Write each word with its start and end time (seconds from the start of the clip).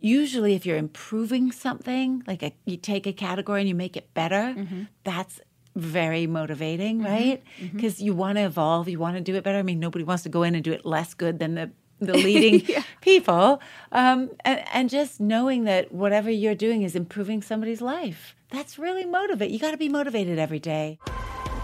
usually 0.00 0.54
if 0.54 0.64
you're 0.64 0.76
improving 0.76 1.52
something, 1.52 2.22
like 2.26 2.42
a, 2.42 2.52
you 2.64 2.76
take 2.76 3.06
a 3.06 3.12
category 3.12 3.60
and 3.60 3.68
you 3.68 3.74
make 3.74 3.96
it 3.96 4.12
better, 4.14 4.54
mm-hmm. 4.56 4.82
that's 5.04 5.40
very 5.76 6.26
motivating, 6.26 6.98
mm-hmm. 6.98 7.06
right? 7.06 7.42
Mm-hmm. 7.60 7.76
Because 7.76 8.00
you 8.00 8.14
want 8.14 8.36
to 8.36 8.44
evolve, 8.44 8.88
you 8.88 8.98
want 8.98 9.16
to 9.16 9.22
do 9.22 9.34
it 9.34 9.44
better. 9.44 9.58
I 9.58 9.62
mean, 9.62 9.80
nobody 9.80 10.04
wants 10.04 10.22
to 10.24 10.28
go 10.28 10.42
in 10.42 10.54
and 10.54 10.64
do 10.64 10.72
it 10.72 10.84
less 10.84 11.14
good 11.14 11.38
than 11.38 11.54
the 11.54 11.70
the 12.00 12.12
leading 12.16 12.64
people, 13.00 13.60
um, 13.90 14.30
and, 14.44 14.62
and 14.72 14.88
just 14.88 15.18
knowing 15.18 15.64
that 15.64 15.90
whatever 15.90 16.30
you're 16.30 16.54
doing 16.54 16.82
is 16.82 16.94
improving 16.94 17.42
somebody's 17.42 17.80
life. 17.80 18.36
That's 18.50 18.78
really 18.78 19.04
motivate. 19.04 19.50
You 19.50 19.58
got 19.58 19.72
to 19.72 19.76
be 19.76 19.88
motivated 19.88 20.38
every 20.38 20.60
day. 20.60 21.00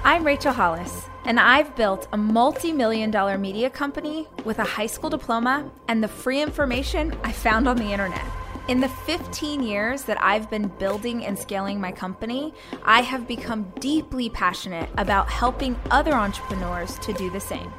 I'm 0.06 0.22
Rachel 0.22 0.52
Hollis, 0.52 1.08
and 1.24 1.40
I've 1.40 1.74
built 1.76 2.08
a 2.12 2.18
multi 2.18 2.72
million 2.72 3.10
dollar 3.10 3.38
media 3.38 3.70
company 3.70 4.28
with 4.44 4.58
a 4.58 4.64
high 4.64 4.84
school 4.84 5.08
diploma 5.08 5.72
and 5.88 6.04
the 6.04 6.08
free 6.08 6.42
information 6.42 7.16
I 7.24 7.32
found 7.32 7.66
on 7.66 7.78
the 7.78 7.90
internet. 7.90 8.22
In 8.68 8.80
the 8.80 8.90
15 8.90 9.62
years 9.62 10.02
that 10.02 10.22
I've 10.22 10.50
been 10.50 10.68
building 10.68 11.24
and 11.24 11.38
scaling 11.38 11.80
my 11.80 11.90
company, 11.90 12.52
I 12.84 13.00
have 13.00 13.26
become 13.26 13.72
deeply 13.80 14.28
passionate 14.28 14.90
about 14.98 15.30
helping 15.30 15.74
other 15.90 16.12
entrepreneurs 16.12 16.98
to 16.98 17.14
do 17.14 17.30
the 17.30 17.40
same. 17.40 17.72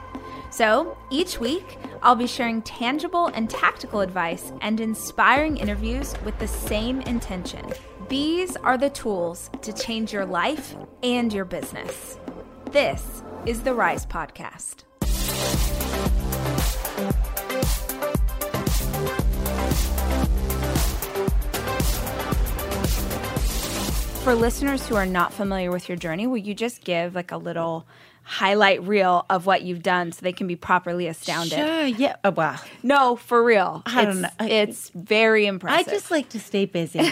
So 0.50 0.98
each 1.12 1.40
week, 1.40 1.78
I'll 2.02 2.16
be 2.16 2.26
sharing 2.26 2.64
tangible 2.64 3.28
and 3.28 3.48
tactical 3.48 4.00
advice 4.00 4.52
and 4.62 4.80
inspiring 4.80 5.58
interviews 5.58 6.16
with 6.26 6.40
the 6.40 6.48
same 6.48 7.02
intention. 7.02 7.62
These 8.08 8.56
are 8.58 8.78
the 8.78 8.92
tools 8.92 9.50
to 9.64 9.74
change 9.74 10.14
your 10.14 10.28
life 10.28 10.76
and 11.02 11.34
your 11.34 11.44
business. 11.44 12.20
This 12.70 13.24
is 13.48 13.64
the 13.64 13.74
Rise 13.74 14.06
Podcast. 14.06 14.84
For 24.24 24.36
listeners 24.36 24.88
who 24.88 24.96
are 24.96 25.08
not 25.08 25.34
familiar 25.34 25.72
with 25.72 25.90
your 25.90 25.98
journey, 25.98 26.28
will 26.28 26.38
you 26.38 26.54
just 26.54 26.84
give 26.84 27.16
like 27.16 27.32
a 27.32 27.38
little 27.38 27.88
highlight 28.28 28.82
reel 28.84 29.24
of 29.30 29.46
what 29.46 29.62
you've 29.62 29.84
done 29.84 30.12
so 30.12 30.20
they 30.24 30.34
can 30.34 30.48
be 30.48 30.56
properly 30.56 31.08
astounded? 31.08 31.54
Sure, 31.60 31.86
yeah. 31.86 32.16
Oh, 32.24 32.32
wow. 32.32 32.58
No, 32.84 33.16
for 33.16 33.44
real. 33.44 33.84
I 33.86 34.04
don't 34.06 34.18
It's- 34.18 34.22
know. 34.40 34.46
I- 34.46 34.50
it's 34.50 34.90
very 34.96 35.46
impressive. 35.46 35.88
I 35.88 35.92
just 35.92 36.10
like 36.12 36.28
to 36.30 36.40
stay 36.40 36.66
busy. 36.66 37.00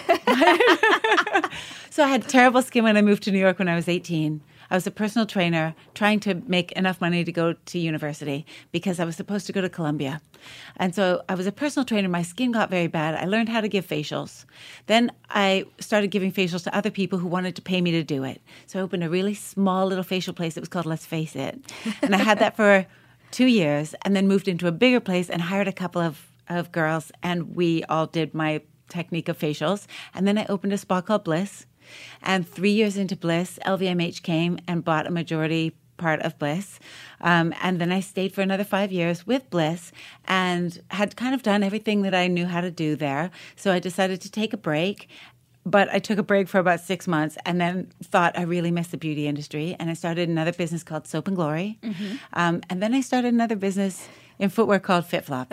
so 1.90 2.04
I 2.04 2.08
had 2.08 2.28
terrible 2.28 2.62
skin 2.62 2.84
when 2.84 2.98
I 2.98 3.02
moved 3.02 3.24
to 3.24 3.32
New 3.32 3.40
York 3.40 3.60
when 3.60 3.68
I 3.70 3.76
was 3.76 3.88
18. 3.88 4.42
I 4.74 4.76
was 4.76 4.88
a 4.88 4.92
personal 4.92 5.28
trainer 5.28 5.76
trying 5.94 6.20
to 6.22 6.34
make 6.48 6.72
enough 6.72 7.00
money 7.00 7.24
to 7.24 7.32
go 7.32 7.54
to 7.54 7.78
university 7.78 8.44
because 8.72 9.00
I 9.00 9.06
was 9.06 9.16
supposed 9.16 9.46
to 9.46 9.54
go 9.54 9.62
to 9.62 9.70
Columbia. 9.70 10.20
And 10.78 10.96
so 10.96 11.22
I 11.30 11.36
was 11.36 11.46
a 11.46 11.52
personal 11.52 11.86
trainer. 11.86 12.10
My 12.10 12.24
skin 12.24 12.52
got 12.52 12.72
very 12.72 12.88
bad. 12.88 13.14
I 13.14 13.26
learned 13.26 13.50
how 13.50 13.62
to 13.62 13.68
give 13.68 13.86
facials. 13.86 14.46
Then 14.88 15.12
I 15.30 15.66
started 15.80 16.08
giving 16.08 16.32
facials 16.32 16.64
to 16.64 16.76
other 16.76 16.90
people 16.90 17.20
who 17.20 17.28
wanted 17.28 17.56
to 17.58 17.62
pay 17.62 17.82
me 17.82 17.92
to 17.92 18.04
do 18.04 18.24
it. 18.24 18.42
So 18.66 18.80
I 18.80 18.82
opened 18.82 19.04
a 19.04 19.12
really 19.12 19.36
small 19.36 19.86
little 19.86 20.04
facial 20.04 20.34
place. 20.34 20.58
It 20.58 20.62
was 20.62 20.70
called 20.70 20.88
Let's 20.88 21.06
Face 21.06 21.36
It. 21.36 21.72
And 22.02 22.16
I 22.16 22.18
had 22.18 22.40
that 22.40 22.56
for 22.56 22.88
two 23.32 23.46
years 23.46 23.94
and 24.02 24.16
then 24.16 24.28
moved 24.28 24.48
into 24.48 24.66
a 24.66 24.72
bigger 24.72 25.00
place 25.00 25.30
and 25.30 25.40
hired 25.40 25.68
a 25.68 25.72
couple 25.72 26.02
of, 26.02 26.32
of 26.50 26.72
girls. 26.72 27.12
And 27.22 27.56
we 27.56 27.84
all 27.84 28.08
did 28.08 28.34
my 28.34 28.64
technique 28.90 29.30
of 29.30 29.38
facials. 29.38 29.86
And 30.16 30.28
then 30.28 30.40
I 30.40 30.48
opened 30.50 30.74
a 30.74 30.80
spa 30.80 31.02
called 31.02 31.26
Bliss. 31.26 31.68
And 32.22 32.48
three 32.48 32.72
years 32.72 32.98
into 32.98 33.16
Bliss, 33.16 33.60
LVMH 33.66 34.22
came 34.22 34.60
and 34.68 34.84
bought 34.84 35.08
a 35.08 35.12
majority 35.12 35.74
part 35.98 36.22
of 36.22 36.38
Bliss. 36.40 36.80
Um, 37.22 37.54
and 37.62 37.80
then 37.80 37.92
I 37.92 38.00
stayed 38.00 38.34
for 38.34 38.42
another 38.42 38.64
five 38.64 38.92
years 38.92 39.26
with 39.26 39.50
Bliss 39.50 39.92
and 40.26 40.82
had 40.90 41.16
kind 41.16 41.34
of 41.34 41.44
done 41.44 41.64
everything 41.64 42.02
that 42.02 42.14
I 42.14 42.28
knew 42.28 42.46
how 42.46 42.62
to 42.62 42.72
do 42.72 42.96
there. 42.96 43.32
So 43.56 43.72
I 43.72 43.80
decided 43.80 44.22
to 44.22 44.32
take 44.32 44.54
a 44.54 44.58
break. 44.58 45.08
But 45.66 45.88
I 45.94 46.00
took 46.00 46.18
a 46.18 46.24
break 46.24 46.50
for 46.50 46.60
about 46.60 46.82
six 46.82 47.08
months 47.08 47.38
and 47.46 47.62
then 47.62 47.90
thought 48.04 48.38
I 48.38 48.42
really 48.42 48.70
missed 48.70 48.92
the 48.92 48.98
beauty 48.98 49.28
industry. 49.28 49.78
And 49.80 49.90
I 49.90 49.94
started 49.94 50.28
another 50.28 50.52
business 50.52 50.84
called 50.84 51.08
Soap 51.08 51.30
and 51.30 51.38
Glory. 51.38 51.80
Um, 52.34 52.62
and 52.70 52.84
then 52.84 52.94
I 52.94 53.00
started 53.00 53.34
another 53.34 53.56
business 53.56 54.10
in 54.40 54.50
footwear 54.50 54.80
called 54.80 55.06
FitFlop. 55.06 55.48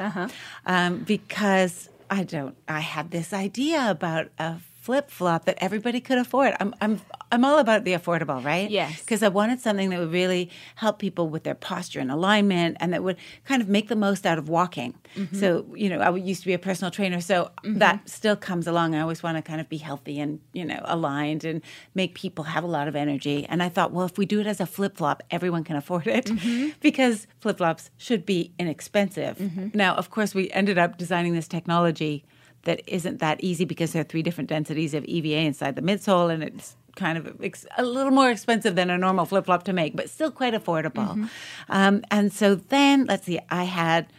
Um, 0.66 1.04
because 1.04 1.90
I 2.10 2.24
don't, 2.24 2.56
I 2.66 2.80
had 2.80 3.12
this 3.12 3.32
idea 3.32 3.88
about 3.88 4.30
a 4.36 4.56
flip 4.80 5.10
flop 5.10 5.44
that 5.44 5.58
everybody 5.58 6.00
could 6.00 6.16
afford. 6.16 6.54
I'm, 6.58 6.74
I'm, 6.80 7.00
I'm 7.30 7.44
all 7.44 7.58
about 7.58 7.84
the 7.84 7.92
affordable, 7.92 8.42
right? 8.42 8.70
Yes. 8.70 9.00
Because 9.00 9.22
I 9.22 9.28
wanted 9.28 9.60
something 9.60 9.90
that 9.90 10.00
would 10.00 10.10
really 10.10 10.50
help 10.76 10.98
people 10.98 11.28
with 11.28 11.44
their 11.44 11.54
posture 11.54 12.00
and 12.00 12.10
alignment 12.10 12.78
and 12.80 12.94
that 12.94 13.02
would 13.02 13.18
kind 13.44 13.60
of 13.60 13.68
make 13.68 13.88
the 13.88 13.96
most 13.96 14.24
out 14.24 14.38
of 14.38 14.48
walking. 14.48 14.94
Mm-hmm. 15.16 15.36
So, 15.38 15.66
you 15.74 15.90
know, 15.90 16.00
I 16.00 16.16
used 16.16 16.40
to 16.42 16.46
be 16.46 16.54
a 16.54 16.58
personal 16.58 16.90
trainer, 16.90 17.20
so 17.20 17.50
mm-hmm. 17.62 17.78
that 17.78 18.08
still 18.08 18.36
comes 18.36 18.66
along. 18.66 18.94
I 18.94 19.00
always 19.00 19.22
want 19.22 19.36
to 19.36 19.42
kind 19.42 19.60
of 19.60 19.68
be 19.68 19.76
healthy 19.76 20.18
and, 20.18 20.40
you 20.54 20.64
know, 20.64 20.80
aligned 20.84 21.44
and 21.44 21.60
make 21.94 22.14
people 22.14 22.44
have 22.44 22.64
a 22.64 22.68
lot 22.68 22.88
of 22.88 22.96
energy. 22.96 23.44
And 23.46 23.62
I 23.62 23.68
thought, 23.68 23.92
well, 23.92 24.06
if 24.06 24.16
we 24.16 24.24
do 24.24 24.40
it 24.40 24.46
as 24.46 24.60
a 24.60 24.66
flip 24.66 24.96
flop, 24.96 25.22
everyone 25.30 25.62
can 25.62 25.76
afford 25.76 26.06
it 26.06 26.24
mm-hmm. 26.24 26.70
because 26.80 27.26
flip 27.38 27.58
flops 27.58 27.90
should 27.98 28.24
be 28.24 28.52
inexpensive. 28.58 29.74
Now, 29.74 29.94
of 29.94 30.10
course, 30.10 30.34
we 30.34 30.50
ended 30.52 30.78
up 30.78 30.96
designing 30.96 31.34
this 31.34 31.48
technology 31.48 32.24
that 32.64 32.82
isn't 32.86 33.20
that 33.20 33.42
easy 33.42 33.64
because 33.64 33.92
there 33.92 34.00
are 34.00 34.04
three 34.04 34.22
different 34.22 34.48
densities 34.48 34.94
of 34.94 35.04
EVA 35.04 35.38
inside 35.38 35.76
the 35.76 35.82
midsole, 35.82 36.32
and 36.32 36.42
it's 36.42 36.76
kind 36.96 37.16
of 37.16 37.42
ex- 37.42 37.66
a 37.78 37.84
little 37.84 38.12
more 38.12 38.30
expensive 38.30 38.74
than 38.74 38.90
a 38.90 38.98
normal 38.98 39.24
flip 39.24 39.46
flop 39.46 39.64
to 39.64 39.72
make, 39.72 39.96
but 39.96 40.10
still 40.10 40.30
quite 40.30 40.54
affordable. 40.54 41.08
Mm-hmm. 41.08 41.26
Um, 41.68 42.02
and 42.10 42.32
so 42.32 42.54
then, 42.54 43.06
let's 43.06 43.26
see, 43.26 43.40
I 43.50 43.64
had 43.64 44.12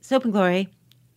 Soap 0.00 0.24
and 0.24 0.32
Glory, 0.32 0.68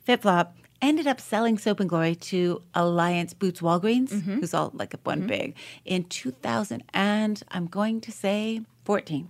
FitFlop, 0.07 0.49
ended 0.81 1.07
up 1.07 1.19
selling 1.19 1.57
Soap 1.57 1.79
and 1.79 1.89
Glory 1.89 2.15
to 2.15 2.61
Alliance 2.75 3.33
Boots 3.33 3.61
Walgreens, 3.61 4.09
mm-hmm. 4.09 4.39
who's 4.39 4.53
all 4.53 4.71
like 4.73 4.93
one 5.03 5.19
mm-hmm. 5.19 5.27
big, 5.27 5.55
in 5.85 6.03
2000, 6.03 6.83
and 6.93 7.41
I'm 7.51 7.67
going 7.67 8.01
to 8.01 8.11
say 8.11 8.61
14. 8.85 9.29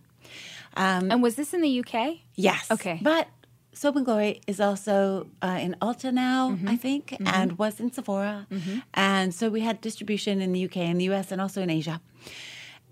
Um, 0.76 1.12
and 1.12 1.22
was 1.22 1.36
this 1.36 1.54
in 1.54 1.62
the 1.62 1.80
UK? 1.80 2.18
Yes. 2.36 2.72
Okay. 2.72 3.00
But 3.02 3.28
Soap 3.74 3.96
and 3.98 4.06
Glory 4.06 4.42
is 4.48 4.60
also 4.60 5.28
uh, 5.42 5.58
in 5.62 5.76
Ulta 5.82 6.14
now, 6.14 6.58
I 6.68 6.76
think, 6.76 7.16
and 7.26 7.58
was 7.58 7.80
in 7.80 7.92
Sephora. 7.92 8.48
And 8.94 9.34
so 9.34 9.50
we 9.50 9.62
had 9.62 9.82
distribution 9.82 10.42
in 10.42 10.52
the 10.54 10.66
UK 10.66 10.78
and 10.78 11.00
the 11.00 11.06
US 11.12 11.32
and 11.32 11.42
also 11.42 11.62
in 11.62 11.70
Asia. 11.70 12.02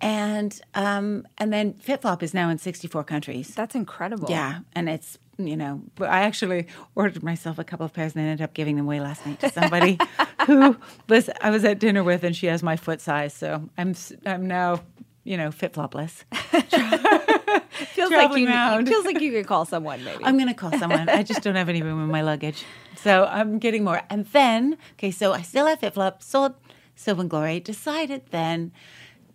And 0.03 0.59
um, 0.73 1.27
and 1.37 1.53
then 1.53 1.73
FitFlop 1.75 2.23
is 2.23 2.33
now 2.33 2.49
in 2.49 2.57
64 2.57 3.03
countries. 3.03 3.53
That's 3.53 3.75
incredible. 3.75 4.29
Yeah, 4.31 4.59
and 4.73 4.89
it's 4.89 5.19
you 5.37 5.55
know, 5.55 5.81
I 5.99 6.21
actually 6.21 6.67
ordered 6.95 7.23
myself 7.23 7.59
a 7.59 7.63
couple 7.63 7.85
of 7.85 7.93
pairs 7.93 8.15
and 8.15 8.23
ended 8.23 8.41
up 8.43 8.53
giving 8.53 8.77
them 8.77 8.85
away 8.85 8.99
last 8.99 9.25
night 9.25 9.39
to 9.41 9.49
somebody 9.49 9.99
who 10.47 10.75
was 11.07 11.29
I 11.41 11.51
was 11.51 11.63
at 11.65 11.79
dinner 11.79 12.03
with, 12.03 12.23
and 12.23 12.35
she 12.35 12.47
has 12.47 12.63
my 12.63 12.75
foot 12.77 12.99
size, 12.99 13.33
so 13.33 13.69
I'm 13.77 13.95
I'm 14.25 14.47
now 14.47 14.81
you 15.23 15.37
know 15.37 15.51
fit 15.51 15.73
flopless. 15.73 16.23
feels 17.93 18.11
like 18.11 18.37
you. 18.37 18.47
around. 18.47 18.87
Feels 18.87 19.05
like 19.05 19.21
you 19.21 19.31
could 19.31 19.47
call 19.47 19.65
someone 19.65 20.03
maybe. 20.03 20.23
I'm 20.23 20.37
going 20.37 20.47
to 20.47 20.53
call 20.53 20.71
someone. 20.77 21.09
I 21.09 21.23
just 21.23 21.41
don't 21.41 21.55
have 21.55 21.69
any 21.69 21.81
room 21.81 22.01
in 22.01 22.09
my 22.09 22.21
luggage. 22.21 22.65
So 22.95 23.25
I'm 23.25 23.59
getting 23.59 23.83
more. 23.83 24.01
And 24.09 24.25
then, 24.27 24.77
okay, 24.93 25.11
so 25.11 25.33
I 25.33 25.41
still 25.41 25.65
have 25.67 25.79
FitFlop, 25.79 26.21
sold 26.21 26.55
Soap 26.95 27.19
and 27.19 27.29
Glory, 27.29 27.59
decided 27.59 28.23
then 28.31 28.71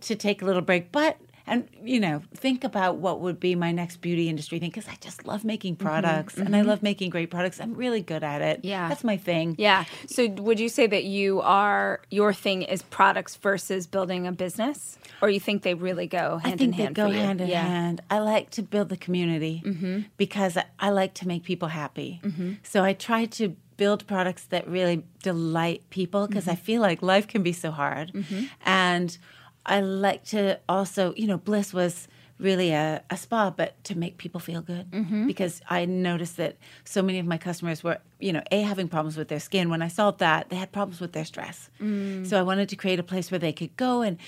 to 0.03 0.15
take 0.15 0.43
a 0.43 0.45
little 0.45 0.63
break, 0.63 0.93
but 0.93 1.19
and 1.47 1.69
you 1.83 2.01
know 2.01 2.23
think 2.35 2.65
about 2.65 2.97
what 2.97 3.21
would 3.21 3.39
be 3.41 3.55
my 3.55 3.73
next 3.73 3.99
beauty 3.99 4.29
industry 4.29 4.59
thing 4.59 4.71
because 4.71 4.89
i 4.89 4.97
just 5.01 5.27
love 5.27 5.45
making 5.45 5.75
mm-hmm. 5.75 5.87
products 5.87 6.37
and 6.37 6.55
i 6.55 6.61
mm-hmm. 6.61 6.69
love 6.69 6.83
making 6.83 7.11
great 7.11 7.31
products 7.31 7.61
i'm 7.61 7.75
really 7.75 8.01
good 8.01 8.23
at 8.23 8.43
it 8.43 8.61
Yeah. 8.63 8.89
that's 8.89 9.05
my 9.05 9.17
thing 9.17 9.57
yeah. 9.59 9.85
So 10.07 10.29
would 10.29 10.61
you 10.61 10.69
say 10.69 10.87
that 10.87 11.05
you 11.05 11.41
are 11.41 12.01
your 12.11 12.33
thing 12.33 12.63
is 12.63 12.83
products 12.83 13.37
versus 13.37 13.87
building 13.87 14.27
a 14.27 14.33
business, 14.33 14.99
or 15.21 15.29
you 15.29 15.41
think 15.41 15.63
they 15.63 15.75
really 15.75 16.07
go 16.07 16.39
hand 16.39 16.55
I 16.55 16.57
think 16.57 16.61
in 16.61 16.71
they 16.73 16.83
hand? 16.85 16.95
go 16.95 17.07
for 17.09 17.15
you? 17.15 17.21
hand 17.21 17.41
in 17.41 17.49
yeah. 17.49 17.63
hand. 17.63 18.01
I 18.11 18.19
like 18.19 18.51
to 18.51 18.63
build 18.63 18.89
the 18.89 18.97
community 18.97 19.63
mm-hmm. 19.65 20.01
because 20.17 20.57
I, 20.57 20.65
I 20.79 20.91
like 20.91 21.15
to 21.15 21.29
make 21.29 21.43
people 21.45 21.69
happy. 21.69 22.21
So 22.63 22.85
I 22.85 22.93
try 22.93 23.25
to 23.27 23.57
build 23.77 24.07
products 24.07 24.45
that 24.45 24.67
really 24.69 25.05
delight 25.23 25.83
people 25.91 26.27
because 26.27 26.49
I 26.49 26.55
feel 26.55 26.81
like 26.81 27.03
life 27.03 27.27
can 27.29 27.43
be 27.43 27.53
so 27.53 27.71
hard. 27.71 28.13
And 28.65 29.17
I 29.67 29.81
like 29.81 30.25
to 30.27 30.59
also, 30.69 31.13
you 31.17 31.27
know, 31.27 31.39
Bliss 31.39 31.75
was 31.75 32.09
really 32.39 32.71
a, 32.71 33.03
a 33.11 33.17
spa, 33.17 33.51
but 33.51 33.83
to 33.85 33.97
make 33.97 34.19
people 34.19 34.41
feel 34.41 34.61
good 34.61 34.91
mm-hmm. 34.91 35.27
because 35.27 35.63
I 35.69 35.85
noticed 35.87 36.37
that 36.37 36.57
so 36.85 37.03
many 37.03 37.19
of 37.19 37.27
my 37.27 37.39
customers 37.39 37.83
were, 37.83 37.99
you 38.21 38.33
know, 38.33 38.43
A, 38.51 38.63
having 38.63 38.89
problems 38.89 39.17
with 39.17 39.29
their 39.29 39.41
skin. 39.41 39.71
When 39.71 39.83
I 39.83 39.89
solved 39.89 40.19
that, 40.21 40.51
they 40.51 40.57
had 40.57 40.73
problems 40.73 41.01
with 41.01 41.13
their 41.13 41.25
stress. 41.25 41.71
Mm. 41.81 42.27
So 42.27 42.39
I 42.39 42.43
wanted 42.43 42.69
to 42.71 42.77
create 42.77 42.99
a 42.99 43.03
place 43.03 43.31
where 43.31 43.39
they 43.39 43.53
could 43.53 43.75
go 43.77 44.03
and 44.03 44.19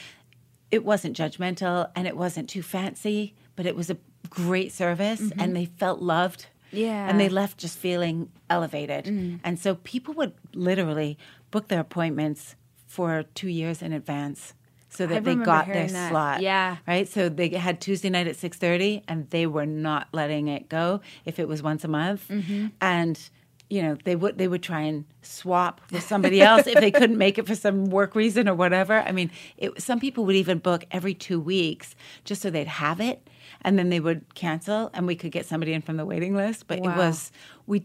it 0.70 0.84
wasn't 0.84 1.16
judgmental 1.16 1.90
and 1.94 2.06
it 2.06 2.16
wasn't 2.16 2.48
too 2.48 2.62
fancy, 2.62 3.34
but 3.56 3.66
it 3.66 3.76
was 3.76 3.90
a 3.90 3.98
great 4.30 4.72
service 4.72 5.20
mm-hmm. 5.20 5.40
and 5.40 5.54
they 5.54 5.66
felt 5.66 6.00
loved. 6.00 6.46
Yeah. 6.70 7.08
And 7.08 7.18
they 7.18 7.28
left 7.28 7.58
just 7.58 7.78
feeling 7.78 8.30
elevated. 8.50 9.06
Mm. 9.06 9.40
And 9.44 9.58
so 9.58 9.76
people 9.76 10.14
would 10.14 10.34
literally 10.54 11.18
book 11.50 11.68
their 11.68 11.80
appointments 11.80 12.56
for 12.86 13.24
two 13.34 13.48
years 13.48 13.80
in 13.82 13.92
advance 13.92 14.54
so 14.88 15.06
that 15.06 15.24
they 15.24 15.34
got 15.34 15.66
their 15.66 15.86
that. 15.86 16.10
slot. 16.10 16.40
Yeah. 16.42 16.76
Right? 16.86 17.06
So 17.08 17.28
they 17.28 17.50
had 17.50 17.80
Tuesday 17.80 18.10
night 18.10 18.26
at 18.26 18.36
6.30 18.36 19.02
and 19.08 19.28
they 19.30 19.46
were 19.46 19.66
not 19.66 20.08
letting 20.12 20.48
it 20.48 20.68
go 20.68 21.00
if 21.24 21.38
it 21.38 21.46
was 21.48 21.62
once 21.62 21.84
a 21.84 21.88
month. 21.88 22.26
Mm-hmm. 22.28 22.68
And 22.80 23.30
you 23.70 23.82
know 23.82 23.98
they 24.04 24.16
would 24.16 24.38
they 24.38 24.48
would 24.48 24.62
try 24.62 24.80
and 24.80 25.04
swap 25.20 25.82
with 25.92 26.02
somebody 26.02 26.40
else 26.40 26.66
if 26.66 26.80
they 26.80 26.90
couldn't 26.90 27.18
make 27.18 27.36
it 27.36 27.46
for 27.46 27.54
some 27.54 27.90
work 27.90 28.14
reason 28.14 28.48
or 28.48 28.54
whatever 28.54 29.00
i 29.00 29.12
mean 29.12 29.30
it, 29.58 29.78
some 29.82 30.00
people 30.00 30.24
would 30.24 30.36
even 30.36 30.56
book 30.56 30.86
every 30.90 31.12
two 31.12 31.38
weeks 31.38 31.94
just 32.24 32.40
so 32.40 32.48
they'd 32.48 32.66
have 32.66 32.98
it 32.98 33.28
and 33.60 33.78
then 33.78 33.90
they 33.90 34.00
would 34.00 34.34
cancel 34.34 34.88
and 34.94 35.06
we 35.06 35.14
could 35.14 35.30
get 35.32 35.44
somebody 35.44 35.74
in 35.74 35.82
from 35.82 35.98
the 35.98 36.06
waiting 36.06 36.34
list 36.34 36.66
but 36.66 36.80
Wow. 36.80 36.94
it 36.94 36.96
was 36.96 37.30
we 37.66 37.84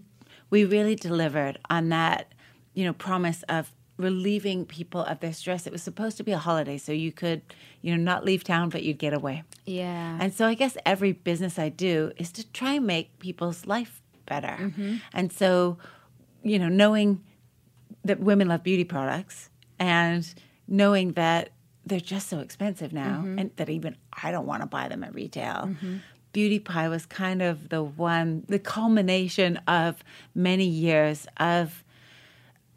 we 0.49 0.63
really 0.63 0.95
delivered 0.95 1.59
on 1.69 1.89
that 1.89 2.33
you 2.73 2.85
know 2.85 2.93
promise 2.93 3.43
of 3.49 3.73
relieving 3.97 4.65
people 4.65 5.01
of 5.01 5.19
their 5.19 5.33
stress 5.33 5.67
it 5.67 5.71
was 5.73 5.83
supposed 5.83 6.17
to 6.17 6.23
be 6.23 6.31
a 6.31 6.37
holiday 6.37 6.77
so 6.77 6.91
you 6.91 7.11
could 7.11 7.41
you 7.81 7.95
know 7.95 8.01
not 8.01 8.25
leave 8.25 8.43
town 8.43 8.67
but 8.69 8.81
you'd 8.83 8.97
get 8.97 9.13
away 9.13 9.43
Yeah. 9.65 10.17
and 10.19 10.33
so 10.33 10.47
I 10.47 10.55
guess 10.55 10.75
every 10.85 11.11
business 11.11 11.59
I 11.59 11.69
do 11.69 12.11
is 12.17 12.31
to 12.33 12.47
try 12.51 12.73
and 12.73 12.87
make 12.87 13.19
people's 13.19 13.65
life 13.67 14.01
better. 14.25 14.55
Mm-hmm. 14.59 14.95
And 15.13 15.31
so, 15.33 15.77
you 16.43 16.57
know, 16.57 16.69
knowing 16.69 17.21
that 18.05 18.19
women 18.21 18.47
love 18.47 18.63
beauty 18.63 18.83
products 18.85 19.49
and 19.79 20.33
knowing 20.67 21.11
that 21.13 21.49
they're 21.85 21.99
just 21.99 22.29
so 22.29 22.39
expensive 22.39 22.93
now 22.93 23.17
Mm-hmm. 23.19 23.39
and 23.39 23.51
that 23.57 23.69
even 23.69 23.95
I 24.23 24.31
don't 24.31 24.45
want 24.47 24.61
to 24.63 24.67
buy 24.67 24.87
them 24.87 25.03
at 25.03 25.13
retail. 25.13 25.75
Beauty 26.31 26.57
Pie 26.57 26.87
was 26.89 27.05
kind 27.05 27.41
of 27.43 27.69
the 27.69 27.83
one, 27.83 28.43
the 28.47 28.57
culmination 28.59 29.57
of 29.67 30.03
many 30.33 30.65
years 30.65 31.27
of 31.37 31.82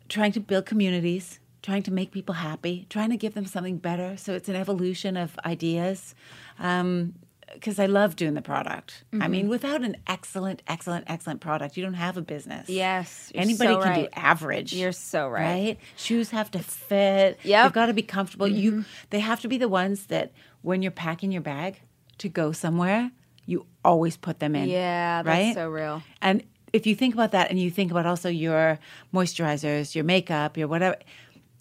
trying 0.09 0.33
to 0.33 0.41
build 0.41 0.67
communities, 0.67 1.41
trying 1.63 1.83
to 1.85 1.91
make 1.93 2.13
people 2.13 2.35
happy, 2.35 2.87
trying 2.91 3.11
to 3.11 3.17
give 3.17 3.35
them 3.35 3.47
something 3.47 3.79
better. 3.79 4.17
So 4.17 4.35
it's 4.35 4.49
an 4.49 4.57
evolution 4.57 5.17
of 5.17 5.39
ideas. 5.45 6.15
Because 6.57 7.79
I 7.79 7.87
love 7.87 8.17
doing 8.17 8.35
the 8.35 8.43
product. 8.43 9.05
Mm-hmm. 9.13 9.23
I 9.23 9.29
mean, 9.29 9.49
without 9.49 9.83
an 9.83 9.97
excellent, 10.09 10.63
excellent, 10.67 11.05
excellent 11.07 11.41
product, 11.41 11.77
you 11.77 11.83
don't 11.85 11.95
have 11.95 12.17
a 12.17 12.21
business. 12.23 12.69
Yes, 12.69 13.31
you're 13.33 13.43
Anybody 13.43 13.75
so 13.75 13.81
can 13.83 13.89
right. 13.89 14.11
do 14.11 14.21
average. 14.21 14.73
You're 14.73 14.91
so 14.91 15.29
right. 15.29 15.43
Right? 15.43 15.79
Shoes 15.97 16.31
have 16.31 16.51
to 16.51 16.59
fit. 16.59 17.39
Yeah, 17.45 17.61
Mm-hmm. 17.61 17.67
They've 17.67 17.73
got 17.73 17.87
to 17.87 17.95
be 17.95 18.03
comfortable. 18.03 18.49
You 18.49 18.85
they 19.11 19.21
have 19.21 19.41
to 19.43 19.49
be 19.49 19.59
the 19.59 19.69
ones 19.69 20.07
that 20.07 20.33
when 20.63 20.83
you're 20.83 20.91
packing 20.91 21.31
your 21.31 21.41
bag 21.41 21.81
to 22.19 22.29
go 22.29 22.51
somewhere, 22.51 23.13
you 23.45 23.65
always 23.85 24.17
put 24.17 24.41
them 24.41 24.57
in. 24.57 24.69
Yeah, 24.69 25.23
that's 25.23 25.27
right? 25.29 25.55
so 25.55 25.69
real. 25.69 26.03
And 26.21 26.43
if 26.73 26.87
you 26.87 26.95
think 26.95 27.15
about 27.15 27.33
that 27.33 27.51
and 27.51 27.59
you 27.59 27.71
think 27.71 27.91
about 27.91 28.07
also 28.07 28.29
your 28.29 28.79
moisturizers, 29.15 29.95
your 29.95 30.05
makeup, 30.05 30.57
your 30.57 30.69
whatever, 30.69 30.97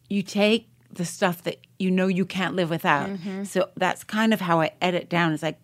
you 0.09 0.21
take 0.23 0.67
the 0.91 1.05
stuff 1.05 1.43
that 1.43 1.57
you 1.79 1.91
know 1.91 2.07
you 2.07 2.25
can't 2.25 2.55
live 2.55 2.69
without. 2.69 3.09
Mm-hmm. 3.09 3.43
So 3.43 3.69
that's 3.75 4.03
kind 4.03 4.33
of 4.33 4.41
how 4.41 4.61
I 4.61 4.71
edit 4.81 5.09
down. 5.09 5.33
It's 5.33 5.43
like 5.43 5.59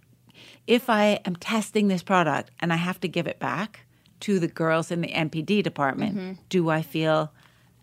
if 0.68 0.90
I 0.90 1.20
am 1.26 1.36
testing 1.36 1.88
this 1.88 2.04
product 2.04 2.52
and 2.60 2.72
I 2.72 2.76
have 2.76 3.00
to 3.02 3.08
give 3.08 3.28
it 3.28 3.40
back 3.40 3.82
to 4.22 4.40
the 4.40 4.48
girls 4.48 4.92
in 4.92 5.02
the 5.02 5.08
NPD 5.10 5.64
department, 5.64 6.16
Mm-hmm. 6.18 6.34
do 6.50 6.70
I 6.70 6.82
feel 6.82 7.32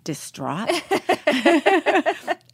distraught? 0.05 0.69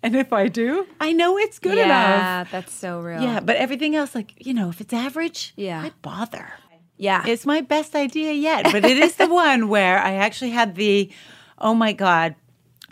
and 0.02 0.16
if 0.16 0.32
I 0.32 0.48
do, 0.48 0.86
I 1.00 1.12
know 1.12 1.38
it's 1.38 1.58
good 1.58 1.78
enough. 1.78 1.88
yeah, 1.88 2.44
that's 2.50 2.72
so 2.72 3.00
real. 3.00 3.20
Yeah, 3.22 3.40
but 3.40 3.56
everything 3.56 3.94
else, 3.96 4.14
like, 4.14 4.34
you 4.44 4.54
know, 4.54 4.68
if 4.68 4.80
it's 4.80 4.92
average, 4.92 5.52
Yeah. 5.56 5.82
I 5.82 5.92
bother. 6.02 6.48
Yeah. 6.96 7.24
It's 7.26 7.44
my 7.46 7.60
best 7.60 7.94
idea 7.94 8.32
yet, 8.32 8.64
but 8.72 8.84
it 8.84 8.96
is 8.98 9.16
the 9.16 9.28
one 9.32 9.68
where 9.68 9.98
I 9.98 10.14
actually 10.14 10.50
had 10.50 10.74
the, 10.76 11.10
oh 11.58 11.74
my 11.74 11.92
God, 11.92 12.34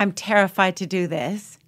I'm 0.01 0.13
terrified 0.13 0.77
to 0.77 0.87
do 0.87 1.07
this. 1.07 1.59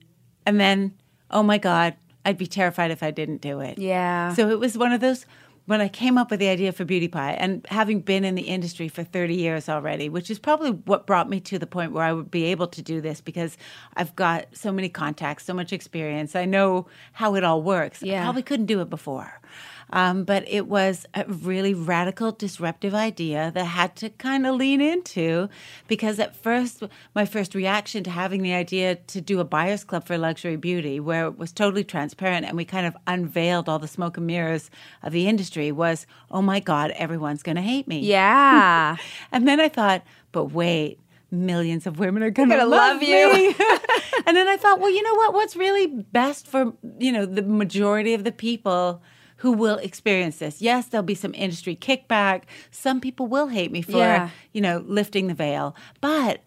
And 0.46 0.60
then, 0.60 0.94
oh 1.30 1.42
my 1.42 1.58
God, 1.58 1.94
I'd 2.24 2.38
be 2.38 2.46
terrified 2.46 2.90
if 2.90 3.02
I 3.02 3.10
didn't 3.10 3.40
do 3.40 3.60
it. 3.60 3.78
Yeah. 3.78 4.34
So 4.34 4.48
it 4.50 4.58
was 4.58 4.76
one 4.76 4.92
of 4.92 5.00
those 5.00 5.26
when 5.66 5.80
I 5.80 5.88
came 5.88 6.18
up 6.18 6.30
with 6.30 6.40
the 6.40 6.48
idea 6.48 6.72
for 6.72 6.84
Beauty 6.84 7.08
Pie 7.08 7.32
and 7.32 7.64
having 7.70 8.00
been 8.00 8.22
in 8.24 8.34
the 8.34 8.42
industry 8.42 8.88
for 8.88 9.02
30 9.02 9.34
years 9.34 9.66
already, 9.68 10.10
which 10.10 10.30
is 10.30 10.38
probably 10.38 10.72
what 10.72 11.06
brought 11.06 11.30
me 11.30 11.40
to 11.40 11.58
the 11.58 11.66
point 11.66 11.92
where 11.92 12.04
I 12.04 12.12
would 12.12 12.30
be 12.30 12.44
able 12.44 12.66
to 12.66 12.82
do 12.82 13.00
this 13.00 13.22
because 13.22 13.56
I've 13.96 14.14
got 14.14 14.46
so 14.52 14.70
many 14.72 14.90
contacts, 14.90 15.44
so 15.46 15.54
much 15.54 15.72
experience. 15.72 16.36
I 16.36 16.44
know 16.44 16.86
how 17.12 17.34
it 17.34 17.44
all 17.44 17.62
works. 17.62 18.02
I 18.02 18.06
Yeah. 18.08 18.24
probably 18.24 18.42
couldn't 18.42 18.66
do 18.66 18.82
it 18.82 18.90
before. 18.90 19.40
Um, 19.90 20.24
but 20.24 20.44
it 20.48 20.66
was 20.66 21.06
a 21.14 21.24
really 21.26 21.74
radical, 21.74 22.32
disruptive 22.32 22.94
idea 22.94 23.50
that 23.54 23.60
I 23.60 23.66
had 23.66 23.96
to 23.96 24.10
kind 24.10 24.46
of 24.46 24.56
lean 24.56 24.80
into 24.80 25.48
because 25.88 26.18
at 26.18 26.34
first, 26.34 26.82
my 27.14 27.24
first 27.24 27.54
reaction 27.54 28.02
to 28.04 28.10
having 28.10 28.42
the 28.42 28.54
idea 28.54 28.96
to 28.96 29.20
do 29.20 29.40
a 29.40 29.44
buyer's 29.44 29.84
club 29.84 30.06
for 30.06 30.18
luxury 30.18 30.56
beauty, 30.56 30.98
where 31.00 31.26
it 31.26 31.38
was 31.38 31.52
totally 31.52 31.84
transparent 31.84 32.46
and 32.46 32.56
we 32.56 32.64
kind 32.64 32.86
of 32.86 32.96
unveiled 33.06 33.68
all 33.68 33.78
the 33.78 33.88
smoke 33.88 34.16
and 34.16 34.26
mirrors 34.26 34.70
of 35.02 35.12
the 35.12 35.28
industry, 35.28 35.70
was, 35.70 36.06
oh 36.30 36.42
my 36.42 36.60
God, 36.60 36.90
everyone's 36.92 37.42
going 37.42 37.56
to 37.56 37.62
hate 37.62 37.86
me. 37.86 38.00
yeah. 38.00 38.96
And 39.32 39.46
then 39.48 39.60
I 39.60 39.68
thought, 39.68 40.02
but 40.32 40.46
wait, 40.46 40.98
millions 41.30 41.86
of 41.86 41.98
women 41.98 42.22
are 42.22 42.30
going 42.30 42.48
to 42.48 42.56
gonna 42.56 42.68
love, 42.68 43.00
love 43.00 43.02
you. 43.02 43.54
and 44.26 44.36
then 44.36 44.48
I 44.48 44.56
thought, 44.56 44.80
well, 44.80 44.90
you 44.90 45.02
know 45.02 45.14
what? 45.14 45.34
What's 45.34 45.56
really 45.56 45.86
best 45.86 46.46
for 46.46 46.72
you 46.98 47.12
know 47.12 47.26
the 47.26 47.42
majority 47.42 48.14
of 48.14 48.24
the 48.24 48.32
people 48.32 49.02
who 49.44 49.52
will 49.52 49.76
experience 49.76 50.38
this? 50.38 50.62
Yes, 50.62 50.86
there'll 50.86 51.04
be 51.04 51.14
some 51.14 51.34
industry 51.34 51.76
kickback. 51.76 52.44
Some 52.70 52.98
people 52.98 53.26
will 53.26 53.48
hate 53.48 53.70
me 53.70 53.82
for 53.82 53.98
Yeah. 53.98 54.30
you 54.52 54.62
know 54.62 54.82
lifting 54.86 55.26
the 55.26 55.34
veil, 55.34 55.76
but 56.00 56.40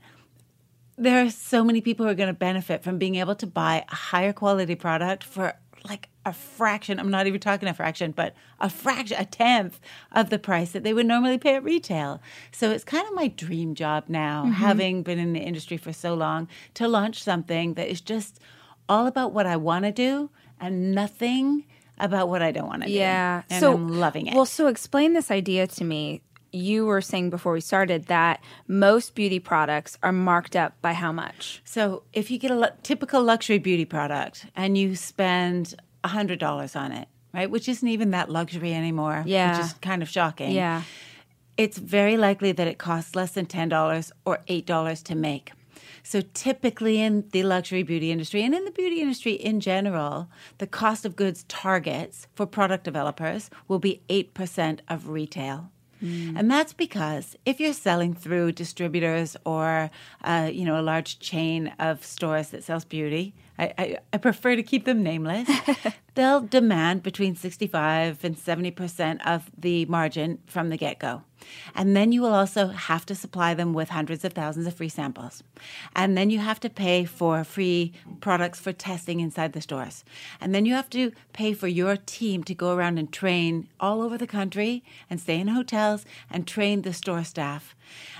there 0.97 1.23
are 1.23 1.29
so 1.29 1.63
many 1.63 1.79
people 1.79 2.07
who 2.07 2.11
are 2.11 2.15
going 2.15 2.33
to 2.33 2.33
benefit 2.33 2.81
from 2.81 2.97
being 2.97 3.13
able 3.13 3.35
to 3.35 3.45
buy 3.45 3.85
a 3.87 3.95
higher 3.95 4.33
quality 4.33 4.73
product 4.73 5.23
for 5.23 5.53
like 5.87 6.09
a 6.25 6.33
fraction. 6.33 6.99
I'm 6.99 7.11
not 7.11 7.27
even 7.27 7.39
talking 7.39 7.69
a 7.69 7.73
fraction, 7.75 8.13
but 8.13 8.33
a 8.59 8.67
fraction, 8.67 9.15
a 9.19 9.25
tenth 9.25 9.79
of 10.11 10.31
the 10.31 10.39
price 10.39 10.71
that 10.71 10.81
they 10.83 10.95
would 10.95 11.05
normally 11.05 11.37
pay 11.37 11.53
at 11.53 11.63
retail. 11.63 12.19
So 12.51 12.71
it's 12.71 12.83
kind 12.83 13.07
of 13.07 13.13
my 13.13 13.27
dream 13.27 13.75
job 13.75 14.05
now, 14.07 14.45
mm-hmm. 14.45 14.53
having 14.53 15.03
been 15.03 15.19
in 15.19 15.33
the 15.33 15.39
industry 15.39 15.77
for 15.77 15.93
so 15.93 16.15
long, 16.15 16.47
to 16.73 16.87
launch 16.87 17.21
something 17.21 17.75
that 17.75 17.89
is 17.89 18.01
just 18.01 18.39
all 18.89 19.05
about 19.05 19.33
what 19.33 19.45
I 19.45 19.55
want 19.55 19.85
to 19.85 19.91
do 19.91 20.31
and 20.59 20.95
nothing 20.95 21.65
about 21.99 22.29
what 22.29 22.41
I 22.41 22.51
don't 22.51 22.67
want 22.67 22.83
to 22.83 22.87
do. 22.87 22.93
Yeah. 22.93 23.41
do. 23.47 23.55
And 23.55 23.59
so 23.61 23.73
I'm 23.73 23.87
loving 23.99 24.27
it. 24.27 24.35
Well, 24.35 24.45
so 24.45 24.67
explain 24.67 25.13
this 25.13 25.31
idea 25.31 25.67
to 25.67 25.83
me. 25.83 26.21
You 26.53 26.85
were 26.85 27.01
saying 27.01 27.29
before 27.29 27.51
we 27.51 27.61
started 27.61 28.05
that 28.05 28.41
most 28.67 29.15
beauty 29.15 29.37
products 29.39 29.97
are 30.01 30.13
marked 30.13 30.55
up 30.55 30.81
by 30.81 30.93
how 30.93 31.11
much? 31.11 31.61
So 31.65 32.03
if 32.13 32.31
you 32.31 32.37
get 32.39 32.51
a 32.51 32.73
typical 32.83 33.21
luxury 33.21 33.59
beauty 33.59 33.83
product 33.85 34.45
and 34.55 34.77
you 34.77 34.95
spend 34.95 35.75
$100 36.05 36.75
on 36.79 36.91
it, 36.93 37.07
right, 37.33 37.49
which 37.51 37.67
isn't 37.67 37.87
even 37.87 38.11
that 38.11 38.29
luxury 38.29 38.73
anymore, 38.73 39.23
Yeah. 39.25 39.57
which 39.57 39.65
is 39.65 39.73
kind 39.73 40.01
of 40.01 40.07
shocking. 40.09 40.51
Yeah. 40.51 40.83
It's 41.57 41.77
very 41.77 42.17
likely 42.17 42.53
that 42.53 42.67
it 42.67 42.77
costs 42.77 43.13
less 43.15 43.31
than 43.33 43.45
$10 43.45 44.11
or 44.25 44.39
$8 44.47 45.03
to 45.03 45.15
make. 45.15 45.51
So 46.07 46.21
typically 46.33 47.01
in 47.01 47.27
the 47.33 47.43
luxury 47.43 47.83
beauty 47.83 48.13
industry 48.13 48.41
and 48.41 48.55
in 48.55 48.63
the 48.63 48.71
beauty 48.71 49.01
industry 49.01 49.33
in 49.33 49.59
general, 49.59 50.29
the 50.57 50.65
cost 50.65 51.03
of 51.03 51.17
goods 51.17 51.43
targets 51.49 52.27
for 52.33 52.45
product 52.45 52.85
developers 52.85 53.49
will 53.67 53.79
be 53.79 54.01
8% 54.07 54.79
of 54.87 55.09
retail. 55.09 55.69
And 56.37 56.49
that's 56.49 56.71
because 56.71 57.35
if 57.45 57.59
you're 57.59 57.73
selling 57.73 58.13
through 58.13 58.53
distributors 58.53 59.35
or 59.45 59.91
uh, 60.23 60.49
you 60.53 60.63
know 60.63 60.79
a 60.79 60.81
large 60.81 61.19
chain 61.19 61.73
of 61.79 62.05
stores 62.05 62.51
that 62.51 62.63
sells 62.63 62.85
beauty, 62.85 63.33
I, 63.59 63.73
I, 63.77 63.97
I 64.13 64.17
prefer 64.17 64.55
to 64.55 64.63
keep 64.63 64.85
them 64.85 65.03
nameless. 65.03 65.49
they'll 66.15 66.41
demand 66.41 67.03
between 67.03 67.35
65 67.35 68.23
and 68.23 68.37
70 68.37 68.71
percent 68.71 69.27
of 69.27 69.49
the 69.57 69.85
margin 69.87 70.37
from 70.45 70.69
the 70.69 70.77
get 70.77 70.99
go. 70.99 71.23
And 71.75 71.95
then 71.95 72.11
you 72.11 72.21
will 72.21 72.33
also 72.33 72.67
have 72.67 73.05
to 73.07 73.15
supply 73.15 73.53
them 73.53 73.73
with 73.73 73.89
hundreds 73.89 74.25
of 74.25 74.33
thousands 74.33 74.67
of 74.67 74.73
free 74.75 74.89
samples. 74.89 75.43
And 75.95 76.17
then 76.17 76.29
you 76.29 76.39
have 76.39 76.59
to 76.61 76.69
pay 76.69 77.05
for 77.05 77.43
free 77.43 77.93
products 78.21 78.59
for 78.59 78.73
testing 78.73 79.19
inside 79.19 79.53
the 79.53 79.61
stores. 79.61 80.03
And 80.41 80.53
then 80.53 80.65
you 80.65 80.73
have 80.73 80.89
to 80.91 81.11
pay 81.33 81.53
for 81.53 81.67
your 81.67 81.97
team 81.97 82.43
to 82.45 82.55
go 82.55 82.73
around 82.75 82.97
and 82.97 83.11
train 83.11 83.67
all 83.79 84.01
over 84.01 84.17
the 84.17 84.27
country 84.27 84.83
and 85.09 85.19
stay 85.19 85.39
in 85.39 85.47
hotels 85.49 86.05
and 86.29 86.47
train 86.47 86.81
the 86.81 86.93
store 86.93 87.23
staff. 87.23 87.75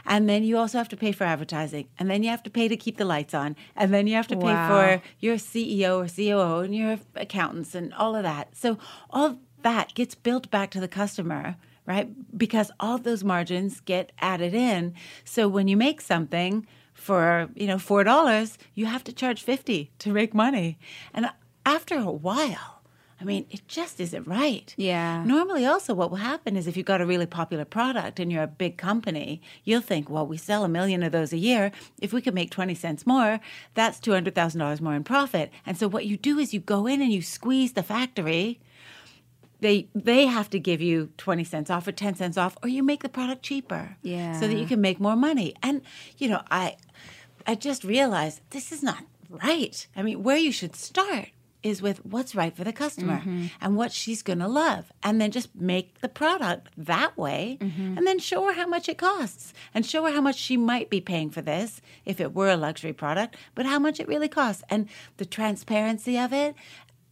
And 0.06 0.30
then 0.30 0.44
you 0.44 0.58
also 0.58 0.78
have 0.78 0.90
to 0.90 0.98
pay 0.98 1.12
for 1.12 1.26
advertising. 1.26 1.88
And 2.00 2.10
then 2.10 2.24
you 2.24 2.30
have 2.30 2.44
to 2.44 2.50
pay 2.50 2.68
to 2.68 2.78
keep 2.78 2.98
the 2.98 3.06
lights 3.06 3.34
on. 3.34 3.56
And 3.76 3.94
then 3.94 4.08
you 4.08 4.16
have 4.16 4.28
to 4.28 4.38
pay 4.38 4.54
Wow. 4.54 4.68
for 4.70 5.02
your 5.20 5.36
CEO 5.38 5.98
or 6.04 6.08
COO 6.08 6.64
and 6.64 6.76
your 6.76 7.00
accountants 7.16 7.76
and 7.76 7.94
all 7.94 8.16
of 8.16 8.24
that. 8.24 8.56
So 8.56 8.78
all 9.10 9.40
that 9.64 9.94
gets 9.96 10.16
billed 10.16 10.50
back 10.50 10.70
to 10.72 10.80
the 10.80 10.88
customer, 10.88 11.58
right? 11.88 12.38
Because 12.38 12.70
all 12.80 12.96
of 12.96 13.04
those 13.04 13.24
margins 13.24 13.80
get 13.80 14.12
added 14.20 14.54
in. 14.54 14.94
So 15.24 15.48
when 15.48 15.68
you 15.68 15.78
make 15.78 16.02
something 16.02 16.68
for, 16.94 17.50
you 17.56 17.66
know, 17.66 17.80
four 17.80 18.04
dollars, 18.04 18.60
you 18.76 18.86
have 18.86 19.04
to 19.06 19.14
charge 19.14 19.42
fifty 19.42 19.92
to 20.00 20.12
make 20.12 20.36
money. 20.36 20.78
And 21.14 21.30
after 21.66 21.98
a 21.98 22.12
while, 22.12 22.78
I 23.20 23.24
mean, 23.24 23.48
it 23.50 23.68
just 23.68 24.00
isn't 24.00 24.28
right. 24.28 24.74
Yeah. 24.78 25.24
Normally, 25.24 25.66
also, 25.66 25.96
what 25.96 26.12
will 26.12 26.18
happen 26.18 26.56
is 26.56 26.68
if 26.68 26.78
you've 26.78 26.86
got 26.86 27.02
a 27.02 27.06
really 27.06 27.26
popular 27.26 27.66
product 27.66 28.20
and 28.20 28.32
you're 28.32 28.44
a 28.44 28.48
big 28.48 28.78
company, 28.78 29.42
you'll 29.64 29.82
think, 29.82 30.08
well, 30.08 30.28
we 30.28 30.38
sell 30.38 30.64
a 30.64 30.70
million 30.70 31.02
of 31.02 31.12
those 31.12 31.34
a 31.34 31.38
year. 31.38 31.72
If 32.00 32.14
we 32.14 32.22
could 32.22 32.36
make 32.36 32.52
20 32.52 32.76
cents 32.76 33.08
more, 33.08 33.40
that's 33.74 34.00
$200,000 34.00 34.82
more 34.82 34.94
in 34.94 35.04
profit. 35.04 35.52
And 35.66 35.78
so, 35.78 35.88
what 35.88 36.06
you 36.06 36.16
do 36.16 36.38
is 36.38 36.54
you 36.54 36.60
go 36.60 36.86
in 36.86 37.02
and 37.02 37.12
you 37.12 37.24
squeeze 37.24 37.74
the 37.74 37.82
factory 37.82 38.60
they 39.60 39.88
they 39.96 40.26
have 40.26 40.50
to 40.52 40.60
give 40.60 40.82
you 40.82 41.10
20 41.18 41.44
cents 41.44 41.70
off 41.70 41.88
or 41.88 41.92
10 41.92 42.16
cents 42.16 42.38
off 42.38 42.58
or 42.64 42.70
you 42.70 42.84
make 42.84 43.02
the 43.04 43.10
product 43.10 43.44
cheaper 43.44 43.98
Yeah. 44.02 44.40
so 44.40 44.48
that 44.48 44.58
you 44.58 44.66
can 44.66 44.82
make 44.82 45.00
more 45.00 45.16
money. 45.16 45.54
And 45.64 45.82
you 46.18 46.28
know 46.30 46.42
i 46.52 46.76
i 47.46 47.56
just 47.56 47.84
realized 47.84 48.42
this 48.52 48.72
is 48.72 48.84
not 48.84 49.04
right. 49.30 49.88
I 49.96 50.02
mean 50.04 50.24
where 50.24 50.38
you 50.38 50.52
should 50.52 50.76
start 50.76 51.30
is 51.64 51.82
with 51.82 52.06
what's 52.06 52.36
right 52.36 52.56
for 52.56 52.64
the 52.64 52.72
customer 52.72 53.18
mm-hmm. 53.18 53.48
and 53.60 53.76
what 53.76 53.92
she's 53.92 54.22
going 54.22 54.40
to 54.40 54.48
love 54.48 54.92
and 55.04 55.20
then 55.20 55.32
just 55.32 55.54
make 55.56 56.00
the 56.02 56.08
product 56.08 56.70
that 56.78 57.18
way 57.18 57.58
mm-hmm. 57.60 57.98
and 57.98 58.06
then 58.06 58.20
show 58.20 58.46
her 58.46 58.54
how 58.54 58.68
much 58.68 58.88
it 58.88 58.98
costs 58.98 59.54
and 59.74 59.86
show 59.86 60.06
her 60.06 60.12
how 60.12 60.22
much 60.22 60.38
she 60.38 60.56
might 60.56 60.90
be 60.90 61.02
paying 61.02 61.30
for 61.30 61.42
this 61.42 61.82
if 62.06 62.22
it 62.22 62.34
were 62.34 62.50
a 62.50 62.56
luxury 62.58 62.94
product 62.94 63.36
but 63.56 63.66
how 63.66 63.80
much 63.80 64.00
it 64.00 64.08
really 64.08 64.30
costs. 64.30 64.64
And 64.70 64.88
the 65.18 65.26
transparency 65.26 66.18
of 66.18 66.32
it 66.32 66.56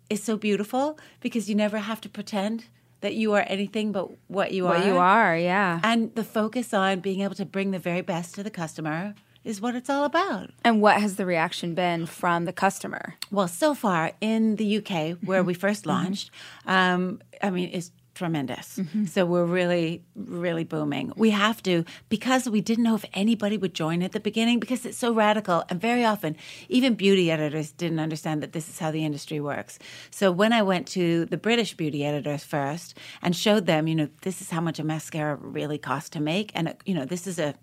is 0.10 0.24
so 0.24 0.38
beautiful 0.38 0.98
because 1.20 1.50
you 1.50 1.56
never 1.56 1.80
have 1.80 2.02
to 2.02 2.10
pretend 2.10 2.66
that 3.02 3.14
you 3.14 3.34
are 3.34 3.44
anything 3.48 3.92
but 3.92 4.10
what 4.28 4.52
you 4.52 4.68
are. 4.68 4.76
What 4.76 4.86
you 4.86 4.98
are, 4.98 5.38
yeah. 5.38 5.80
And 5.84 6.14
the 6.16 6.24
focus 6.24 6.74
on 6.74 7.02
being 7.02 7.22
able 7.22 7.36
to 7.36 7.46
bring 7.46 7.72
the 7.72 7.80
very 7.80 8.02
best 8.02 8.36
to 8.36 8.44
the 8.44 8.50
customer 8.50 9.14
is 9.44 9.62
what 9.62 9.76
it's 9.76 9.90
all 9.90 10.06
about. 10.06 10.50
And 10.64 10.82
what 10.82 11.00
has 11.00 11.16
the 11.18 11.26
reaction 11.26 11.76
been 11.76 12.08
from 12.08 12.46
the 12.46 12.54
customer? 12.54 13.16
Well, 13.30 13.48
so 13.48 13.76
far 13.76 14.14
in 14.20 14.56
the 14.56 14.78
UK, 14.78 15.18
where 15.24 15.44
we 15.44 15.54
first 15.54 15.86
launched, 15.86 16.32
um, 16.66 17.22
I 17.44 17.52
mean, 17.52 17.70
it's 17.72 17.92
tremendous. 18.16 18.78
Mm-hmm. 18.78 19.06
So 19.06 19.26
we're 19.26 19.46
really, 19.46 20.04
really 20.16 20.64
booming. 20.64 21.12
We 21.16 21.30
have 21.30 21.62
to, 21.64 21.86
because 22.10 22.50
we 22.50 22.62
didn't 22.62 22.84
know 22.84 22.96
if 22.96 23.06
anybody 23.14 23.58
would 23.58 23.76
join 23.76 24.02
at 24.02 24.14
the 24.14 24.20
beginning 24.20 24.60
because 24.60 24.86
it's 24.86 24.98
so 24.98 25.14
radical. 25.14 25.64
And 25.70 25.80
very 25.80 26.04
often, 26.04 26.36
even 26.70 26.96
beauty 26.96 27.30
editors 27.30 27.72
didn't 27.72 28.00
understand 28.00 28.42
that 28.42 28.54
this 28.54 28.68
is 28.68 28.80
how 28.80 28.90
the 28.90 29.06
industry 29.06 29.40
works. 29.40 29.78
So 30.10 30.32
when 30.32 30.54
I 30.54 30.64
went 30.64 30.88
to 30.88 31.26
the 31.26 31.38
British 31.38 31.76
beauty 31.76 32.04
editors 32.04 32.44
first 32.44 32.98
and 33.22 33.36
showed 33.36 33.68
them, 33.68 33.88
you 33.88 33.96
know, 33.96 34.10
this 34.22 34.42
is 34.42 34.50
how 34.50 34.62
much 34.62 34.80
a 34.80 34.84
mascara 34.84 35.36
really 35.36 35.78
costs 35.78 36.10
to 36.12 36.20
make, 36.20 36.52
and, 36.56 36.74
you 36.86 36.96
know, 36.96 37.06
this 37.06 37.28
is 37.28 37.38
a 37.38 37.54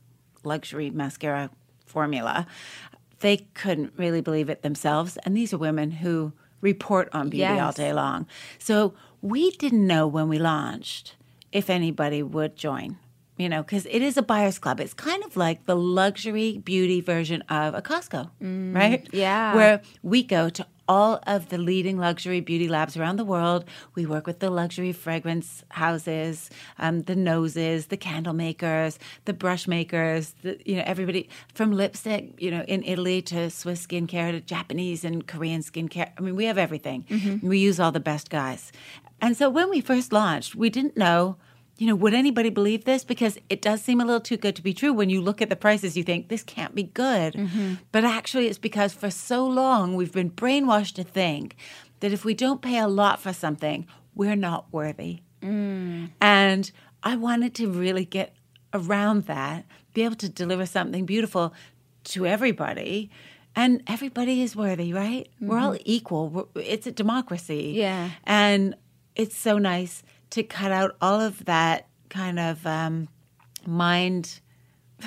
luxury 0.44 0.90
mascara 0.90 1.50
formula, 1.86 2.46
they 3.20 3.38
couldn't 3.54 3.92
really 3.96 4.20
believe 4.20 4.50
it 4.50 4.62
themselves. 4.62 5.16
And 5.24 5.36
these 5.36 5.54
are 5.54 5.58
women 5.58 5.90
who 5.90 6.32
report 6.60 7.08
on 7.12 7.28
beauty 7.28 7.58
all 7.58 7.72
day 7.72 7.92
long. 7.92 8.26
So 8.58 8.94
we 9.22 9.50
didn't 9.52 9.86
know 9.86 10.06
when 10.06 10.28
we 10.28 10.38
launched 10.38 11.14
if 11.52 11.70
anybody 11.70 12.22
would 12.22 12.56
join, 12.56 12.98
you 13.38 13.48
know, 13.48 13.62
because 13.62 13.86
it 13.86 14.02
is 14.02 14.16
a 14.16 14.22
buyer's 14.22 14.58
club. 14.58 14.80
It's 14.80 14.94
kind 14.94 15.22
of 15.24 15.36
like 15.36 15.66
the 15.66 15.76
luxury 15.76 16.58
beauty 16.58 17.00
version 17.00 17.42
of 17.42 17.74
a 17.74 17.82
Costco, 17.82 18.30
right? 18.74 19.08
yeah. 19.12 19.54
Where 19.54 19.80
we 20.02 20.22
go 20.22 20.48
to 20.50 20.66
all 20.88 21.20
of 21.28 21.48
the 21.48 21.56
leading 21.58 21.96
luxury 21.96 22.40
beauty 22.40 22.68
labs 22.68 22.96
around 22.96 23.16
the 23.16 23.24
world. 23.24 23.64
We 23.94 24.04
work 24.04 24.26
with 24.26 24.40
the 24.40 24.50
luxury 24.50 24.92
fragrance 24.92 25.62
houses, 25.70 26.50
um, 26.78 27.02
the 27.02 27.14
noses, 27.14 27.86
the 27.86 27.96
candle 27.96 28.32
makers, 28.34 28.98
the 29.24 29.32
brush 29.32 29.68
makers, 29.68 30.34
the, 30.42 30.58
you 30.66 30.74
know, 30.74 30.82
everybody 30.84 31.28
from 31.54 31.70
lipstick, 31.72 32.34
you 32.38 32.50
know, 32.50 32.62
in 32.66 32.82
Italy 32.82 33.22
to 33.22 33.48
Swiss 33.48 33.86
skincare 33.86 34.32
to 34.32 34.40
Japanese 34.40 35.04
and 35.04 35.24
Korean 35.26 35.62
skincare. 35.62 36.10
I 36.18 36.20
mean, 36.20 36.34
we 36.34 36.46
have 36.46 36.58
everything. 36.58 37.04
We 37.42 37.58
use 37.58 37.78
all 37.78 37.92
the 37.92 38.00
best 38.00 38.28
guys. 38.28 38.72
And 39.22 39.36
so 39.36 39.48
when 39.48 39.70
we 39.70 39.80
first 39.80 40.12
launched, 40.12 40.54
we 40.54 40.68
didn't 40.68 40.96
know 40.96 41.36
you 41.78 41.88
know, 41.88 41.96
would 41.96 42.14
anybody 42.14 42.48
believe 42.48 42.84
this? 42.84 43.02
Because 43.02 43.38
it 43.48 43.60
does 43.60 43.82
seem 43.82 44.00
a 44.00 44.04
little 44.04 44.20
too 44.20 44.36
good 44.36 44.54
to 44.54 44.62
be 44.62 44.72
true. 44.72 44.92
When 44.92 45.10
you 45.10 45.20
look 45.20 45.42
at 45.42 45.48
the 45.48 45.56
prices, 45.56 45.96
you 45.96 46.04
think 46.04 46.28
this 46.28 46.44
can't 46.44 46.76
be 46.76 46.84
good. 46.84 47.34
Mm-hmm. 47.34 47.74
But 47.90 48.04
actually, 48.04 48.46
it's 48.46 48.58
because 48.58 48.92
for 48.92 49.10
so 49.10 49.44
long 49.44 49.96
we've 49.96 50.12
been 50.12 50.30
brainwashed 50.30 50.94
to 50.94 51.02
think 51.02 51.56
that 51.98 52.12
if 52.12 52.24
we 52.24 52.34
don't 52.34 52.62
pay 52.62 52.78
a 52.78 52.86
lot 52.86 53.20
for 53.20 53.32
something, 53.32 53.86
we're 54.14 54.36
not 54.36 54.66
worthy. 54.70 55.22
Mm. 55.40 56.10
And 56.20 56.70
I 57.02 57.16
wanted 57.16 57.54
to 57.56 57.68
really 57.68 58.04
get 58.04 58.34
around 58.72 59.24
that, 59.24 59.64
be 59.92 60.04
able 60.04 60.16
to 60.16 60.28
deliver 60.28 60.66
something 60.66 61.04
beautiful 61.04 61.52
to 62.04 62.26
everybody. 62.26 63.10
And 63.56 63.82
everybody 63.86 64.40
is 64.40 64.54
worthy, 64.54 64.92
right? 64.92 65.28
We're 65.40 65.58
all 65.58 65.72
mm-hmm. 65.72 65.82
equal. 65.84 66.28
We're- 66.28 66.64
It's 66.64 66.86
a 66.86 66.92
democracy. 66.92 67.72
Yeah. 67.76 68.10
And 68.24 68.76
it's 69.16 69.36
so 69.36 69.58
nice 69.58 70.02
to 70.30 70.42
cut 70.42 70.72
out 70.72 70.96
all 71.00 71.20
of 71.20 71.44
that 71.44 71.86
kind 72.08 72.38
of 72.38 72.66
um, 72.66 73.08
mind 73.66 74.40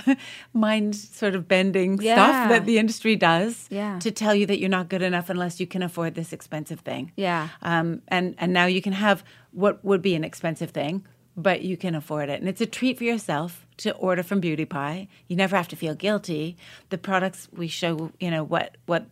mind 0.53 0.95
sort 0.95 1.35
of 1.35 1.47
bending 1.47 1.97
Yeah. 2.01 2.15
stuff 2.15 2.49
that 2.49 2.65
the 2.65 2.77
industry 2.77 3.15
does 3.15 3.67
Yeah. 3.69 3.99
to 3.99 4.11
tell 4.11 4.35
you 4.35 4.45
that 4.47 4.59
you're 4.59 4.69
not 4.69 4.89
good 4.89 5.01
enough 5.01 5.29
unless 5.29 5.59
you 5.59 5.67
can 5.67 5.81
afford 5.81 6.15
this 6.15 6.33
expensive 6.33 6.81
thing. 6.81 7.11
Yeah. 7.15 7.49
Um, 7.61 8.01
and 8.07 8.35
and 8.37 8.51
now 8.53 8.65
you 8.65 8.81
can 8.81 8.93
have 8.93 9.23
what 9.51 9.83
would 9.85 10.01
be 10.01 10.15
an 10.15 10.23
expensive 10.23 10.71
thing, 10.71 11.05
but 11.37 11.61
you 11.61 11.77
can 11.77 11.95
afford 11.95 12.29
it, 12.29 12.39
and 12.39 12.49
it's 12.49 12.61
a 12.61 12.65
treat 12.65 12.97
for 12.97 13.05
yourself 13.05 13.65
to 13.77 13.91
order 13.95 14.23
from 14.23 14.39
Beauty 14.41 14.65
Pie. 14.65 15.07
You 15.27 15.35
never 15.35 15.55
have 15.55 15.67
to 15.69 15.75
feel 15.75 15.95
guilty. 15.95 16.57
The 16.89 16.97
products 16.97 17.47
we 17.53 17.67
show, 17.67 18.11
you 18.19 18.31
know 18.31 18.43
what 18.43 18.75
what 18.85 19.05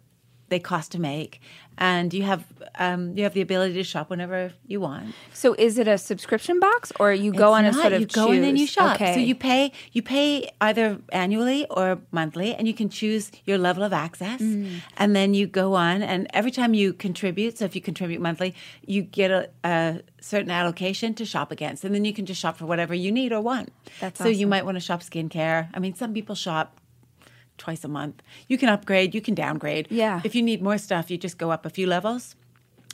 they 0.49 0.59
cost 0.59 0.91
to 0.91 0.99
make, 0.99 1.39
and 1.77 2.13
you 2.13 2.23
have 2.23 2.45
um, 2.75 3.15
you 3.15 3.23
have 3.23 3.33
the 3.33 3.41
ability 3.41 3.75
to 3.75 3.83
shop 3.83 4.09
whenever 4.09 4.51
you 4.67 4.79
want. 4.79 5.13
So 5.33 5.53
is 5.57 5.77
it 5.77 5.87
a 5.87 5.97
subscription 5.97 6.59
box 6.59 6.91
or 6.99 7.13
you 7.13 7.31
go 7.31 7.53
It's 7.55 7.57
on 7.57 7.63
not. 7.65 7.75
sort 7.75 7.93
of 7.93 8.01
you 8.01 8.07
go 8.07 8.31
in 8.31 8.43
and 8.43 8.57
you 8.57 8.67
shop. 8.67 8.95
Okay. 8.95 9.13
So 9.13 9.19
you 9.19 9.35
pay 9.35 9.71
you 9.91 10.01
pay 10.01 10.49
either 10.61 10.99
annually 11.11 11.65
or 11.69 11.99
monthly, 12.11 12.55
and 12.55 12.67
you 12.67 12.73
can 12.73 12.89
choose 12.89 13.31
your 13.45 13.57
level 13.57 13.83
of 13.83 13.93
access. 13.93 14.41
Mm. 14.41 14.81
And 14.97 15.15
then 15.15 15.33
you 15.33 15.47
go 15.47 15.73
on, 15.73 16.01
and 16.01 16.27
every 16.33 16.51
time 16.51 16.73
you 16.73 16.93
contribute, 16.93 17.57
so 17.57 17.65
if 17.65 17.75
you 17.75 17.81
contribute 17.81 18.21
monthly, 18.21 18.55
you 18.85 19.01
get 19.01 19.31
a, 19.31 19.49
a 19.63 20.01
certain 20.21 20.51
allocation 20.51 21.13
to 21.15 21.25
shop 21.25 21.51
against, 21.51 21.83
and 21.83 21.93
then 21.93 22.05
you 22.05 22.13
can 22.13 22.25
just 22.25 22.39
shop 22.39 22.57
for 22.57 22.65
whatever 22.65 22.93
you 22.93 23.11
need 23.11 23.31
or 23.31 23.41
want. 23.41 23.71
That's 23.99 24.19
so 24.19 24.27
you 24.27 24.47
might 24.47 24.65
want 24.65 24.75
to 24.75 24.81
shop 24.81 25.01
skincare. 25.01 25.69
I 25.73 25.79
mean, 25.79 25.95
some 25.95 26.13
people 26.13 26.35
shop 26.35 26.79
twice 27.57 27.83
a 27.83 27.87
month. 27.87 28.21
You 28.47 28.57
can 28.57 28.69
upgrade, 28.69 29.13
you 29.13 29.21
can 29.21 29.35
downgrade. 29.35 29.87
Yeah. 29.89 30.21
If 30.23 30.35
you 30.35 30.41
need 30.41 30.61
more 30.61 30.77
stuff, 30.77 31.09
you 31.11 31.17
just 31.17 31.37
go 31.37 31.51
up 31.51 31.65
a 31.65 31.69
few 31.69 31.87
levels 31.87 32.35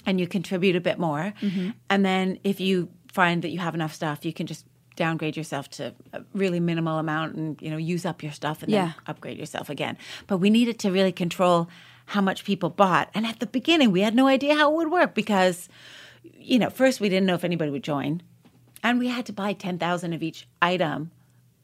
and 0.06 0.20
you 0.20 0.28
contribute 0.28 0.75
a 0.75 0.82
bit 0.82 1.00
more. 1.00 1.34
Mm-hmm. 1.42 1.70
And 1.89 2.06
then 2.06 2.39
if 2.44 2.60
you 2.60 2.89
find 3.12 3.42
that 3.44 3.50
you 3.50 3.60
have 3.60 3.75
enough 3.75 3.94
stuff, 3.94 4.25
you 4.25 4.34
can 4.34 4.48
just 4.48 4.66
downgrade 4.96 5.38
yourself 5.38 5.70
to 5.70 5.94
a 6.13 6.22
really 6.34 6.60
minimal 6.60 6.98
amount 7.00 7.34
and 7.36 7.62
you 7.62 7.70
know 7.72 7.78
use 7.78 8.06
up 8.06 8.22
your 8.22 8.34
stuff 8.34 8.62
and 8.62 8.72
Yeah. 8.72 8.86
then 8.86 8.96
upgrade 9.08 9.38
yourself 9.38 9.70
again. 9.70 9.98
But 10.28 10.38
we 10.39 10.50
needed 10.50 10.78
to 10.80 10.92
really 10.92 11.13
control 11.13 11.70
how 12.08 12.22
much 12.22 12.44
people 12.44 12.70
bought. 12.70 13.10
And 13.13 13.25
at 13.25 13.39
the 13.39 13.46
beginning, 13.48 13.92
we 13.92 14.01
had 14.01 14.13
no 14.16 14.28
idea 14.28 14.56
how 14.56 14.72
it 14.72 14.75
would 14.75 14.92
work 14.92 15.16
because 15.16 15.70
you 16.38 16.60
know, 16.60 16.70
first 16.70 17.00
we 17.00 17.08
didn't 17.10 17.25
know 17.28 17.36
if 17.36 17.44
anybody 17.44 17.72
would 17.72 17.84
join. 17.84 18.22
And 18.84 19.00
we 19.00 19.08
had 19.08 19.25
to 19.28 19.34
buy 19.34 19.54
10,000 19.54 20.13
of 20.13 20.24
each 20.24 20.48
item 20.62 21.12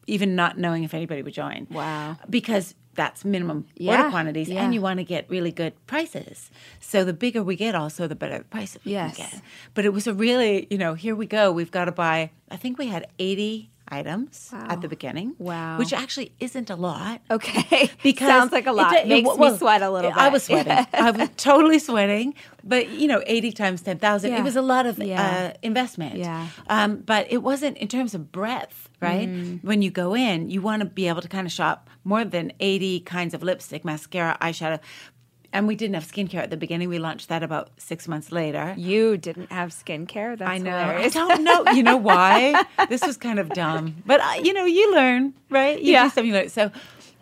even 0.08 0.36
not 0.36 0.58
knowing 0.58 0.84
if 0.84 0.94
anybody 0.94 1.22
would 1.24 1.34
join. 1.34 1.66
Wow. 1.72 2.18
Because 2.30 2.76
that's 2.96 3.24
minimum 3.26 3.68
Yeah, 3.76 3.98
order 3.98 4.10
quantities 4.10 4.50
yeah. 4.50 4.64
and 4.64 4.74
you 4.74 4.82
want 4.82 4.98
to 5.00 5.04
get 5.04 5.30
really 5.30 5.52
good 5.52 5.74
prices. 5.88 6.50
So 6.80 7.04
the 7.04 7.14
bigger 7.14 7.44
we 7.44 7.56
get 7.56 7.76
also 7.76 8.08
the 8.08 8.16
better 8.16 8.40
the 8.40 8.44
prices 8.46 8.80
we 8.86 8.94
Yes. 8.94 9.16
can 9.18 9.30
get. 9.30 9.42
But 9.74 9.86
it 9.86 9.90
was 9.94 10.08
a 10.08 10.14
really, 10.14 10.68
you 10.70 10.78
know, 10.78 10.94
here 10.94 11.16
we 11.16 11.26
go. 11.26 11.52
We've 11.52 11.72
got 11.72 11.86
to 11.86 11.92
buy 11.92 12.32
I 12.50 12.58
think 12.58 12.78
we 12.78 12.88
had 12.88 13.08
80 13.20 13.70
items 13.88 14.50
at 14.54 14.82
the 14.82 14.88
beginning. 14.88 15.36
Wow. 15.38 15.78
Which 15.78 15.94
actually 15.94 16.34
isn't 16.40 16.70
a 16.70 16.76
lot. 16.76 17.22
Okay. 17.30 17.90
Because 18.04 18.28
Sounds 18.28 18.52
like 18.52 18.68
a 18.68 18.72
lot. 18.72 18.94
it- 18.94 19.08
Makes 19.08 19.38
well, 19.38 19.52
me 19.52 19.58
sweat 19.58 19.82
a 19.82 19.90
little 19.90 20.12
bit. 20.12 20.18
I 20.18 20.30
was 20.30 20.44
sweating. 20.44 20.86
I 20.94 21.12
was 21.12 21.30
totally 21.38 21.80
sweating. 21.80 22.34
But 22.64 22.90
you 22.90 23.08
know, 23.08 23.22
eighty 23.28 23.52
times 23.52 23.82
ten 23.82 23.98
thousand. 24.00 24.32
Yeah. 24.32 24.40
It 24.40 24.44
was 24.44 24.56
a 24.56 24.62
lot 24.62 24.86
of 24.86 24.98
Yeah. 25.00 25.52
uh, 25.54 25.58
investment. 25.62 26.16
Yeah. 26.18 26.48
Um, 26.68 26.98
but 26.98 27.28
it 27.32 27.44
wasn't 27.44 27.78
in 27.78 27.88
terms 27.88 28.16
of 28.16 28.32
breadth, 28.32 28.90
right? 29.02 29.28
Mm. 29.30 29.64
When 29.64 29.82
you 29.82 29.92
go 29.92 30.16
in, 30.16 30.50
you 30.50 30.62
want 30.62 30.82
to 30.82 30.86
be 30.86 31.08
able 31.08 31.22
to 31.22 31.28
kind 31.28 31.46
of 31.46 31.54
shop 31.54 31.90
more 32.04 32.24
than 32.26 32.52
eighty 32.60 33.00
kinds 33.02 33.34
of 33.34 33.44
lipstick, 33.44 33.86
mascara, 33.86 34.38
eyeshadow. 34.42 34.80
And 35.56 35.68
we 35.68 35.76
didn't 35.76 35.94
have 35.96 36.04
skincare 36.04 36.42
at 36.44 36.50
the 36.50 36.58
beginning. 36.58 36.90
We 36.90 37.00
launched 37.00 37.30
that 37.30 37.42
about 37.42 37.70
six 37.78 38.08
months 38.08 38.32
later. 38.32 38.74
You 38.78 39.16
didn't 39.18 39.52
have 39.52 39.70
skincare. 39.70 40.38
That's 40.38 40.50
I 40.52 40.58
know. 40.58 40.70
hilarious. 40.72 41.16
I 41.16 41.20
don't 41.20 41.44
know. 41.46 41.66
You 41.72 41.82
know 41.84 41.96
why? 41.98 42.66
this 42.90 43.06
was 43.08 43.16
kind 43.16 43.40
of 43.40 43.54
dumb, 43.54 43.96
but 44.06 44.20
uh, 44.20 44.34
you 44.44 44.52
know, 44.54 44.66
you 44.66 44.94
learn, 44.94 45.34
right? 45.50 45.80
You 45.82 45.94
Yeah. 45.94 46.04
do 46.04 46.10
stuff 46.10 46.26
you 46.26 46.34
learn. 46.34 46.50
So 46.50 46.72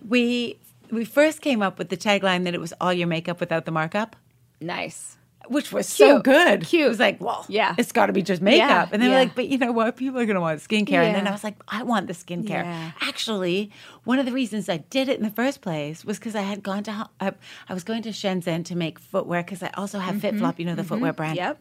we 0.07 0.57
we 0.89 1.05
first 1.05 1.41
came 1.41 1.61
up 1.61 1.77
with 1.77 1.89
the 1.89 1.97
tagline 1.97 2.43
that 2.45 2.53
it 2.55 2.59
was 2.59 2.73
all 2.81 2.91
your 2.93 3.07
makeup 3.07 3.39
without 3.39 3.65
the 3.65 3.71
markup, 3.71 4.15
Nice. 4.59 5.17
Which 5.47 5.71
was 5.71 5.87
so 5.87 6.19
good. 6.19 6.65
Cute. 6.65 6.85
It 6.85 6.89
was 6.89 6.99
like, 6.99 7.19
well, 7.21 7.45
Yeah. 7.49 7.75
it's 7.77 7.91
got 7.91 8.07
to 8.07 8.13
be 8.13 8.21
just 8.21 8.41
makeup. 8.41 8.69
Yeah, 8.69 8.87
And 8.91 9.01
they 9.01 9.07
were 9.07 9.13
yeah. 9.13 9.19
like, 9.19 9.35
but 9.35 9.47
you 9.47 9.57
know 9.57 9.71
what? 9.71 9.95
People 9.97 10.19
are 10.19 10.25
going 10.25 10.35
to 10.35 10.41
want 10.41 10.59
skincare. 10.59 11.03
And 11.03 11.15
then 11.15 11.27
I 11.27 11.31
was 11.31 11.43
like, 11.43 11.55
I 11.67 11.83
want 11.83 12.07
the 12.07 12.13
skincare. 12.13 12.63
Yeah. 12.63 12.91
Actually, 13.01 13.71
one 14.03 14.19
of 14.19 14.25
the 14.25 14.31
reasons 14.31 14.69
I 14.69 14.77
did 14.77 15.09
it 15.09 15.17
in 15.17 15.23
the 15.23 15.31
first 15.31 15.61
place 15.61 16.05
was 16.05 16.19
because 16.19 16.35
I 16.35 16.41
had 16.41 16.63
gone 16.63 16.83
to 16.83 16.91
Ho- 16.91 17.09
I, 17.19 17.33
I 17.67 17.73
was 17.73 17.83
going 17.83 18.03
to 18.03 18.09
Shenzhen 18.09 18.65
to 18.65 18.75
make 18.75 18.99
footwear 18.99 19.43
because 19.43 19.61
I 19.63 19.69
also 19.75 19.99
have 19.99 20.15
FitFlop, 20.15 20.33
mm-hmm. 20.33 20.61
you 20.61 20.65
know, 20.65 20.75
the 20.75 20.81
mm-hmm. 20.81 20.89
footwear 20.89 21.13
brand. 21.13 21.37
Yep. 21.37 21.59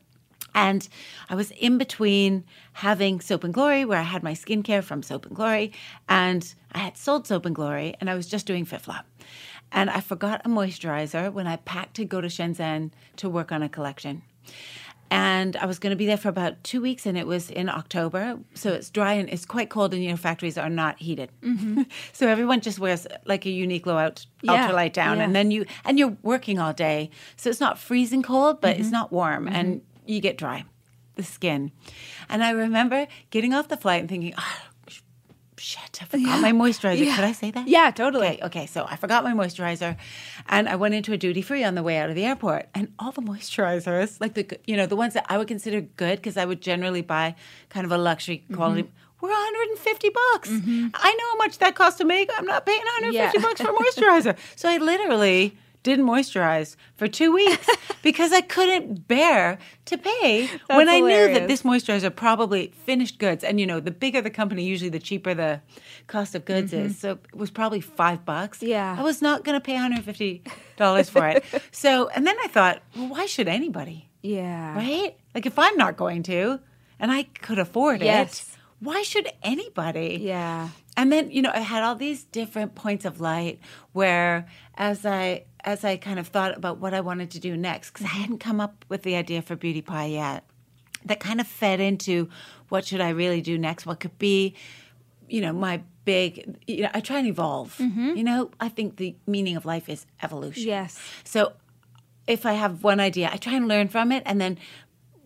And 0.54 0.86
I 1.30 1.34
was 1.34 1.50
in 1.52 1.78
between 1.78 2.44
having 2.74 3.20
Soap 3.20 3.44
and 3.44 3.54
Glory, 3.54 3.84
where 3.84 3.98
I 3.98 4.02
had 4.02 4.22
my 4.22 4.32
skincare 4.32 4.82
from 4.82 5.02
Soap 5.02 5.26
and 5.26 5.34
Glory, 5.34 5.72
and 6.08 6.54
I 6.72 6.78
had 6.78 6.96
sold 6.98 7.26
Soap 7.26 7.46
and 7.46 7.54
Glory, 7.54 7.94
and 8.00 8.10
I 8.10 8.14
was 8.14 8.26
just 8.26 8.46
doing 8.46 8.66
FitFlop. 8.66 9.04
And 9.72 9.90
I 9.90 10.00
forgot 10.00 10.42
a 10.44 10.48
moisturizer 10.48 11.32
when 11.32 11.46
I 11.46 11.56
packed 11.56 11.96
to 11.96 12.04
go 12.04 12.20
to 12.20 12.28
Shenzhen 12.28 12.90
to 13.16 13.28
work 13.28 13.50
on 13.50 13.62
a 13.62 13.68
collection. 13.68 14.22
and 15.12 15.56
I 15.56 15.66
was 15.66 15.78
going 15.78 15.90
to 15.90 15.96
be 15.96 16.06
there 16.06 16.16
for 16.16 16.30
about 16.30 16.64
two 16.64 16.80
weeks, 16.80 17.04
and 17.04 17.18
it 17.18 17.26
was 17.26 17.50
in 17.50 17.68
October, 17.68 18.38
so 18.54 18.72
it's 18.72 18.88
dry 18.88 19.12
and 19.12 19.28
it's 19.28 19.44
quite 19.44 19.68
cold, 19.68 19.92
and 19.92 20.02
you 20.02 20.08
know 20.08 20.16
factories 20.16 20.56
are 20.56 20.70
not 20.70 20.98
heated, 20.98 21.30
mm-hmm. 21.42 21.82
so 22.14 22.28
everyone 22.28 22.62
just 22.62 22.78
wears 22.78 23.06
like 23.26 23.44
a 23.44 23.50
Uniqlo 23.50 24.00
out, 24.00 24.24
Yeah, 24.40 24.68
ultralight 24.68 24.94
down, 24.94 25.18
yeah. 25.18 25.24
and 25.24 25.36
then 25.36 25.50
you 25.50 25.66
and 25.84 25.98
you're 25.98 26.16
working 26.22 26.58
all 26.58 26.72
day, 26.72 27.10
so 27.36 27.50
it's 27.50 27.60
not 27.60 27.78
freezing 27.78 28.22
cold, 28.22 28.62
but 28.62 28.76
it's 28.76 28.86
mm-hmm. 28.86 28.92
not 28.92 29.12
warm, 29.12 29.48
and 29.48 29.80
mm-hmm. 29.80 30.10
you 30.12 30.20
get 30.20 30.38
dry, 30.38 30.64
the 31.16 31.22
skin, 31.22 31.72
and 32.30 32.42
I 32.42 32.52
remember 32.52 33.06
getting 33.28 33.52
off 33.52 33.68
the 33.68 33.76
flight 33.76 34.00
and 34.00 34.08
thinking, 34.08 34.32
oh, 34.38 34.56
shit, 35.62 35.98
I 36.02 36.04
forgot 36.06 36.40
my 36.40 36.52
moisturizer. 36.52 37.04
Yeah. 37.04 37.14
Could 37.14 37.24
I 37.24 37.32
say 37.32 37.50
that? 37.52 37.68
Yeah, 37.68 37.90
totally. 37.90 38.26
Okay, 38.26 38.40
okay, 38.42 38.66
so 38.66 38.84
I 38.88 38.96
forgot 38.96 39.22
my 39.24 39.32
moisturizer, 39.32 39.96
and 40.48 40.68
I 40.68 40.76
went 40.76 40.94
into 40.94 41.12
a 41.12 41.16
duty 41.16 41.40
free 41.42 41.62
on 41.64 41.74
the 41.74 41.82
way 41.82 41.98
out 41.98 42.10
of 42.10 42.16
the 42.16 42.24
airport, 42.24 42.68
and 42.74 42.92
all 42.98 43.12
the 43.12 43.22
moisturizers, 43.22 44.20
like 44.20 44.34
the 44.34 44.58
you 44.66 44.76
know 44.76 44.86
the 44.86 44.96
ones 44.96 45.14
that 45.14 45.24
I 45.28 45.38
would 45.38 45.48
consider 45.48 45.80
good 45.80 46.16
because 46.16 46.36
I 46.36 46.44
would 46.44 46.60
generally 46.60 47.02
buy 47.02 47.34
kind 47.70 47.86
of 47.86 47.92
a 47.92 47.98
luxury 47.98 48.44
quality. 48.52 48.82
Mm-hmm. 48.82 48.96
Were 49.20 49.28
150 49.28 50.08
bucks. 50.08 50.50
I 50.50 51.14
know 51.14 51.26
how 51.30 51.36
much 51.36 51.58
that 51.58 51.76
costs 51.76 51.98
to 51.98 52.04
make. 52.04 52.28
I'm 52.36 52.44
not 52.44 52.66
paying 52.66 52.80
150 52.80 53.16
Yeah. 53.38 53.40
bucks 53.40 53.60
for 53.60 53.72
moisturizer. 53.72 54.36
so 54.56 54.68
I 54.68 54.78
literally 54.78 55.56
didn't 55.82 56.06
moisturize 56.06 56.76
for 56.94 57.08
two 57.08 57.32
weeks 57.32 57.66
because 58.02 58.32
I 58.32 58.40
couldn't 58.40 59.08
bear 59.08 59.58
to 59.86 59.98
pay 59.98 60.48
when 60.68 60.88
I 60.88 61.00
knew 61.00 61.34
that 61.34 61.48
this 61.48 61.62
moisturizer 61.62 62.14
probably 62.14 62.72
finished 62.84 63.18
goods. 63.18 63.42
And 63.44 63.58
you 63.58 63.66
know, 63.66 63.80
the 63.80 63.90
bigger 63.90 64.20
the 64.20 64.30
company, 64.30 64.64
usually 64.64 64.90
the 64.90 64.98
cheaper 65.00 65.34
the 65.34 65.60
cost 66.06 66.34
of 66.34 66.44
goods 66.44 66.72
is. 66.72 66.98
So 66.98 67.12
it 67.12 67.34
was 67.34 67.50
probably 67.50 67.80
five 67.80 68.24
bucks. 68.24 68.58
Mm-hmm. 68.58 68.68
Yeah. 68.68 68.96
I 68.98 69.02
was 69.02 69.20
not 69.22 69.44
going 69.44 69.56
to 69.56 69.60
pay 69.60 69.74
$150 69.74 71.10
for 71.10 71.28
it. 71.28 71.44
So, 71.72 72.08
and 72.08 72.26
then 72.26 72.36
I 72.42 72.48
thought, 72.48 72.82
well, 72.96 73.08
why 73.08 73.26
should 73.26 73.48
anybody? 73.48 74.08
Yeah. 74.22 74.76
Right? 74.76 75.16
Like 75.34 75.46
if 75.46 75.58
I'm 75.58 75.76
not 75.76 75.96
going 75.96 76.22
to 76.24 76.60
and 77.00 77.10
I 77.10 77.24
could 77.24 77.58
afford 77.58 78.02
Yes. 78.02 78.42
it, 78.42 78.58
why 78.80 79.02
should 79.02 79.28
anybody? 79.42 80.18
Yeah. 80.22 80.68
And 80.96 81.10
then, 81.10 81.30
you 81.30 81.40
know, 81.40 81.50
I 81.52 81.60
had 81.60 81.82
all 81.82 81.94
these 81.96 82.24
different 82.24 82.74
points 82.74 83.04
of 83.04 83.20
light 83.20 83.58
where 83.92 84.46
as 84.76 85.06
I 85.06 85.44
as 85.64 85.84
I 85.84 85.96
kind 85.96 86.18
of 86.18 86.28
thought 86.28 86.56
about 86.56 86.78
what 86.78 86.94
I 86.94 87.00
wanted 87.00 87.30
to 87.32 87.40
do 87.40 87.56
next, 87.56 87.90
because 87.90 88.06
I 88.06 88.08
mm-hmm. 88.08 88.20
hadn't 88.20 88.38
come 88.38 88.60
up 88.60 88.84
with 88.88 89.02
the 89.02 89.16
idea 89.16 89.42
for 89.42 89.56
Beauty 89.56 89.82
Pie 89.82 90.06
yet, 90.06 90.44
that 91.04 91.20
kind 91.20 91.40
of 91.40 91.46
fed 91.46 91.80
into 91.80 92.28
what 92.68 92.84
should 92.84 93.00
I 93.00 93.10
really 93.10 93.40
do 93.40 93.58
next? 93.58 93.86
What 93.86 94.00
could 94.00 94.18
be, 94.18 94.54
you 95.28 95.40
know, 95.40 95.52
my 95.52 95.82
big 96.04 96.58
you 96.66 96.82
know, 96.82 96.90
I 96.92 97.00
try 97.00 97.18
and 97.18 97.28
evolve. 97.28 97.76
Mm-hmm. 97.78 98.16
You 98.16 98.24
know, 98.24 98.50
I 98.60 98.68
think 98.68 98.96
the 98.96 99.14
meaning 99.26 99.56
of 99.56 99.64
life 99.64 99.88
is 99.88 100.06
evolution. 100.22 100.66
Yes. 100.66 100.98
So 101.24 101.52
if 102.26 102.46
I 102.46 102.54
have 102.54 102.84
one 102.84 103.00
idea, 103.00 103.30
I 103.32 103.36
try 103.36 103.54
and 103.54 103.68
learn 103.68 103.88
from 103.88 104.12
it 104.12 104.22
and 104.26 104.40
then 104.40 104.58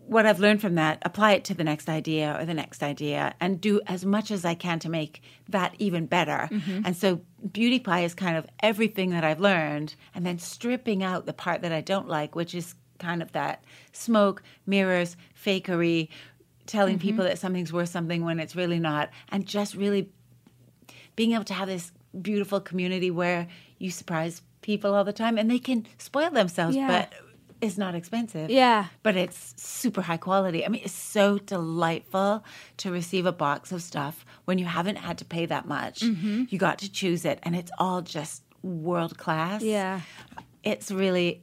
what 0.07 0.25
I've 0.25 0.39
learned 0.39 0.61
from 0.61 0.75
that, 0.75 0.99
apply 1.01 1.33
it 1.33 1.43
to 1.45 1.53
the 1.53 1.65
next 1.65 1.89
idea 1.89 2.37
or 2.39 2.45
the 2.45 2.53
next 2.53 2.81
idea 2.81 3.35
and 3.41 3.59
do 3.59 3.81
as 3.87 4.05
much 4.05 4.31
as 4.31 4.45
I 4.45 4.55
can 4.55 4.79
to 4.79 4.89
make 4.89 5.21
that 5.49 5.75
even 5.79 6.05
better. 6.05 6.47
Mm-hmm. 6.49 6.81
And 6.85 6.95
so 6.95 7.21
Beauty 7.51 7.79
Pie 7.79 8.01
is 8.01 8.13
kind 8.13 8.37
of 8.37 8.47
everything 8.61 9.11
that 9.11 9.23
I've 9.23 9.39
learned 9.39 9.95
and 10.15 10.25
then 10.25 10.39
stripping 10.39 11.03
out 11.03 11.25
the 11.25 11.33
part 11.33 11.61
that 11.61 11.71
I 11.71 11.81
don't 11.81 12.07
like, 12.07 12.35
which 12.35 12.55
is 12.55 12.75
kind 12.99 13.21
of 13.21 13.31
that 13.33 13.63
smoke, 13.91 14.41
mirrors, 14.65 15.15
fakery, 15.45 16.09
telling 16.65 16.95
mm-hmm. 16.97 17.07
people 17.07 17.25
that 17.25 17.39
something's 17.39 17.71
worth 17.71 17.89
something 17.89 18.25
when 18.25 18.39
it's 18.39 18.55
really 18.55 18.79
not, 18.79 19.09
and 19.29 19.45
just 19.45 19.75
really 19.75 20.09
being 21.15 21.33
able 21.33 21.43
to 21.45 21.53
have 21.53 21.67
this 21.67 21.91
beautiful 22.21 22.59
community 22.59 23.11
where 23.11 23.47
you 23.77 23.91
surprise 23.91 24.41
people 24.61 24.93
all 24.93 25.03
the 25.03 25.13
time 25.13 25.37
and 25.37 25.49
they 25.49 25.59
can 25.59 25.85
spoil 25.97 26.29
themselves, 26.29 26.75
Yeah. 26.75 26.87
but 26.87 27.13
it's 27.61 27.77
not 27.77 27.95
expensive. 27.95 28.49
Yeah. 28.49 28.85
But 29.03 29.15
it's 29.15 29.53
super 29.57 30.01
high 30.01 30.17
quality. 30.17 30.65
I 30.65 30.69
mean, 30.69 30.81
it's 30.83 30.93
so 30.93 31.37
delightful 31.39 32.43
to 32.77 32.91
receive 32.91 33.25
a 33.25 33.31
box 33.31 33.71
of 33.71 33.81
stuff 33.81 34.25
when 34.45 34.57
you 34.57 34.65
haven't 34.65 34.97
had 34.97 35.17
to 35.19 35.25
pay 35.25 35.45
that 35.47 35.67
much. 35.67 36.01
Mm-hmm. 36.01 36.45
You 36.49 36.57
got 36.59 36.79
to 36.79 36.91
choose 36.91 37.25
it, 37.25 37.39
and 37.43 37.55
it's 37.55 37.71
all 37.77 38.01
just 38.01 38.43
world 38.61 39.17
class. 39.17 39.63
Yeah. 39.63 40.01
It's 40.63 40.91
really 40.91 41.41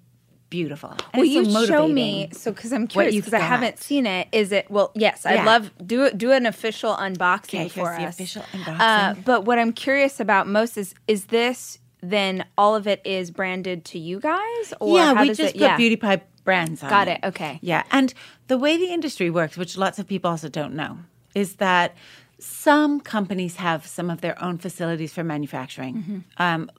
beautiful. 0.51 0.91
And 1.13 1.23
Well, 1.23 1.25
it's 1.25 1.53
so 1.53 1.61
you 1.61 1.67
show 1.67 1.89
me 1.89 2.29
so 2.33 2.53
because 2.53 2.73
I'm 2.73 2.87
curious 2.87 3.17
because 3.17 3.35
I 3.35 3.41
haven't 3.41 3.79
seen 3.81 4.07
it. 4.07 4.29
Is 4.31 4.53
it 4.53 4.71
well? 4.71 4.93
Yes, 4.95 5.27
I'd 5.27 5.45
love 5.45 5.73
do 5.85 6.11
do 6.13 6.31
an 6.31 6.47
official 6.47 6.95
unboxing 6.95 7.67
Okay, 7.67 7.69
for 7.69 7.97
the 7.97 8.05
us. 8.05 8.15
official 8.15 8.45
Uh, 8.67 9.15
but 9.25 9.45
what 9.45 9.59
I'm 9.59 9.73
curious 9.73 10.21
about 10.21 10.47
most 10.47 10.77
is 10.77 10.95
is 11.09 11.27
this 11.27 11.79
then 12.11 12.45
all 12.57 12.75
of 12.75 12.87
it 12.87 13.01
is 13.05 13.31
branded 13.31 13.85
to 13.87 13.99
you 13.99 14.21
guys 14.21 14.75
or 14.81 14.97
yeah, 14.99 15.21
we 15.21 15.29
just 15.29 15.41
it? 15.41 15.53
put 15.53 15.61
yeah. 15.61 15.77
beauty 15.77 15.97
pie 15.97 16.23
brands 16.45 16.83
on 16.83 16.91
Got 16.91 17.09
it, 17.09 17.21
okay. 17.25 17.59
Yeah, 17.63 17.85
and 17.91 18.13
the 18.49 18.59
way 18.59 18.77
the 18.77 18.93
industry 18.93 19.31
works, 19.31 19.57
which 19.57 19.77
lots 19.79 19.99
of 19.99 20.07
people 20.07 20.31
also 20.31 20.49
don't 20.49 20.75
know, 20.75 20.99
is 21.35 21.57
that 21.57 21.95
some 22.39 23.01
companies 23.01 23.57
have 23.57 23.87
some 23.87 24.11
of 24.11 24.21
their 24.21 24.43
own 24.43 24.59
facilities 24.59 25.13
for 25.13 25.25
manufacturing. 25.25 25.95
Mm-hmm. 25.97 26.19
Um, 26.37 26.71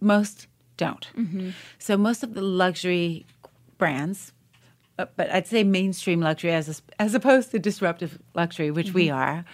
most 0.00 0.46
don't. 0.76 1.06
So 1.78 1.96
most 1.96 2.22
of 2.22 2.34
the 2.34 2.42
luxury 2.42 3.26
brands, 3.78 4.32
uh, 4.98 5.06
but 5.16 5.30
I'd 5.30 5.46
say 5.46 5.64
mainstream 5.64 6.20
luxury 6.20 6.52
as 6.52 6.82
as 6.98 7.14
opposed 7.14 7.50
to 7.52 7.58
disruptive 7.58 8.18
luxury, 8.34 8.70
which 8.70 8.92
we 8.92 9.06
Mm-hmm. 9.06 9.16
are, 9.16 9.44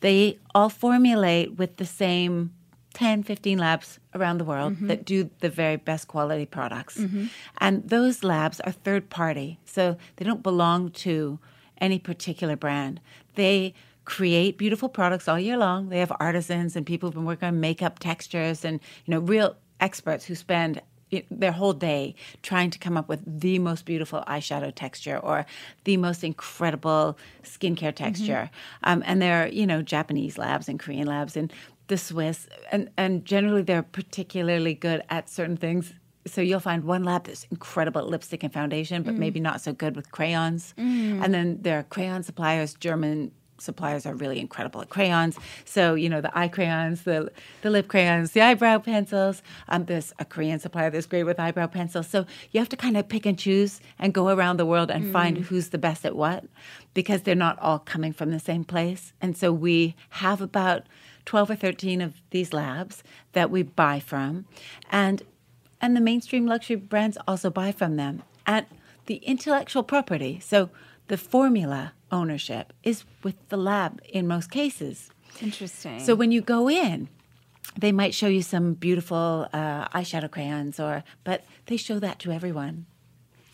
they 0.00 0.38
all 0.54 0.68
formulate 0.68 1.56
with 1.58 1.76
the 1.76 1.86
same 1.86 2.52
10, 2.94 3.22
15 3.22 3.58
labs 3.58 3.98
around 4.14 4.38
the 4.38 4.44
world 4.44 4.74
Mm-hmm. 4.74 4.86
that 4.88 5.04
do 5.04 5.30
the 5.40 5.48
very 5.50 5.76
best 5.76 6.08
quality 6.08 6.46
products. 6.46 6.98
And 7.58 7.88
those 7.88 8.24
labs 8.24 8.60
are 8.60 8.72
third 8.72 9.08
party, 9.10 9.58
so 9.64 9.96
they 10.16 10.24
don't 10.24 10.42
belong 10.42 10.90
to 10.90 11.38
any 11.80 11.98
particular 11.98 12.56
brand. 12.56 13.00
They 13.34 13.74
create 14.04 14.56
beautiful 14.58 14.88
products 14.88 15.28
all 15.28 15.38
year 15.38 15.56
long. 15.56 15.90
They 15.90 15.98
have 16.00 16.12
artisans 16.18 16.74
and 16.76 16.84
people 16.86 17.08
who've 17.08 17.14
been 17.14 17.24
working 17.26 17.48
on 17.48 17.60
makeup 17.60 17.98
textures 17.98 18.64
and 18.64 18.80
you 19.04 19.12
know 19.12 19.20
real 19.20 19.56
experts 19.80 20.24
who 20.24 20.34
spend 20.34 20.80
their 21.30 21.52
whole 21.52 21.72
day 21.72 22.14
trying 22.42 22.70
to 22.70 22.78
come 22.78 22.96
up 22.96 23.08
with 23.08 23.22
the 23.40 23.58
most 23.58 23.84
beautiful 23.84 24.22
eyeshadow 24.26 24.74
texture 24.74 25.18
or 25.18 25.46
the 25.84 25.96
most 25.96 26.24
incredible 26.24 27.18
skincare 27.42 27.92
mm-hmm. 27.92 28.04
texture. 28.04 28.50
Um, 28.84 29.02
and 29.06 29.20
they're, 29.20 29.48
you 29.48 29.66
know, 29.66 29.82
Japanese 29.82 30.38
labs 30.38 30.68
and 30.68 30.78
Korean 30.78 31.06
labs 31.06 31.36
and 31.36 31.52
the 31.88 31.98
Swiss. 31.98 32.48
And, 32.70 32.90
and 32.96 33.24
generally, 33.24 33.62
they're 33.62 33.82
particularly 33.82 34.74
good 34.74 35.02
at 35.08 35.28
certain 35.28 35.56
things. 35.56 35.94
So 36.26 36.42
you'll 36.42 36.60
find 36.60 36.84
one 36.84 37.04
lab 37.04 37.24
that's 37.24 37.46
incredible 37.50 38.02
at 38.02 38.08
lipstick 38.08 38.42
and 38.42 38.52
foundation, 38.52 39.02
but 39.02 39.14
mm. 39.14 39.18
maybe 39.18 39.40
not 39.40 39.62
so 39.62 39.72
good 39.72 39.96
with 39.96 40.12
crayons. 40.12 40.74
Mm. 40.76 41.24
And 41.24 41.32
then 41.32 41.58
there 41.62 41.78
are 41.78 41.84
crayon 41.84 42.22
suppliers, 42.22 42.74
German 42.74 43.32
suppliers 43.60 44.06
are 44.06 44.14
really 44.14 44.38
incredible 44.38 44.80
at 44.80 44.88
crayons. 44.88 45.38
So, 45.64 45.94
you 45.94 46.08
know, 46.08 46.20
the 46.20 46.36
eye 46.36 46.48
crayons, 46.48 47.02
the 47.02 47.30
the 47.62 47.70
lip 47.70 47.88
crayons, 47.88 48.32
the 48.32 48.42
eyebrow 48.42 48.78
pencils. 48.78 49.42
Um, 49.68 49.84
there's 49.84 50.12
a 50.18 50.24
Korean 50.24 50.58
supplier 50.58 50.90
that's 50.90 51.06
great 51.06 51.24
with 51.24 51.40
eyebrow 51.40 51.66
pencils. 51.66 52.08
So 52.08 52.26
you 52.50 52.60
have 52.60 52.68
to 52.70 52.76
kind 52.76 52.96
of 52.96 53.08
pick 53.08 53.26
and 53.26 53.38
choose 53.38 53.80
and 53.98 54.14
go 54.14 54.28
around 54.28 54.58
the 54.58 54.66
world 54.66 54.90
and 54.90 55.12
find 55.12 55.38
who's 55.38 55.68
the 55.68 55.78
best 55.78 56.04
at 56.04 56.16
what 56.16 56.44
because 56.94 57.22
they're 57.22 57.34
not 57.34 57.58
all 57.60 57.78
coming 57.78 58.12
from 58.12 58.30
the 58.30 58.40
same 58.40 58.64
place. 58.64 59.12
And 59.20 59.36
so 59.36 59.52
we 59.52 59.94
have 60.10 60.40
about 60.40 60.84
12 61.26 61.50
or 61.50 61.56
13 61.56 62.00
of 62.00 62.14
these 62.30 62.52
labs 62.52 63.02
that 63.32 63.50
we 63.50 63.62
buy 63.62 64.00
from. 64.00 64.46
And 64.90 65.22
and 65.80 65.96
the 65.96 66.00
mainstream 66.00 66.46
luxury 66.46 66.76
brands 66.76 67.18
also 67.28 67.50
buy 67.50 67.70
from 67.70 67.96
them. 67.96 68.22
And 68.46 68.66
the 69.06 69.16
intellectual 69.16 69.82
property, 69.82 70.40
so 70.40 70.70
the 71.08 71.16
formula 71.16 71.92
ownership, 72.10 72.72
is 72.82 73.04
with 73.22 73.36
the 73.48 73.56
lab 73.56 74.00
in 74.08 74.26
most 74.26 74.50
cases. 74.50 75.10
Interesting. 75.42 76.00
So 76.00 76.14
when 76.14 76.32
you 76.32 76.40
go 76.40 76.68
in, 76.70 77.08
they 77.76 77.92
might 77.92 78.14
show 78.14 78.28
you 78.28 78.42
some 78.42 78.74
beautiful 78.74 79.48
uh, 79.52 79.88
eyeshadow 79.88 80.30
crayons, 80.30 80.80
or 80.80 81.04
but 81.24 81.44
they 81.66 81.76
show 81.76 81.98
that 81.98 82.18
to 82.20 82.32
everyone, 82.32 82.86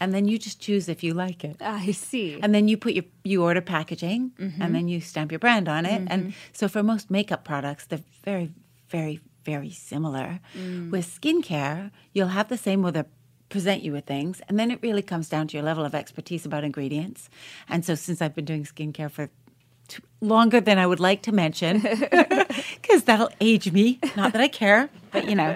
and 0.01 0.15
then 0.15 0.29
you 0.29 0.39
just 0.39 0.61
choose 0.61 0.89
if 0.89 1.03
you 1.03 1.15
like 1.15 1.45
it. 1.45 1.57
Ah, 1.61 1.81
I 1.83 1.93
see. 1.93 2.39
And 2.41 2.55
then 2.55 2.69
you 2.69 2.77
put 2.77 2.95
your 2.95 3.05
you 3.25 3.43
order 3.43 3.61
packaging, 3.61 4.33
mm-hmm. 4.39 4.63
and 4.63 4.75
then 4.75 4.89
you 4.89 5.01
stamp 5.01 5.33
your 5.33 5.41
brand 5.41 5.69
on 5.69 5.85
it. 5.85 6.03
And 6.07 6.23
mm-hmm. 6.23 6.31
so 6.53 6.69
for 6.69 6.83
most 6.83 7.11
makeup 7.11 7.45
products, 7.45 7.87
they're 7.87 8.05
very, 8.25 8.51
very, 8.89 9.21
very 9.45 9.71
similar. 9.71 10.41
Mm. 10.57 10.91
With 10.91 11.07
skincare, 11.21 11.91
you'll 12.13 12.29
have 12.29 12.49
the 12.49 12.57
same 12.57 12.83
with 12.83 12.97
they 12.97 13.07
present 13.55 13.83
you 13.85 13.93
with 13.93 14.05
things, 14.17 14.41
and 14.49 14.59
then 14.59 14.69
it 14.75 14.79
really 14.83 15.03
comes 15.13 15.29
down 15.29 15.47
to 15.49 15.53
your 15.57 15.65
level 15.71 15.85
of 15.85 15.95
expertise 15.95 16.45
about 16.45 16.63
ingredients. 16.65 17.21
And 17.69 17.85
so 17.85 17.95
since 17.95 18.19
I've 18.23 18.35
been 18.35 18.45
doing 18.53 18.65
skincare 18.65 19.11
for 19.11 19.25
t- 19.87 20.03
longer 20.21 20.61
than 20.61 20.77
I 20.79 20.87
would 20.91 20.99
like 21.09 21.21
to 21.23 21.33
mention, 21.33 21.73
because 22.83 23.03
that'll 23.05 23.31
age 23.41 23.71
me. 23.71 23.87
Not 24.17 24.33
that 24.33 24.43
I 24.43 24.49
care, 24.49 24.89
but 25.13 25.29
you 25.31 25.37
know. 25.37 25.55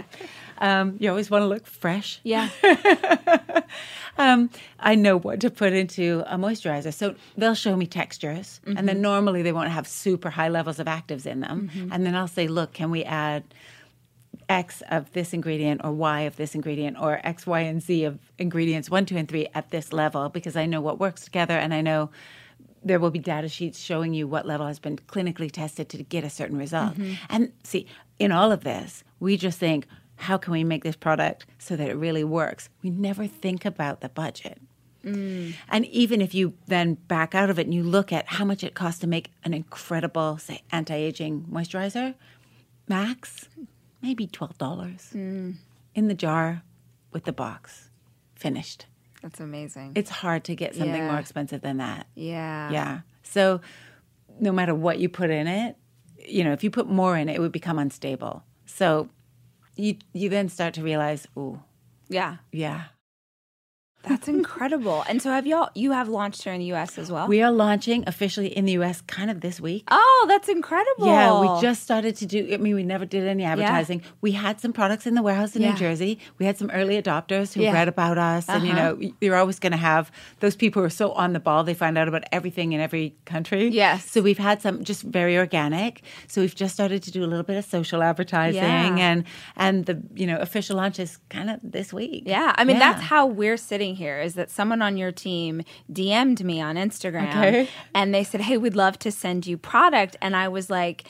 Um, 0.61 0.97
you 1.01 1.09
always 1.09 1.31
want 1.31 1.43
to 1.43 1.47
look 1.47 1.67
fresh 1.69 2.19
yeah. 2.25 2.49
um, 4.19 4.51
I 4.81 4.95
know 4.97 5.17
what 5.17 5.41
to 5.41 5.51
put 5.51 5.73
into 5.73 6.25
a 6.27 6.37
moisturizer. 6.37 6.93
So 6.93 7.15
they'll 7.37 7.55
show 7.55 7.77
me 7.77 7.87
textures, 7.87 8.61
and 8.67 8.77
Mm-hmm. 8.77 8.87
then 8.87 9.01
normally 9.01 9.43
they 9.43 9.53
won't 9.53 9.71
have 9.71 9.87
super 9.87 10.31
high 10.31 10.49
levels 10.49 10.79
of 10.81 10.87
actives 10.87 11.27
in 11.27 11.41
them. 11.41 11.71
And 11.93 12.05
then 12.05 12.15
I'll 12.17 12.29
say, 12.39 12.49
look, 12.49 12.73
can 12.73 12.91
we 12.91 13.05
add 13.05 13.43
X 14.49 14.83
of 14.91 15.13
this 15.13 15.33
ingredient 15.33 15.83
or 15.85 15.93
Y 15.93 16.23
of 16.23 16.37
this 16.37 16.55
ingredient 16.55 16.97
or 17.01 17.21
X, 17.23 17.47
Y, 17.47 17.61
and 17.61 17.83
Z 17.83 18.05
of 18.05 18.19
ingredients 18.39 18.91
one, 18.91 19.05
two, 19.05 19.17
and 19.17 19.29
three 19.29 19.49
at 19.55 19.71
this 19.71 19.93
level 19.93 20.29
because 20.29 20.57
I 20.57 20.67
know 20.67 20.81
what 20.81 20.99
works 20.99 21.25
together 21.25 21.57
and 21.57 21.75
I 21.75 21.81
know 21.81 22.11
there 22.83 22.99
will 22.99 23.11
be 23.11 23.19
data 23.19 23.49
sheets 23.49 23.79
showing 23.79 24.15
you 24.15 24.27
what 24.27 24.47
level 24.47 24.67
has 24.67 24.79
been 24.79 24.97
clinically 24.97 25.51
tested 25.51 25.89
to 25.91 26.03
get 26.03 26.25
a 26.25 26.31
certain 26.31 26.57
result. 26.57 26.95
Mm-hmm. 26.95 27.15
And 27.29 27.53
see, 27.65 27.87
in 28.19 28.33
all 28.33 28.53
of 28.53 28.65
this, 28.65 29.05
we 29.21 29.37
just 29.37 29.59
think, 29.59 29.87
how 30.17 30.37
can 30.37 30.53
we 30.53 30.65
make 30.65 30.85
this 30.85 30.97
product 30.97 31.47
so 31.59 31.77
that 31.77 31.89
it 31.89 31.95
really 31.95 32.25
works? 32.25 32.69
We 32.83 32.91
never 32.91 33.27
think 33.27 33.65
about 33.65 34.01
the 34.01 34.09
budget. 34.09 34.61
Mm. 35.05 35.55
And 35.69 35.87
even 35.87 36.21
if 36.21 36.35
you 36.35 36.55
then 36.67 36.95
back 36.95 37.35
out 37.35 37.51
of 37.51 37.59
it 37.59 37.67
and 37.67 37.75
you 37.75 37.83
look 37.83 38.13
at 38.13 38.27
how 38.27 38.45
much 38.45 38.65
it 38.65 38.75
costs 38.75 39.01
to 39.01 39.07
make 39.07 39.33
an 39.45 39.55
incredible, 39.55 40.39
say, 40.39 40.63
anti 40.73 40.95
aging 40.95 41.47
moisturizer, 41.51 42.15
max, 42.89 43.49
maybe 44.03 44.27
$12 44.27 44.57
mm. 45.15 45.55
in 45.95 46.09
the 46.09 46.15
jar 46.15 46.63
with 47.13 47.25
the 47.25 47.33
box, 47.33 47.91
finished. 48.35 48.87
That's 49.23 49.41
amazing. 49.41 49.93
It's 49.95 50.11
hard 50.11 50.45
to 50.45 50.55
get 50.55 50.75
something 50.75 50.95
Yeah. 50.95 51.11
more 51.11 51.19
expensive 51.19 51.61
than 51.61 51.79
that. 51.79 52.07
yeah. 52.15 52.71
Yeah. 52.71 53.01
So 53.23 53.61
no 54.41 54.53
matter 54.53 54.75
what 54.75 54.99
you 55.01 55.09
put 55.09 55.29
in 55.31 55.47
it, 55.47 55.77
you 56.27 56.45
know, 56.45 56.53
if 56.53 56.63
you 56.65 56.71
put 56.71 56.89
more 56.89 57.17
in 57.17 57.29
it, 57.29 57.37
it 57.37 57.41
would 57.41 57.53
become 57.53 57.79
unstable. 57.79 58.45
So 58.67 59.09
you 59.77 59.97
you 60.13 60.29
then 60.29 60.49
start 60.49 60.75
to 60.75 60.83
realize, 60.83 61.27
oh, 61.37 61.61
Yeah. 62.09 62.37
yeah. 62.53 62.85
That's 64.09 64.29
incredible. 64.29 65.05
And 65.09 65.21
so 65.23 65.31
have 65.31 65.47
y'all 65.47 65.71
you 65.75 65.93
have 65.93 66.09
launched 66.09 66.43
here 66.45 66.53
in 66.53 66.61
the 66.61 66.73
US 66.75 66.99
as 66.99 67.11
well? 67.13 67.27
We 67.29 67.43
are 67.43 67.53
launching 67.53 68.05
officially 68.07 68.49
in 68.57 68.65
the 68.65 68.73
US 68.73 69.01
kind 69.03 69.31
of 69.31 69.41
this 69.41 69.61
week. 69.61 69.85
oh, 69.91 70.25
that's 70.29 70.49
incredible. 70.49 71.07
Yeah, 71.07 71.41
we 71.41 71.61
just 71.61 71.83
started 71.83 72.17
to 72.17 72.27
do. 72.27 72.49
I 72.53 72.57
mean, 72.57 72.75
we 72.75 72.83
never 72.83 73.05
did 73.05 73.27
any 73.27 73.45
advertising. 73.45 74.03
We 74.21 74.33
had 74.33 74.61
some 74.61 74.73
products 74.73 75.07
in 75.07 75.15
the 75.15 75.23
warehouse 75.23 75.55
in 75.57 75.63
Yeah. 75.63 75.73
New 75.73 75.77
Jersey. 75.79 76.19
We 76.39 76.47
had 76.47 76.57
some 76.59 76.71
early 76.71 77.01
adopters 77.01 77.53
who 77.55 77.63
Yeah. 77.63 77.73
read 77.73 77.89
about 77.89 78.19
us, 78.19 78.49
and 78.49 78.65
you 78.67 78.73
Uh-huh. 78.73 78.95
know, 79.01 79.13
you're 79.21 79.37
always 79.37 79.59
going 79.59 79.73
to 79.73 79.79
have 79.79 80.11
those 80.41 80.57
people 80.57 80.83
who 80.83 80.87
are 80.87 80.91
so 80.91 81.13
on 81.13 81.33
the 81.33 81.41
ball. 81.41 81.65
They 81.65 81.75
find 81.75 81.97
out 81.99 82.09
about 82.09 82.25
everything 82.33 82.73
in 82.73 82.81
every 82.81 83.15
country. 83.25 83.69
Yes. 83.69 84.11
So 84.11 84.21
we've 84.23 84.39
had 84.39 84.63
some 84.63 84.85
just 84.85 85.03
very 85.03 85.37
organic. 85.37 86.03
So 86.27 86.41
we've 86.41 86.55
just 86.55 86.75
started 86.75 87.03
to 87.05 87.11
do 87.11 87.23
a 87.25 87.29
little 87.33 87.45
bit 87.45 87.57
of 87.57 87.65
social 87.65 88.03
advertising, 88.03 88.63
Yeah. 88.63 89.09
and 89.09 89.25
and 89.57 89.87
the 89.87 90.03
you 90.15 90.27
know 90.27 90.39
official 90.39 90.77
launch 90.77 90.99
is 90.99 91.19
kind 91.29 91.51
of 91.51 91.59
this 91.63 91.93
week. 91.93 92.23
Yeah, 92.27 92.53
I 92.57 92.65
mean 92.65 92.77
Yeah. 92.77 92.93
that's 92.93 93.03
how 93.03 93.27
we're 93.27 93.57
sitting 93.57 93.97
here. 93.99 94.21
Is 94.21 94.35
that 94.35 94.51
someone 94.51 94.81
on 94.83 94.97
your 94.97 95.13
team 95.13 95.63
DM'd 95.93 96.43
me 96.45 96.61
on 96.61 96.77
Instagram 96.77 97.29
Okay. 97.29 97.69
and 97.95 98.15
they 98.15 98.25
said, 98.25 98.41
"Hey, 98.41 98.57
we'd 98.57 98.75
love 98.77 98.99
to 99.01 99.11
send 99.13 99.47
you 99.47 99.59
product," 99.59 100.17
and 100.23 100.35
I 100.35 100.49
was 100.49 100.71
like. 100.71 101.05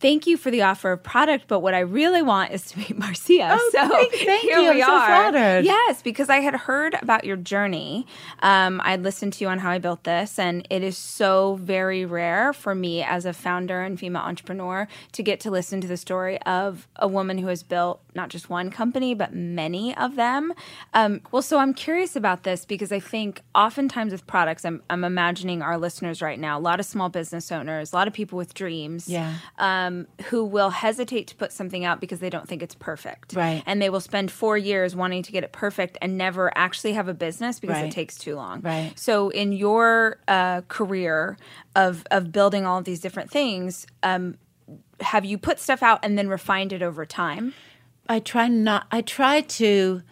Thank 0.00 0.26
you 0.26 0.38
for 0.38 0.50
the 0.50 0.62
offer 0.62 0.92
of 0.92 1.02
product, 1.02 1.44
but 1.46 1.60
what 1.60 1.74
I 1.74 1.80
really 1.80 2.22
want 2.22 2.52
is 2.52 2.64
to 2.68 2.78
meet 2.78 2.96
Marcia. 2.98 3.48
Oh, 3.52 3.70
so 3.72 3.86
thank- 3.88 4.12
thank 4.14 4.40
here 4.42 4.58
you. 4.58 4.70
we 4.72 4.82
I'm 4.82 4.88
so 4.88 4.92
are. 4.94 5.06
flattered. 5.06 5.64
Yes, 5.66 6.00
because 6.00 6.30
I 6.30 6.38
had 6.38 6.54
heard 6.54 6.94
about 7.02 7.24
your 7.24 7.36
journey. 7.36 8.06
Um, 8.40 8.80
I'd 8.82 9.02
listened 9.02 9.34
to 9.34 9.44
you 9.44 9.48
on 9.50 9.58
how 9.58 9.70
I 9.70 9.78
built 9.78 10.04
this, 10.04 10.38
and 10.38 10.66
it 10.70 10.82
is 10.82 10.96
so 10.96 11.56
very 11.60 12.06
rare 12.06 12.54
for 12.54 12.74
me 12.74 13.02
as 13.02 13.26
a 13.26 13.34
founder 13.34 13.82
and 13.82 14.00
female 14.00 14.22
entrepreneur 14.22 14.88
to 15.12 15.22
get 15.22 15.38
to 15.40 15.50
listen 15.50 15.82
to 15.82 15.86
the 15.88 15.98
story 15.98 16.40
of 16.42 16.88
a 16.96 17.06
woman 17.06 17.36
who 17.36 17.48
has 17.48 17.62
built 17.62 18.00
not 18.14 18.30
just 18.30 18.48
one 18.48 18.70
company, 18.70 19.12
but 19.14 19.34
many 19.34 19.94
of 19.96 20.16
them. 20.16 20.52
Um, 20.94 21.20
well, 21.30 21.42
so 21.42 21.58
I'm 21.58 21.74
curious 21.74 22.16
about 22.16 22.42
this 22.44 22.64
because 22.64 22.90
I 22.90 23.00
think 23.00 23.42
oftentimes 23.54 24.12
with 24.12 24.26
products, 24.26 24.64
I'm, 24.64 24.82
I'm 24.88 25.04
imagining 25.04 25.60
our 25.60 25.76
listeners 25.76 26.22
right 26.22 26.38
now, 26.38 26.58
a 26.58 26.60
lot 26.60 26.80
of 26.80 26.86
small 26.86 27.10
business 27.10 27.52
owners, 27.52 27.92
a 27.92 27.96
lot 27.96 28.08
of 28.08 28.14
people 28.14 28.38
with 28.38 28.54
dreams 28.54 29.06
Yeah. 29.06 29.34
um, 29.58 29.89
who 30.28 30.44
will 30.44 30.70
hesitate 30.70 31.26
to 31.28 31.34
put 31.36 31.52
something 31.52 31.84
out 31.84 32.00
because 32.00 32.18
they 32.20 32.30
don't 32.30 32.48
think 32.48 32.62
it's 32.62 32.74
perfect. 32.74 33.34
Right. 33.34 33.62
And 33.66 33.80
they 33.80 33.90
will 33.90 34.00
spend 34.00 34.30
four 34.30 34.56
years 34.58 34.94
wanting 34.96 35.22
to 35.24 35.32
get 35.32 35.44
it 35.44 35.52
perfect 35.52 35.98
and 36.02 36.16
never 36.18 36.50
actually 36.56 36.92
have 36.94 37.08
a 37.08 37.14
business 37.14 37.60
because 37.60 37.76
Right. 37.76 37.86
it 37.86 37.92
takes 37.92 38.16
too 38.18 38.36
long. 38.36 38.60
Right. 38.60 38.92
So, 38.96 39.28
in 39.30 39.52
your 39.52 40.18
uh, 40.28 40.62
career 40.68 41.36
of, 41.76 42.04
of 42.10 42.32
building 42.32 42.66
all 42.66 42.78
of 42.78 42.84
these 42.84 43.00
different 43.00 43.30
things, 43.30 43.86
um, 44.02 44.36
have 45.00 45.24
you 45.24 45.38
put 45.38 45.58
stuff 45.58 45.82
out 45.82 46.00
and 46.04 46.18
then 46.18 46.28
refined 46.28 46.72
it 46.72 46.82
over 46.82 47.04
time? 47.06 47.54
I 48.08 48.18
try 48.20 48.48
not. 48.48 48.86
I 48.90 49.02
try 49.02 49.42
to 49.42 50.02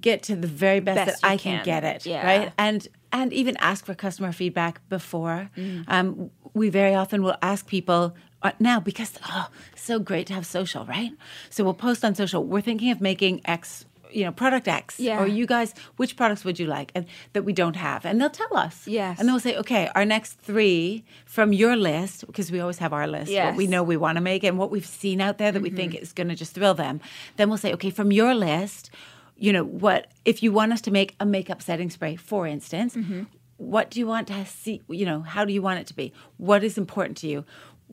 get 0.00 0.22
to 0.24 0.36
the 0.36 0.46
very 0.48 0.80
best, 0.80 1.06
Best 1.06 1.22
that 1.22 1.28
I 1.28 1.36
can, 1.36 1.56
can. 1.58 1.64
get 1.64 1.84
it. 1.84 2.06
Yeah. 2.06 2.24
Right. 2.26 2.52
And 2.58 2.86
and 3.12 3.32
even 3.32 3.56
ask 3.58 3.86
for 3.86 3.94
customer 3.94 4.32
feedback 4.32 4.86
before. 4.90 5.48
Mm. 5.56 5.84
Um, 5.88 6.30
we 6.54 6.68
very 6.70 6.94
often 6.94 7.22
will 7.22 7.36
ask 7.40 7.66
people 7.66 8.14
Uh, 8.46 8.52
now 8.60 8.78
because 8.80 9.12
oh, 9.28 9.48
so 9.74 9.98
great 9.98 10.26
to 10.28 10.34
have 10.34 10.46
social, 10.46 10.84
right? 10.86 11.12
So 11.50 11.64
we'll 11.64 11.74
post 11.74 12.04
on 12.04 12.14
social. 12.14 12.44
We're 12.44 12.60
thinking 12.60 12.90
of 12.90 13.00
making 13.00 13.40
X. 13.44 13.84
You 14.12 14.24
know, 14.24 14.32
product 14.32 14.68
X, 14.68 15.00
Yeah. 15.00 15.20
or 15.20 15.26
you 15.26 15.46
guys, 15.46 15.74
which 15.96 16.16
products 16.16 16.44
would 16.44 16.58
you 16.60 16.66
like, 16.66 16.92
and 16.94 17.06
that 17.32 17.42
we 17.42 17.52
don't 17.52 17.74
have, 17.76 18.06
and 18.06 18.20
they'll 18.20 18.30
tell 18.30 18.56
us. 18.56 18.86
Yes. 18.86 19.18
and 19.18 19.28
they'll 19.28 19.40
say, 19.40 19.56
okay, 19.56 19.90
our 19.96 20.04
next 20.04 20.34
three 20.40 21.04
from 21.26 21.52
your 21.52 21.76
list, 21.76 22.24
because 22.26 22.50
we 22.52 22.60
always 22.60 22.78
have 22.78 22.92
our 22.92 23.08
list, 23.08 23.30
yes. 23.30 23.44
what 23.46 23.56
we 23.56 23.66
know 23.66 23.82
we 23.82 23.96
want 23.96 24.16
to 24.16 24.22
make 24.22 24.44
and 24.44 24.56
what 24.58 24.70
we've 24.70 24.86
seen 24.86 25.20
out 25.20 25.38
there 25.38 25.50
that 25.52 25.60
we 25.60 25.70
think 25.70 25.92
mm-hmm. 25.92 26.02
is 26.02 26.12
going 26.12 26.28
to 26.28 26.36
just 26.36 26.54
thrill 26.54 26.72
them. 26.72 27.00
Then 27.36 27.48
we'll 27.48 27.58
say, 27.58 27.72
okay, 27.74 27.90
from 27.90 28.12
your 28.12 28.32
list, 28.34 28.90
you 29.36 29.52
know, 29.52 29.64
what 29.64 30.06
if 30.24 30.40
you 30.42 30.52
want 30.52 30.72
us 30.72 30.80
to 30.82 30.90
make 30.92 31.14
a 31.18 31.26
makeup 31.26 31.60
setting 31.60 31.90
spray, 31.90 32.14
for 32.16 32.46
instance, 32.46 32.94
mm-hmm. 32.94 33.24
what 33.58 33.90
do 33.90 33.98
you 33.98 34.06
want 34.06 34.28
to 34.28 34.46
see? 34.46 34.82
You 34.88 35.04
know, 35.04 35.20
how 35.22 35.44
do 35.44 35.52
you 35.52 35.62
want 35.62 35.80
it 35.80 35.86
to 35.88 35.94
be? 35.94 36.12
What 36.38 36.62
is 36.62 36.78
important 36.78 37.18
to 37.18 37.26
you? 37.26 37.44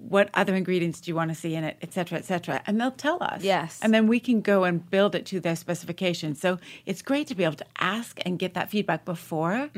What 0.09 0.29
other 0.33 0.53
ingredients 0.53 0.99
do 0.99 1.11
you 1.11 1.15
want 1.15 1.31
to 1.31 1.35
see 1.35 1.55
in 1.55 1.63
it, 1.63 1.77
et 1.81 1.93
cetera, 1.93 2.17
et 2.17 2.25
cetera? 2.25 2.61
And 2.67 2.79
they'll 2.79 2.91
tell 2.91 3.23
us. 3.23 3.41
Yes. 3.41 3.79
And 3.81 3.93
then 3.93 4.07
we 4.07 4.19
can 4.19 4.41
go 4.41 4.65
and 4.65 4.89
build 4.89 5.15
it 5.15 5.25
to 5.27 5.39
their 5.39 5.55
specifications. 5.55 6.41
So 6.41 6.59
it's 6.85 7.01
great 7.01 7.27
to 7.27 7.35
be 7.35 7.45
able 7.45 7.55
to 7.55 7.65
ask 7.77 8.19
and 8.25 8.37
get 8.37 8.53
that 8.55 8.69
feedback 8.69 9.05
before. 9.05 9.69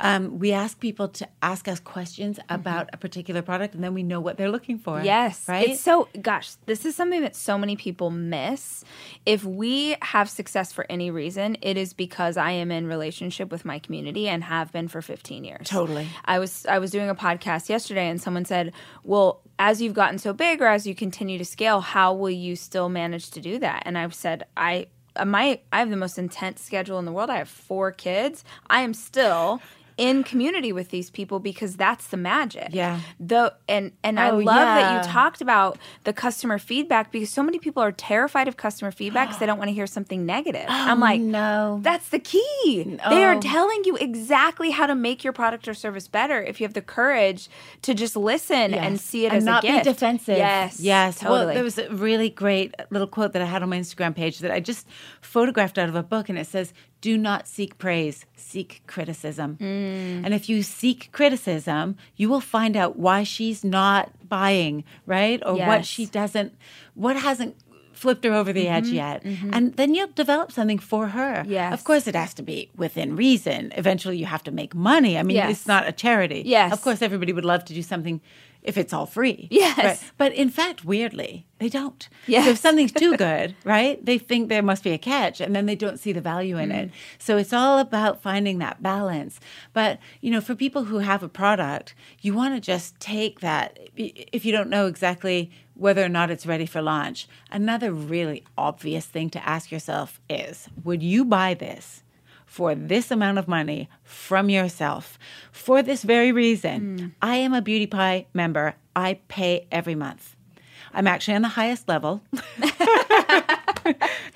Um, 0.00 0.38
we 0.38 0.52
ask 0.52 0.80
people 0.80 1.08
to 1.08 1.28
ask 1.42 1.68
us 1.68 1.78
questions 1.80 2.40
about 2.48 2.88
a 2.92 2.96
particular 2.96 3.40
product, 3.42 3.74
and 3.74 3.84
then 3.84 3.94
we 3.94 4.02
know 4.02 4.20
what 4.20 4.36
they're 4.36 4.50
looking 4.50 4.78
for. 4.78 5.00
Yes. 5.00 5.48
Right? 5.48 5.70
It's 5.70 5.80
so, 5.80 6.08
gosh, 6.20 6.54
this 6.66 6.84
is 6.84 6.96
something 6.96 7.20
that 7.22 7.36
so 7.36 7.56
many 7.56 7.76
people 7.76 8.10
miss. 8.10 8.84
If 9.26 9.44
we 9.44 9.96
have 10.02 10.28
success 10.28 10.72
for 10.72 10.86
any 10.90 11.10
reason, 11.10 11.56
it 11.62 11.76
is 11.76 11.92
because 11.92 12.36
I 12.36 12.50
am 12.52 12.70
in 12.70 12.86
relationship 12.86 13.50
with 13.50 13.64
my 13.64 13.78
community 13.78 14.28
and 14.28 14.42
have 14.44 14.72
been 14.72 14.88
for 14.88 15.02
15 15.02 15.44
years. 15.44 15.68
Totally. 15.68 16.08
I 16.24 16.38
was 16.38 16.66
I 16.66 16.78
was 16.78 16.90
doing 16.90 17.08
a 17.08 17.14
podcast 17.14 17.68
yesterday 17.68 18.08
and 18.08 18.20
someone 18.20 18.44
said, 18.44 18.72
"Well, 19.04 19.42
as 19.58 19.82
you've 19.82 19.94
gotten 19.94 20.18
so 20.18 20.32
big 20.32 20.62
or 20.62 20.66
as 20.66 20.86
you 20.86 20.94
continue 20.94 21.38
to 21.38 21.44
scale, 21.44 21.80
how 21.80 22.14
will 22.14 22.30
you 22.30 22.56
still 22.56 22.88
manage 22.88 23.30
to 23.32 23.40
do 23.40 23.58
that?" 23.58 23.82
And 23.86 23.98
I've 23.98 24.14
said, 24.14 24.44
"I 24.56 24.86
my 25.24 25.60
I 25.72 25.80
have 25.80 25.90
the 25.90 25.96
most 25.96 26.18
intense 26.18 26.62
schedule 26.62 26.98
in 26.98 27.04
the 27.04 27.12
world. 27.12 27.30
I 27.30 27.38
have 27.38 27.48
four 27.48 27.92
kids. 27.92 28.44
I 28.68 28.80
am 28.82 28.94
still 28.94 29.60
in 29.98 30.22
community 30.24 30.72
with 30.72 30.88
these 30.88 31.10
people 31.10 31.40
because 31.40 31.76
that's 31.76 32.06
the 32.06 32.16
magic. 32.16 32.68
Yeah. 32.70 33.00
The 33.20 33.52
and 33.68 33.92
and 34.02 34.18
I 34.18 34.30
Oh, 34.30 34.38
love 34.38 34.46
that 34.56 35.04
you 35.06 35.12
talked 35.12 35.40
about 35.42 35.76
the 36.04 36.12
customer 36.14 36.58
feedback 36.58 37.12
because 37.12 37.28
so 37.30 37.42
many 37.42 37.58
people 37.58 37.82
are 37.82 37.92
terrified 37.92 38.48
of 38.48 38.56
customer 38.56 38.90
feedback 38.92 39.28
because 39.28 39.40
they 39.40 39.46
don't 39.46 39.58
want 39.58 39.68
to 39.68 39.74
hear 39.74 39.86
something 39.86 40.24
negative. 40.24 40.64
Oh, 40.68 40.72
I'm 40.72 41.00
like, 41.00 41.20
Oh, 41.20 41.24
no. 41.24 41.80
that's 41.82 42.08
the 42.08 42.20
key. 42.20 42.98
They 43.10 43.24
are 43.24 43.34
Oh. 43.34 43.40
telling 43.40 43.82
you 43.84 43.96
exactly 43.96 44.70
how 44.70 44.86
to 44.86 44.94
make 44.94 45.24
your 45.24 45.32
product 45.32 45.66
or 45.68 45.74
service 45.74 46.08
better 46.08 46.40
if 46.42 46.60
you 46.60 46.64
have 46.64 46.74
the 46.74 46.80
courage 46.82 47.48
to 47.82 47.92
just 47.92 48.16
listen 48.16 48.72
and 48.72 48.98
see 49.00 49.24
it 49.26 49.28
and 49.32 49.38
as 49.38 49.44
not 49.44 49.64
a 49.64 49.66
gift. 49.66 49.84
be 49.84 49.90
defensive. 49.92 50.38
Yes, 50.38 50.80
yes. 50.80 51.18
totally. 51.18 51.46
Well, 51.46 51.54
there 51.54 51.64
was 51.64 51.76
a 51.78 51.90
really 51.90 52.30
great 52.30 52.74
little 52.90 53.08
quote 53.08 53.32
that 53.32 53.42
I 53.42 53.46
had 53.46 53.62
on 53.64 53.68
my 53.68 53.78
Instagram 53.78 54.14
page 54.14 54.38
that 54.38 54.52
I 54.52 54.60
just 54.60 54.86
photographed 55.20 55.76
out 55.76 55.88
of 55.88 55.96
a 55.96 56.02
book, 56.04 56.28
and 56.28 56.38
it 56.38 56.46
says, 56.46 56.72
"Do 57.00 57.16
not 57.18 57.46
seek 57.46 57.78
praise, 57.78 58.26
seek 58.36 58.82
criticism." 58.86 59.56
Mm. 59.60 60.24
And 60.24 60.34
if 60.34 60.48
you 60.48 60.62
seek 60.62 61.10
criticism, 61.12 61.96
you 62.16 62.28
will 62.28 62.40
find 62.40 62.76
out 62.76 62.98
why 62.98 63.22
she's 63.24 63.62
not 63.64 64.10
buying, 64.28 64.84
right, 65.06 65.42
or 65.46 65.54
what 65.56 65.84
she 65.86 66.06
doesn't, 66.06 66.54
what 66.94 67.16
hasn't 67.16 67.56
flipped 67.92 68.24
her 68.24 68.32
over 68.32 68.52
the 68.52 68.66
Mm-hmm, 68.66 68.74
edge 68.74 68.88
yet. 68.88 69.24
And 69.52 69.74
then 69.74 69.92
you'll 69.92 70.06
develop 70.14 70.52
something 70.52 70.78
for 70.78 71.08
her. 71.08 71.42
Yes. 71.48 71.72
Of 71.72 71.82
course, 71.82 72.06
it 72.06 72.14
has 72.14 72.32
to 72.34 72.42
be 72.42 72.70
within 72.76 73.16
reason. 73.16 73.72
Eventually, 73.76 74.16
you 74.18 74.26
have 74.26 74.44
to 74.44 74.52
make 74.52 74.72
money. 74.72 75.18
I 75.18 75.24
mean, 75.24 75.36
Yes. 75.36 75.50
it's 75.50 75.66
not 75.66 75.88
a 75.88 75.90
charity. 75.92 76.42
Yes. 76.46 76.72
Of 76.72 76.80
course, 76.82 77.02
everybody 77.02 77.32
would 77.32 77.44
love 77.44 77.64
to 77.64 77.74
do 77.74 77.82
something 77.82 78.20
if 78.68 78.76
it's 78.78 78.92
all 78.92 79.06
free. 79.06 79.48
Yes. 79.58 80.04
But 80.16 80.32
in 80.34 80.50
fact, 80.50 80.84
weirdly, 80.84 81.46
they 81.58 81.68
don't. 81.68 82.08
Yes. 82.26 82.44
So 82.44 82.50
if 82.50 82.58
something's 82.58 82.92
too 82.92 83.16
good, 83.28 83.54
right, 83.64 84.04
they 84.04 84.18
think 84.18 84.48
there 84.48 84.62
must 84.62 84.84
be 84.84 84.90
a 84.92 84.98
catch 84.98 85.40
and 85.40 85.54
then 85.56 85.66
they 85.66 85.74
don't 85.74 85.98
see 85.98 86.12
the 86.12 86.20
value 86.20 86.56
in 86.58 86.68
Mm. 86.70 86.74
it. 86.84 86.90
So 87.18 87.36
it's 87.38 87.52
all 87.52 87.78
about 87.78 88.22
finding 88.22 88.58
that 88.58 88.82
balance. 88.82 89.40
But, 89.72 89.98
you 90.20 90.30
know, 90.30 90.40
for 90.40 90.54
people 90.54 90.84
who 90.84 90.98
have 90.98 91.22
a 91.22 91.28
product, 91.28 91.94
you 92.20 92.34
want 92.34 92.54
to 92.54 92.60
just 92.60 92.98
take 93.00 93.40
that 93.40 93.78
if 93.96 94.44
you 94.44 94.52
don't 94.52 94.70
know 94.70 94.86
exactly 94.86 95.50
whether 95.74 96.04
or 96.04 96.08
not 96.08 96.30
it's 96.30 96.44
ready 96.46 96.66
for 96.66 96.82
launch. 96.82 97.28
Another 97.52 97.92
really 97.92 98.44
obvious 98.56 99.06
thing 99.06 99.30
to 99.30 99.48
ask 99.48 99.70
yourself 99.70 100.20
is, 100.28 100.68
would 100.84 101.02
you 101.02 101.24
buy 101.24 101.54
this? 101.54 102.02
For 102.48 102.74
this 102.74 103.10
amount 103.10 103.38
of 103.38 103.46
money 103.46 103.88
from 104.02 104.48
yourself 104.48 105.18
for 105.52 105.82
this 105.82 106.02
very 106.02 106.32
reason. 106.32 106.98
Hmm. 106.98 107.06
I 107.22 107.36
am 107.36 107.52
a 107.52 107.60
Beauty 107.62 107.86
Pie 107.86 108.26
member. 108.32 108.74
I 108.96 109.20
pay 109.28 109.68
every 109.70 109.94
month. 109.94 110.34
I'm 110.94 111.06
actually 111.06 111.34
on 111.34 111.42
the 111.42 111.48
highest 111.48 111.86
level. 111.86 112.22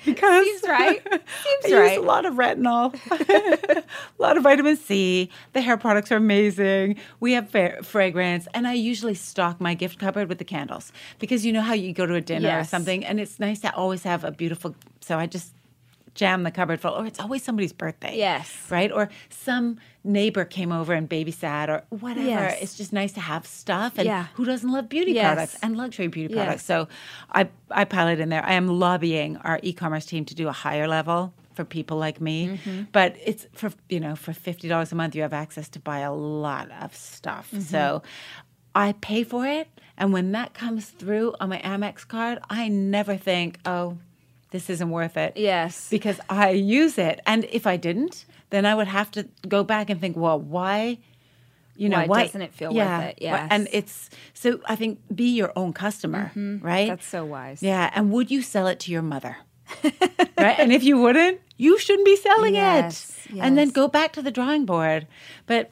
because 0.05 0.45
Seems 0.45 0.63
right. 0.69 1.03
I 1.11 1.21
Seems 1.43 1.65
use 1.65 1.73
right. 1.73 1.99
a 1.99 2.03
lot 2.03 2.27
of 2.27 2.35
retinol, 2.35 2.95
a 3.11 3.83
lot 4.23 4.37
of 4.37 4.43
vitamin 4.43 4.77
C. 4.77 5.31
The 5.55 5.63
hair 5.63 5.79
products 5.79 6.13
are 6.13 6.17
amazing. 6.17 6.97
We 7.21 7.33
have 7.33 7.49
fa- 7.49 7.83
fragrance, 7.83 8.47
and 8.53 8.69
I 8.69 8.75
usually 8.75 9.15
stock 9.15 9.59
my 9.61 9.73
gift 9.73 9.99
cupboard 9.99 10.29
with 10.29 10.39
the 10.39 10.45
candles 10.45 10.93
because 11.19 11.47
you 11.47 11.53
know 11.53 11.63
how 11.63 11.73
you 11.73 11.95
go 11.95 12.05
to 12.05 12.15
a 12.15 12.21
dinner 12.21 12.61
or 12.61 12.65
something, 12.65 13.05
and 13.05 13.19
it's 13.19 13.41
nice 13.41 13.61
to 13.61 13.75
always 13.75 14.03
have 14.03 14.23
a 14.23 14.31
beautiful. 14.31 14.75
So 15.01 15.19
I 15.19 15.27
just 15.27 15.55
jam 16.15 16.43
the 16.43 16.51
cupboard 16.51 16.81
full, 16.81 16.93
or 16.93 17.07
it's 17.07 17.21
always 17.21 17.43
somebody's 17.43 17.73
birthday. 17.73 18.17
Yes. 18.17 18.51
right. 18.71 18.93
Or 18.93 19.09
some 19.31 19.79
neighbor 20.05 20.45
came 20.45 20.73
over 20.73 20.93
and 20.93 21.09
babysat, 21.09 21.69
or 21.69 21.85
whatever. 21.91 22.27
Yes. 22.29 22.59
It's 22.63 22.77
just 22.77 22.93
nice 22.93 23.13
to 23.13 23.21
have 23.21 23.47
stuff, 23.47 23.95
and 23.97 24.07
Yeah. 24.07 24.27
who 24.35 24.45
doesn't 24.45 24.71
love 24.71 24.89
beauty 24.89 25.13
Yes. 25.13 25.27
products 25.27 25.57
and 25.63 25.77
luxury 25.77 26.09
beauty 26.09 26.35
Yes. 26.35 26.45
products? 26.45 26.65
So 26.65 26.89
I 27.33 27.49
I 27.71 27.85
pilot 27.85 28.21
in 28.21 28.29
there. 28.29 28.45
I 28.45 28.55
am 28.55 28.67
lobbying 28.69 29.37
our 29.39 29.59
e-commerce 29.63 30.05
team 30.07 30.25
to 30.27 30.35
do 30.35 30.49
a 30.49 30.53
higher 30.53 30.87
level 30.89 31.33
for 31.55 31.65
people 31.65 31.99
like 31.99 32.21
me. 32.21 32.49
Mm-hmm. 32.49 32.83
But 32.93 33.17
it's 33.25 33.47
for 33.53 33.71
you 33.89 34.01
know, 34.01 34.15
for 34.17 34.33
fifty 34.33 34.69
dollars 34.69 34.93
a 34.93 34.95
month 34.95 35.15
you 35.15 35.23
have 35.23 35.33
access 35.35 35.69
to 35.71 35.81
buy 35.81 36.01
a 36.01 36.13
lot 36.13 36.71
of 36.81 36.95
stuff. 36.95 37.49
Mm-hmm. 37.51 37.61
So 37.63 38.03
I 38.75 38.93
pay 39.01 39.23
for 39.25 39.47
it 39.47 39.69
and 39.99 40.13
when 40.13 40.33
that 40.33 40.55
comes 40.55 40.89
through 40.89 41.35
on 41.41 41.51
my 41.51 41.59
Amex 41.59 42.09
card, 42.09 42.39
I 42.49 42.69
never 42.69 43.17
think, 43.17 43.59
Oh, 43.67 43.99
this 44.53 44.71
isn't 44.71 44.91
worth 44.91 45.17
it. 45.17 45.37
Yes. 45.37 45.89
Because 45.91 46.21
I 46.31 46.51
use 46.51 46.97
it. 46.99 47.21
And 47.27 47.45
if 47.51 47.67
I 47.67 47.77
didn't, 47.77 48.25
then 48.51 48.65
I 48.65 48.75
would 48.75 48.87
have 48.89 49.11
to 49.13 49.29
go 49.49 49.65
back 49.65 49.91
and 49.91 50.01
think, 50.01 50.17
well, 50.17 50.39
why 50.39 50.99
you 51.75 51.89
know 51.89 52.05
Why 52.05 52.25
doesn't 52.27 52.43
it 52.43 52.53
feel 52.53 52.69
worth 52.69 52.77
yeah, 52.77 53.01
it? 53.01 53.19
why- 53.23 53.49
and 53.51 53.67
it's 53.73 54.11
so 54.35 54.61
I 54.69 54.77
think 54.77 54.99
be 55.13 55.31
your 55.35 55.53
own 55.57 55.73
customer, 55.73 56.31
right? 56.63 56.87
That's 56.89 57.07
so 57.07 57.25
wise. 57.25 57.63
Yeah, 57.63 57.91
and 57.95 58.13
would 58.13 58.31
you 58.31 58.43
sell 58.43 58.67
it 58.67 58.79
to 58.81 58.93
your 58.93 59.01
mother? 59.03 59.39
right? 59.83 60.59
And 60.59 60.71
if 60.71 60.85
you 60.85 60.99
wouldn't, 61.01 61.41
you 61.57 61.79
shouldn't 61.79 62.05
be 62.05 62.17
selling 62.17 62.55
Yes, 62.55 63.19
it. 63.31 63.39
And 63.41 63.57
then 63.57 63.71
go 63.71 63.89
back 63.89 64.13
to 64.13 64.23
the 64.23 64.31
drawing 64.31 64.67
board. 64.67 65.07
But 65.47 65.71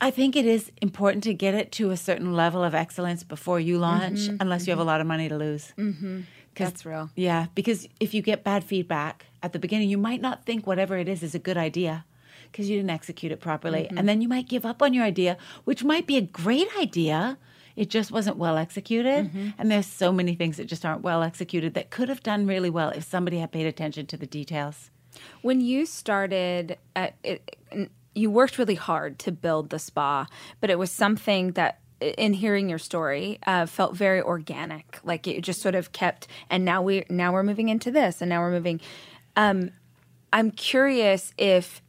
I 0.00 0.12
think 0.12 0.36
it 0.36 0.46
is 0.46 0.70
important 0.80 1.24
to 1.24 1.34
get 1.34 1.54
it 1.54 1.72
to 1.72 1.90
a 1.90 1.96
certain 1.96 2.32
level 2.34 2.62
of 2.62 2.72
excellence 2.74 3.24
before 3.24 3.58
you 3.58 3.78
launch, 3.78 4.20
Mm-hmm, 4.20 4.36
unless 4.40 4.68
you 4.68 4.70
have 4.70 4.78
a 4.78 4.84
lot 4.84 5.00
of 5.00 5.06
money 5.08 5.28
to 5.28 5.36
lose. 5.36 5.72
Mm-hmm. 5.76 6.20
That's 6.64 6.86
real. 6.86 7.10
Yeah, 7.14 7.46
because 7.54 7.88
if 8.00 8.14
you 8.14 8.22
get 8.22 8.44
bad 8.44 8.64
feedback 8.64 9.26
at 9.42 9.52
the 9.52 9.58
beginning, 9.58 9.90
you 9.90 9.98
might 9.98 10.20
not 10.20 10.44
think 10.44 10.66
whatever 10.66 10.96
it 10.96 11.08
is 11.08 11.22
is 11.22 11.34
a 11.34 11.38
good 11.38 11.56
idea 11.56 12.04
because 12.50 12.68
you 12.68 12.76
didn't 12.76 12.90
execute 12.90 13.32
it 13.32 13.40
properly. 13.40 13.82
Mm-hmm. 13.82 13.98
And 13.98 14.08
then 14.08 14.20
you 14.20 14.28
might 14.28 14.48
give 14.48 14.64
up 14.64 14.82
on 14.82 14.94
your 14.94 15.04
idea, 15.04 15.36
which 15.64 15.84
might 15.84 16.06
be 16.06 16.16
a 16.16 16.22
great 16.22 16.68
idea. 16.78 17.38
It 17.76 17.90
just 17.90 18.10
wasn't 18.10 18.36
well 18.36 18.56
executed. 18.56 19.26
Mm-hmm. 19.26 19.48
And 19.58 19.70
there's 19.70 19.86
so 19.86 20.10
many 20.12 20.34
things 20.34 20.56
that 20.56 20.66
just 20.66 20.84
aren't 20.84 21.02
well 21.02 21.22
executed 21.22 21.74
that 21.74 21.90
could 21.90 22.08
have 22.08 22.22
done 22.22 22.46
really 22.46 22.70
well 22.70 22.90
if 22.90 23.04
somebody 23.04 23.38
had 23.38 23.52
paid 23.52 23.66
attention 23.66 24.06
to 24.06 24.16
the 24.16 24.26
details. 24.26 24.90
When 25.42 25.60
you 25.60 25.86
started, 25.86 26.78
at 26.96 27.14
it, 27.22 27.56
you 28.14 28.30
worked 28.30 28.58
really 28.58 28.74
hard 28.74 29.18
to 29.20 29.32
build 29.32 29.70
the 29.70 29.78
spa, 29.78 30.26
but 30.60 30.70
it 30.70 30.78
was 30.78 30.90
something 30.90 31.52
that, 31.52 31.80
in 32.00 32.32
hearing 32.32 32.68
your 32.68 32.78
story, 32.78 33.38
uh, 33.46 33.66
felt 33.66 33.96
very 33.96 34.20
organic. 34.20 34.98
Like 35.02 35.26
it 35.26 35.42
just 35.42 35.60
sort 35.60 35.74
of 35.74 35.92
kept. 35.92 36.26
And 36.50 36.64
now 36.64 36.82
we 36.82 37.04
now 37.08 37.32
we're 37.32 37.42
moving 37.42 37.68
into 37.68 37.90
this, 37.90 38.20
and 38.20 38.28
now 38.28 38.40
we're 38.40 38.52
moving. 38.52 38.80
Um, 39.36 39.70
I'm 40.32 40.50
curious 40.50 41.32
if 41.38 41.82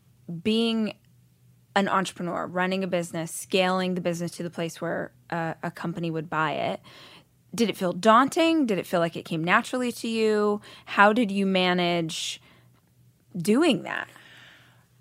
being 0.43 0.93
an 1.75 1.87
entrepreneur, 1.87 2.45
running 2.47 2.83
a 2.83 2.87
business, 2.87 3.31
scaling 3.31 3.95
the 3.95 4.01
business 4.01 4.31
to 4.31 4.43
the 4.43 4.49
place 4.49 4.81
where 4.81 5.11
uh, 5.29 5.53
a 5.63 5.71
company 5.71 6.11
would 6.11 6.29
buy 6.29 6.53
it. 6.53 6.81
Did 7.53 7.69
it 7.69 7.77
feel 7.77 7.93
daunting? 7.93 8.65
Did 8.65 8.77
it 8.77 8.85
feel 8.85 8.99
like 8.99 9.15
it 9.15 9.25
came 9.25 9.43
naturally 9.43 9.91
to 9.93 10.07
you? 10.07 10.61
How 10.85 11.13
did 11.13 11.31
you 11.31 11.45
manage 11.45 12.41
doing 13.35 13.83
that? 13.83 14.07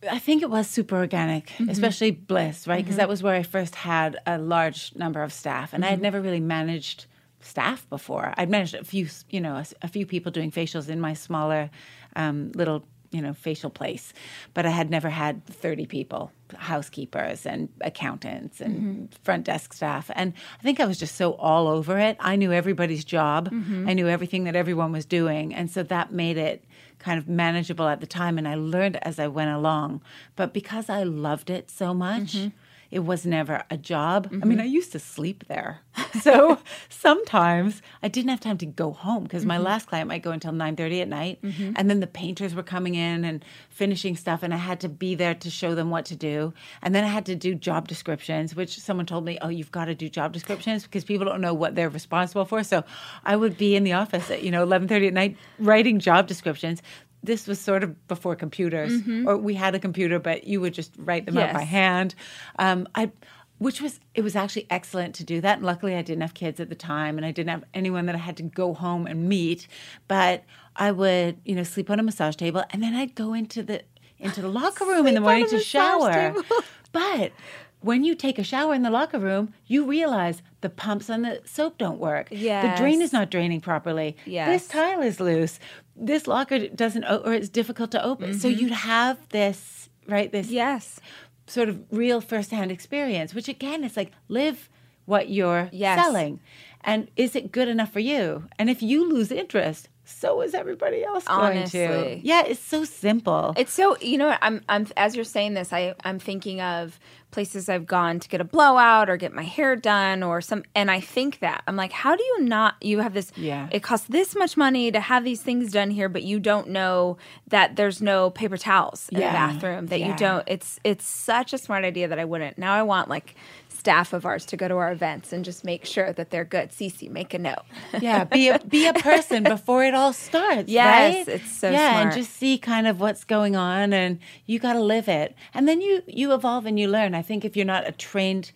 I 0.08 0.18
think 0.18 0.42
it 0.42 0.50
was 0.50 0.68
super 0.68 0.96
organic, 0.96 1.46
Mm-hmm. 1.48 1.70
especially 1.70 2.10
Bliss, 2.12 2.66
right? 2.68 2.84
Because 2.84 2.96
that 2.96 3.08
was 3.08 3.22
where 3.22 3.34
I 3.34 3.42
first 3.42 3.74
had 3.74 4.16
a 4.26 4.38
large 4.38 4.94
number 4.94 5.22
of 5.22 5.32
staff, 5.32 5.72
and 5.72 5.84
I 5.84 5.88
Mm-hmm. 5.88 5.90
had 5.94 6.02
never 6.02 6.20
really 6.20 6.40
managed 6.40 7.06
staff 7.40 7.88
before. 7.88 8.32
I'd 8.36 8.50
managed 8.50 8.74
a 8.74 8.84
few, 8.84 9.08
you 9.30 9.40
know, 9.40 9.56
a, 9.56 9.64
a 9.82 9.88
few 9.88 10.06
people 10.06 10.30
doing 10.32 10.50
facials 10.52 10.88
in 10.88 11.00
my 11.00 11.14
smaller 11.14 11.70
um, 12.16 12.52
little, 12.54 12.84
you 13.10 13.22
know, 13.22 13.32
facial 13.32 13.70
place, 13.70 14.12
but 14.54 14.66
I 14.66 14.70
had 14.70 14.90
never 14.90 15.08
had 15.08 15.44
thirty 15.46 15.86
people, 15.86 16.30
housekeepers 16.56 17.46
and 17.46 17.68
accountants 17.80 18.60
and 18.60 18.74
Mm-hmm. 18.76 19.04
front 19.24 19.44
desk 19.44 19.72
staff, 19.72 20.10
and 20.14 20.32
I 20.60 20.62
think 20.62 20.78
I 20.80 20.84
was 20.86 20.98
just 20.98 21.14
so 21.16 21.32
all 21.34 21.66
over 21.68 21.98
it. 21.98 22.16
I 22.20 22.36
knew 22.36 22.52
everybody's 22.52 23.04
job, 23.04 23.50
Mm-hmm. 23.50 23.88
I 23.88 23.92
knew 23.94 24.08
everything 24.08 24.44
that 24.44 24.54
everyone 24.56 24.92
was 24.92 25.06
doing, 25.06 25.54
and 25.54 25.70
so 25.70 25.82
that 25.84 26.12
made 26.12 26.36
it 26.36 26.64
kind 26.98 27.18
of 27.18 27.28
manageable 27.28 27.88
at 27.88 28.00
the 28.00 28.06
time 28.06 28.38
and 28.38 28.46
I 28.48 28.54
learned 28.54 28.96
as 29.02 29.18
I 29.18 29.26
went 29.28 29.50
along. 29.50 30.00
But 30.36 30.52
because 30.52 30.88
I 30.90 31.02
loved 31.02 31.50
it 31.50 31.70
so 31.70 31.94
much, 31.94 32.34
Mm-hmm. 32.34 32.48
It 32.90 33.00
was 33.00 33.26
never 33.26 33.64
a 33.70 33.76
job. 33.76 34.28
I 34.42 34.44
mean, 34.46 34.60
I 34.60 34.64
used 34.64 34.92
to 34.92 34.98
sleep 34.98 35.44
there. 35.48 35.80
So 36.22 36.58
sometimes 36.88 37.80
I 38.02 38.08
didn't 38.08 38.30
have 38.30 38.40
time 38.40 38.58
to 38.58 38.66
go 38.66 38.92
home 38.92 39.22
because 39.24 39.42
Mm-hmm. 39.42 39.48
my 39.48 39.58
last 39.58 39.86
client 39.88 40.08
might 40.08 40.22
go 40.22 40.30
until 40.32 40.52
9:30 40.52 41.02
at 41.02 41.08
night 41.08 41.38
and 41.76 41.88
then 41.90 42.00
the 42.00 42.06
painters 42.06 42.54
were 42.54 42.62
coming 42.62 42.94
in 42.94 43.24
and 43.24 43.44
finishing 43.68 44.16
stuff 44.16 44.42
and 44.42 44.52
I 44.52 44.56
had 44.56 44.80
to 44.80 44.88
be 44.88 45.14
there 45.14 45.34
to 45.34 45.50
show 45.50 45.74
them 45.74 45.90
what 45.90 46.04
to 46.06 46.16
do. 46.16 46.52
And 46.82 46.94
then 46.94 47.04
I 47.04 47.08
had 47.08 47.26
to 47.26 47.36
do 47.36 47.54
job 47.54 47.88
descriptions, 47.88 48.56
which 48.56 48.78
someone 48.80 49.06
told 49.06 49.24
me, 49.24 49.38
"Oh, 49.42 49.48
you've 49.48 49.70
got 49.70 49.84
to 49.86 49.94
do 49.94 50.08
job 50.08 50.32
descriptions 50.32 50.82
because 50.84 51.04
people 51.04 51.26
don't 51.26 51.40
know 51.40 51.54
what 51.54 51.74
they're 51.74 51.88
responsible 51.90 52.44
for." 52.46 52.62
So 52.64 52.84
I 53.24 53.36
would 53.36 53.56
be 53.56 53.76
in 53.76 53.84
the 53.84 53.92
office 53.92 54.30
at, 54.30 54.42
you 54.42 54.50
know, 54.50 54.64
11:30 54.66 55.08
at 55.08 55.14
night 55.14 55.36
writing 55.58 55.98
job 56.00 56.26
descriptions 56.26 56.82
this 57.22 57.46
was 57.46 57.58
sort 57.60 57.82
of 57.82 58.06
before 58.08 58.36
computers, 58.36 58.92
or 59.26 59.36
we 59.36 59.54
had 59.54 59.74
a 59.74 59.78
computer, 59.78 60.18
but 60.18 60.44
you 60.44 60.60
would 60.60 60.74
just 60.74 60.92
write 60.98 61.26
them 61.26 61.36
out 61.48 61.54
by 61.54 61.62
hand. 61.62 62.14
Um, 62.58 62.86
I, 62.94 63.10
which 63.58 63.80
was 63.80 63.98
it 64.14 64.22
was 64.22 64.36
actually 64.36 64.66
excellent 64.70 65.16
to 65.16 65.24
do 65.24 65.40
that. 65.40 65.56
And 65.58 65.66
luckily, 65.66 65.96
I 65.96 66.02
didn't 66.02 66.22
have 66.22 66.34
kids 66.34 66.60
at 66.60 66.68
the 66.68 66.76
time, 66.76 67.16
and 67.18 67.26
I 67.26 67.32
didn't 67.32 67.50
have 67.50 67.64
anyone 67.74 68.06
that 68.06 68.14
I 68.14 68.18
had 68.18 68.36
to 68.36 68.44
go 68.44 68.72
home 68.72 69.06
and 69.06 69.28
meet. 69.28 69.66
But 70.06 70.44
I 70.76 70.92
would, 70.92 71.38
you 71.44 71.56
know, 71.56 71.64
sleep 71.64 71.90
on 71.90 71.98
a 71.98 72.02
massage 72.04 72.36
table, 72.36 72.62
and 72.70 72.82
then 72.82 72.94
I'd 72.94 73.14
go 73.16 73.34
into 73.34 73.62
the 73.64 73.82
into 74.18 74.40
the 74.42 74.48
locker 74.48 74.84
room 74.84 75.06
in 75.08 75.14
the 75.14 75.20
morning 75.20 75.46
to 75.48 75.58
shower. 75.60 76.34
But 76.92 77.32
when 77.80 78.02
you 78.02 78.14
take 78.14 78.38
a 78.38 78.42
shower 78.42 78.74
in 78.74 78.82
the 78.82 78.90
locker 78.90 79.18
room, 79.18 79.52
you 79.66 79.84
realize 79.86 80.42
the 80.62 80.68
pumps 80.70 81.10
on 81.10 81.22
the 81.22 81.40
soap 81.44 81.78
don't 81.78 81.98
work. 81.98 82.28
The 82.74 82.80
drain 82.80 83.02
is 83.02 83.12
not 83.12 83.30
draining 83.30 83.60
properly. 83.60 84.16
Yes. 84.24 84.48
This 84.48 84.68
tile 84.68 85.02
is 85.02 85.20
loose. 85.20 85.60
This 86.00 86.26
locker 86.26 86.68
doesn't, 86.68 87.04
o- 87.04 87.22
or 87.24 87.32
it's 87.34 87.48
difficult 87.48 87.90
to 87.92 88.04
open. 88.04 88.38
So 88.38 88.48
Mm-hmm. 88.48 88.60
you'd 88.60 88.70
have 88.72 89.16
this, 89.30 89.88
right? 90.06 90.30
This 90.30 90.50
Yes. 90.50 91.00
sort 91.46 91.68
of 91.68 91.80
real 91.90 92.20
firsthand 92.20 92.70
experience, 92.70 93.34
which 93.34 93.48
again, 93.48 93.84
it's 93.84 93.96
like 93.96 94.12
live 94.28 94.68
what 95.06 95.28
you're 95.30 95.68
Yes. 95.72 95.98
selling. 96.04 96.40
And 96.82 97.08
is 97.16 97.34
it 97.34 97.50
good 97.52 97.68
enough 97.68 97.92
for 97.92 98.00
you? 98.00 98.44
And 98.58 98.70
if 98.70 98.82
you 98.82 99.08
lose 99.08 99.32
interest, 99.32 99.88
so 100.08 100.40
is 100.40 100.54
everybody 100.54 101.04
else 101.04 101.24
going 101.24 101.64
to. 101.68 102.20
Yeah, 102.22 102.42
it's 102.46 102.60
so 102.60 102.84
simple. 102.84 103.52
It's 103.56 103.72
so 103.72 103.96
you 104.00 104.18
know 104.18 104.36
I'm 104.40 104.62
I'm 104.68 104.86
as 104.96 105.14
you're 105.14 105.24
saying 105.24 105.54
this 105.54 105.72
I 105.72 105.94
I'm 106.04 106.18
thinking 106.18 106.60
of 106.60 106.98
places 107.30 107.68
I've 107.68 107.86
gone 107.86 108.20
to 108.20 108.28
get 108.28 108.40
a 108.40 108.44
blowout 108.44 109.10
or 109.10 109.18
get 109.18 109.34
my 109.34 109.42
hair 109.42 109.76
done 109.76 110.22
or 110.22 110.40
some 110.40 110.64
and 110.74 110.90
I 110.90 110.98
think 111.00 111.40
that 111.40 111.62
I'm 111.66 111.76
like 111.76 111.92
how 111.92 112.16
do 112.16 112.22
you 112.24 112.40
not 112.40 112.76
you 112.80 113.00
have 113.00 113.12
this 113.12 113.30
Yeah. 113.36 113.68
it 113.70 113.82
costs 113.82 114.06
this 114.08 114.34
much 114.34 114.56
money 114.56 114.90
to 114.90 114.98
have 114.98 115.24
these 115.24 115.42
things 115.42 115.70
done 115.70 115.90
here 115.90 116.08
but 116.08 116.22
you 116.22 116.40
don't 116.40 116.68
know 116.68 117.18
that 117.48 117.76
there's 117.76 118.00
no 118.00 118.30
paper 118.30 118.56
towels 118.56 119.10
in 119.10 119.20
Yeah. 119.20 119.26
the 119.28 119.32
bathroom 119.52 119.86
that 119.88 120.00
Yeah. 120.00 120.06
you 120.08 120.16
don't 120.16 120.44
it's 120.46 120.80
it's 120.84 121.04
such 121.04 121.52
a 121.52 121.58
smart 121.58 121.84
idea 121.84 122.08
that 122.08 122.18
I 122.18 122.24
wouldn't 122.24 122.56
now 122.56 122.72
I 122.72 122.82
want 122.82 123.10
like 123.10 123.34
staff 123.78 124.12
of 124.12 124.26
ours 124.26 124.44
to 124.46 124.56
go 124.56 124.66
to 124.66 124.74
our 124.74 124.90
events 124.90 125.32
and 125.32 125.44
just 125.44 125.64
make 125.64 125.84
sure 125.84 126.12
that 126.12 126.30
they're 126.30 126.44
good 126.44 126.70
Cece 126.70 127.08
make 127.10 127.32
a 127.32 127.38
note 127.38 127.62
yeah, 128.00 128.24
be 128.24 128.48
a 128.48 128.58
be 128.58 128.86
a 128.86 128.92
person 128.92 129.42
before 129.44 129.84
it 129.84 129.94
all 129.94 130.12
starts. 130.12 130.68
Yes, 130.68 131.26
right? 131.26 131.36
it's 131.36 131.50
so 131.50 131.70
yeah, 131.70 132.00
and 132.00 132.12
just 132.12 132.32
see 132.34 132.58
kind 132.58 132.86
of 132.86 133.00
what's 133.00 133.24
going 133.24 133.56
on, 133.56 133.92
and 133.92 134.18
you 134.46 134.58
got 134.58 134.74
to 134.74 134.80
live 134.80 135.08
it, 135.08 135.34
and 135.54 135.68
then 135.68 135.80
you 135.80 136.02
you 136.06 136.32
evolve 136.32 136.66
and 136.66 136.78
you 136.78 136.88
learn. 136.88 137.14
I 137.14 137.22
think 137.22 137.44
if 137.44 137.56
you're 137.56 137.66
not 137.66 137.88
a 137.88 137.92
trained, 137.92 138.52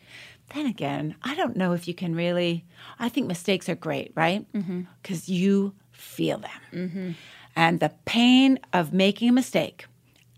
then 0.54 0.66
again, 0.66 1.14
I 1.22 1.34
don't 1.34 1.56
know 1.56 1.72
if 1.72 1.86
you 1.86 1.94
can 1.94 2.14
really. 2.14 2.64
I 2.98 3.08
think 3.08 3.26
mistakes 3.26 3.68
are 3.68 3.74
great, 3.74 4.12
right? 4.14 4.50
Mm-hmm. 4.52 4.82
Because 5.02 5.28
you 5.28 5.74
feel 5.92 6.38
them, 6.38 6.60
mm-hmm. 6.72 7.10
and 7.56 7.80
the 7.80 7.92
pain 8.04 8.58
of 8.72 8.92
making 8.92 9.28
a 9.28 9.32
mistake. 9.32 9.86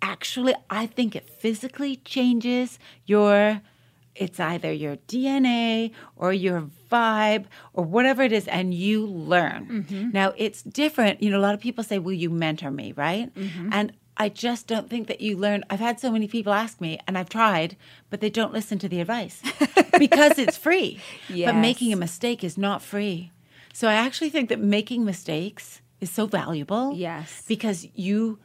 Actually, 0.02 0.54
I 0.68 0.86
think 0.86 1.16
it 1.16 1.30
physically 1.30 1.96
changes 1.96 2.78
your 3.06 3.62
it's 4.14 4.38
either 4.38 4.72
your 4.72 4.96
DNA 5.08 5.92
or 6.16 6.32
your 6.32 6.70
vibe 6.90 7.46
or 7.72 7.84
whatever 7.84 8.22
it 8.22 8.32
is, 8.32 8.46
and 8.48 8.72
you 8.72 9.06
learn. 9.06 9.86
Mm-hmm. 9.88 10.10
Now, 10.12 10.32
it's 10.36 10.62
different. 10.62 11.22
You 11.22 11.30
know, 11.30 11.38
a 11.38 11.42
lot 11.42 11.54
of 11.54 11.60
people 11.60 11.84
say, 11.84 11.98
Will 11.98 12.12
you 12.12 12.30
mentor 12.30 12.70
me? 12.70 12.92
Right. 12.92 13.34
Mm-hmm. 13.34 13.70
And 13.72 13.92
I 14.16 14.28
just 14.28 14.66
don't 14.66 14.88
think 14.88 15.08
that 15.08 15.20
you 15.20 15.36
learn. 15.36 15.64
I've 15.68 15.80
had 15.80 15.98
so 15.98 16.10
many 16.12 16.28
people 16.28 16.52
ask 16.52 16.80
me, 16.80 17.00
and 17.06 17.18
I've 17.18 17.28
tried, 17.28 17.76
but 18.10 18.20
they 18.20 18.30
don't 18.30 18.52
listen 18.52 18.78
to 18.78 18.88
the 18.88 19.00
advice 19.00 19.42
because 19.98 20.38
it's 20.38 20.56
free. 20.56 21.00
But 21.28 21.56
making 21.56 21.92
a 21.92 21.96
mistake 21.96 22.44
is 22.44 22.56
not 22.56 22.82
free. 22.82 23.32
So 23.72 23.88
I 23.88 23.94
actually 23.94 24.30
think 24.30 24.50
that 24.50 24.60
making 24.60 25.04
mistakes 25.04 25.80
is 26.00 26.10
so 26.10 26.26
valuable. 26.26 26.92
Yes. 26.94 27.42
Because 27.48 27.88
you, 27.94 28.38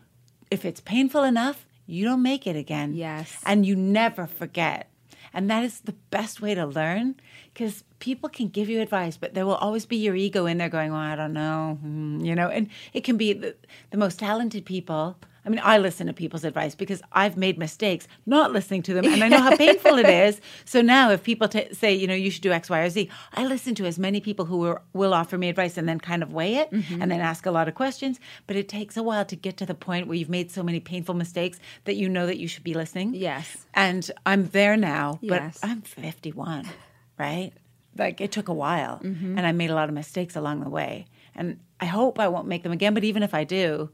if 0.49 0.65
it's 0.65 0.81
painful 0.81 1.23
enough, 1.23 1.67
you 1.85 2.03
don't 2.03 2.23
make 2.23 2.47
it 2.47 2.55
again. 2.55 2.93
Yes. 2.93 3.39
And 3.45 3.65
you 3.65 3.75
never 3.75 4.25
forget. 4.25 4.89
And 5.33 5.49
that 5.49 5.63
is 5.63 5.81
the 5.81 5.95
best 6.09 6.41
way 6.41 6.55
to 6.55 6.65
learn 6.65 7.15
because 7.53 7.83
people 7.99 8.29
can 8.29 8.47
give 8.47 8.69
you 8.69 8.81
advice, 8.81 9.17
but 9.17 9.33
there 9.33 9.45
will 9.45 9.55
always 9.55 9.85
be 9.85 9.97
your 9.97 10.15
ego 10.15 10.45
in 10.45 10.57
there 10.57 10.69
going, 10.69 10.91
well, 10.91 11.01
I 11.01 11.15
don't 11.15 11.33
know, 11.33 11.77
mm, 11.83 12.25
you 12.25 12.35
know, 12.35 12.47
and 12.47 12.69
it 12.93 13.03
can 13.03 13.17
be 13.17 13.33
the, 13.33 13.55
the 13.91 13.97
most 13.97 14.19
talented 14.19 14.65
people. 14.65 15.17
I 15.49 15.51
mean, 15.51 15.61
I 15.63 15.79
listen 15.79 16.05
to 16.05 16.13
people's 16.13 16.43
advice 16.43 16.75
because 16.75 17.01
I've 17.11 17.35
made 17.35 17.57
mistakes 17.57 18.07
not 18.27 18.51
listening 18.53 18.83
to 18.83 18.93
them, 18.93 19.05
and 19.05 19.23
I 19.23 19.29
know 19.29 19.39
how 19.41 19.55
painful 19.65 19.97
it 19.97 20.07
is. 20.07 20.39
So 20.63 20.79
now, 20.83 21.09
if 21.09 21.23
people 21.23 21.47
t- 21.47 21.73
say, 21.73 21.91
you 21.91 22.05
know, 22.05 22.13
you 22.13 22.29
should 22.29 22.43
do 22.43 22.51
X, 22.51 22.69
Y, 22.69 22.79
or 22.79 22.89
Z, 22.91 23.09
I 23.33 23.45
listen 23.47 23.73
to 23.75 23.85
as 23.87 23.97
many 23.97 24.21
people 24.21 24.45
who 24.45 24.63
are, 24.67 24.83
will 24.93 25.11
offer 25.11 25.39
me 25.39 25.49
advice 25.49 25.75
and 25.75 25.89
then 25.89 25.99
kind 25.99 26.21
of 26.21 26.33
weigh 26.33 26.55
it 26.57 26.69
Mm-hmm. 26.71 27.01
and 27.01 27.09
then 27.11 27.19
ask 27.19 27.47
a 27.47 27.51
lot 27.51 27.67
of 27.67 27.73
questions. 27.73 28.19
But 28.45 28.57
it 28.57 28.69
takes 28.69 28.95
a 28.95 29.01
while 29.01 29.25
to 29.25 29.35
get 29.35 29.57
to 29.57 29.65
the 29.65 29.73
point 29.73 30.05
where 30.07 30.15
you've 30.15 30.29
made 30.29 30.51
so 30.51 30.61
many 30.61 30.79
painful 30.79 31.15
mistakes 31.15 31.57
that 31.85 31.95
you 31.95 32.07
know 32.07 32.27
that 32.27 32.37
you 32.37 32.47
should 32.47 32.63
be 32.63 32.75
listening. 32.75 33.15
Yes. 33.15 33.65
And 33.73 34.09
I'm 34.27 34.49
there 34.49 34.77
now, 34.77 35.17
but 35.23 35.41
Yes. 35.41 35.59
I'm 35.63 35.81
51, 35.81 36.67
right? 37.17 37.53
Like 37.97 38.21
it 38.21 38.31
took 38.31 38.49
a 38.49 38.53
while, 38.53 38.99
Mm-hmm. 39.03 39.35
and 39.35 39.47
I 39.47 39.51
made 39.51 39.71
a 39.71 39.75
lot 39.75 39.89
of 39.89 39.95
mistakes 39.95 40.35
along 40.35 40.59
the 40.63 40.69
way. 40.69 41.07
And 41.33 41.59
I 41.79 41.85
hope 41.85 42.19
I 42.19 42.27
won't 42.27 42.47
make 42.47 42.61
them 42.61 42.71
again. 42.71 42.93
But 42.93 43.03
even 43.03 43.23
if 43.23 43.33
I 43.33 43.43
do, 43.45 43.89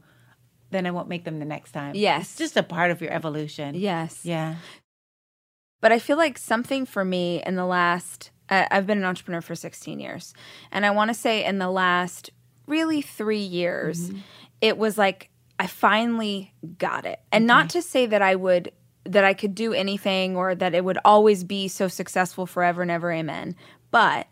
then 0.70 0.86
I 0.86 0.90
won't 0.90 1.08
make 1.08 1.24
them 1.24 1.38
the 1.38 1.44
next 1.44 1.72
time. 1.72 1.94
Yes. 1.94 2.30
It's 2.30 2.38
just 2.38 2.56
a 2.56 2.62
part 2.62 2.90
of 2.90 3.00
your 3.00 3.12
evolution. 3.12 3.74
Yes. 3.74 4.20
Yeah. 4.24 4.56
But 5.80 5.92
I 5.92 5.98
feel 5.98 6.16
like 6.16 6.38
something 6.38 6.86
for 6.86 7.04
me 7.04 7.42
in 7.46 7.54
the 7.54 7.66
last, 7.66 8.30
uh, 8.48 8.66
I've 8.70 8.86
been 8.86 8.98
an 8.98 9.04
entrepreneur 9.04 9.40
for 9.40 9.54
16 9.54 10.00
years. 10.00 10.34
And 10.72 10.84
I 10.84 10.90
want 10.90 11.10
to 11.10 11.14
say 11.14 11.44
in 11.44 11.58
the 11.58 11.70
last 11.70 12.30
really 12.66 13.02
three 13.02 13.38
years, 13.38 14.10
it 14.60 14.78
was 14.78 14.98
like 14.98 15.30
I 15.58 15.66
finally 15.66 16.52
got 16.78 17.06
it. 17.06 17.20
And 17.30 17.46
not 17.46 17.70
to 17.70 17.82
say 17.82 18.06
that 18.06 18.22
I 18.22 18.34
would, 18.34 18.72
that 19.04 19.24
I 19.24 19.34
could 19.34 19.54
do 19.54 19.72
anything 19.72 20.36
or 20.36 20.54
that 20.54 20.74
it 20.74 20.84
would 20.84 20.98
always 21.04 21.44
be 21.44 21.68
so 21.68 21.88
successful 21.88 22.46
forever 22.46 22.82
and 22.82 22.90
ever, 22.90 23.12
amen. 23.12 23.54
But 23.90 24.26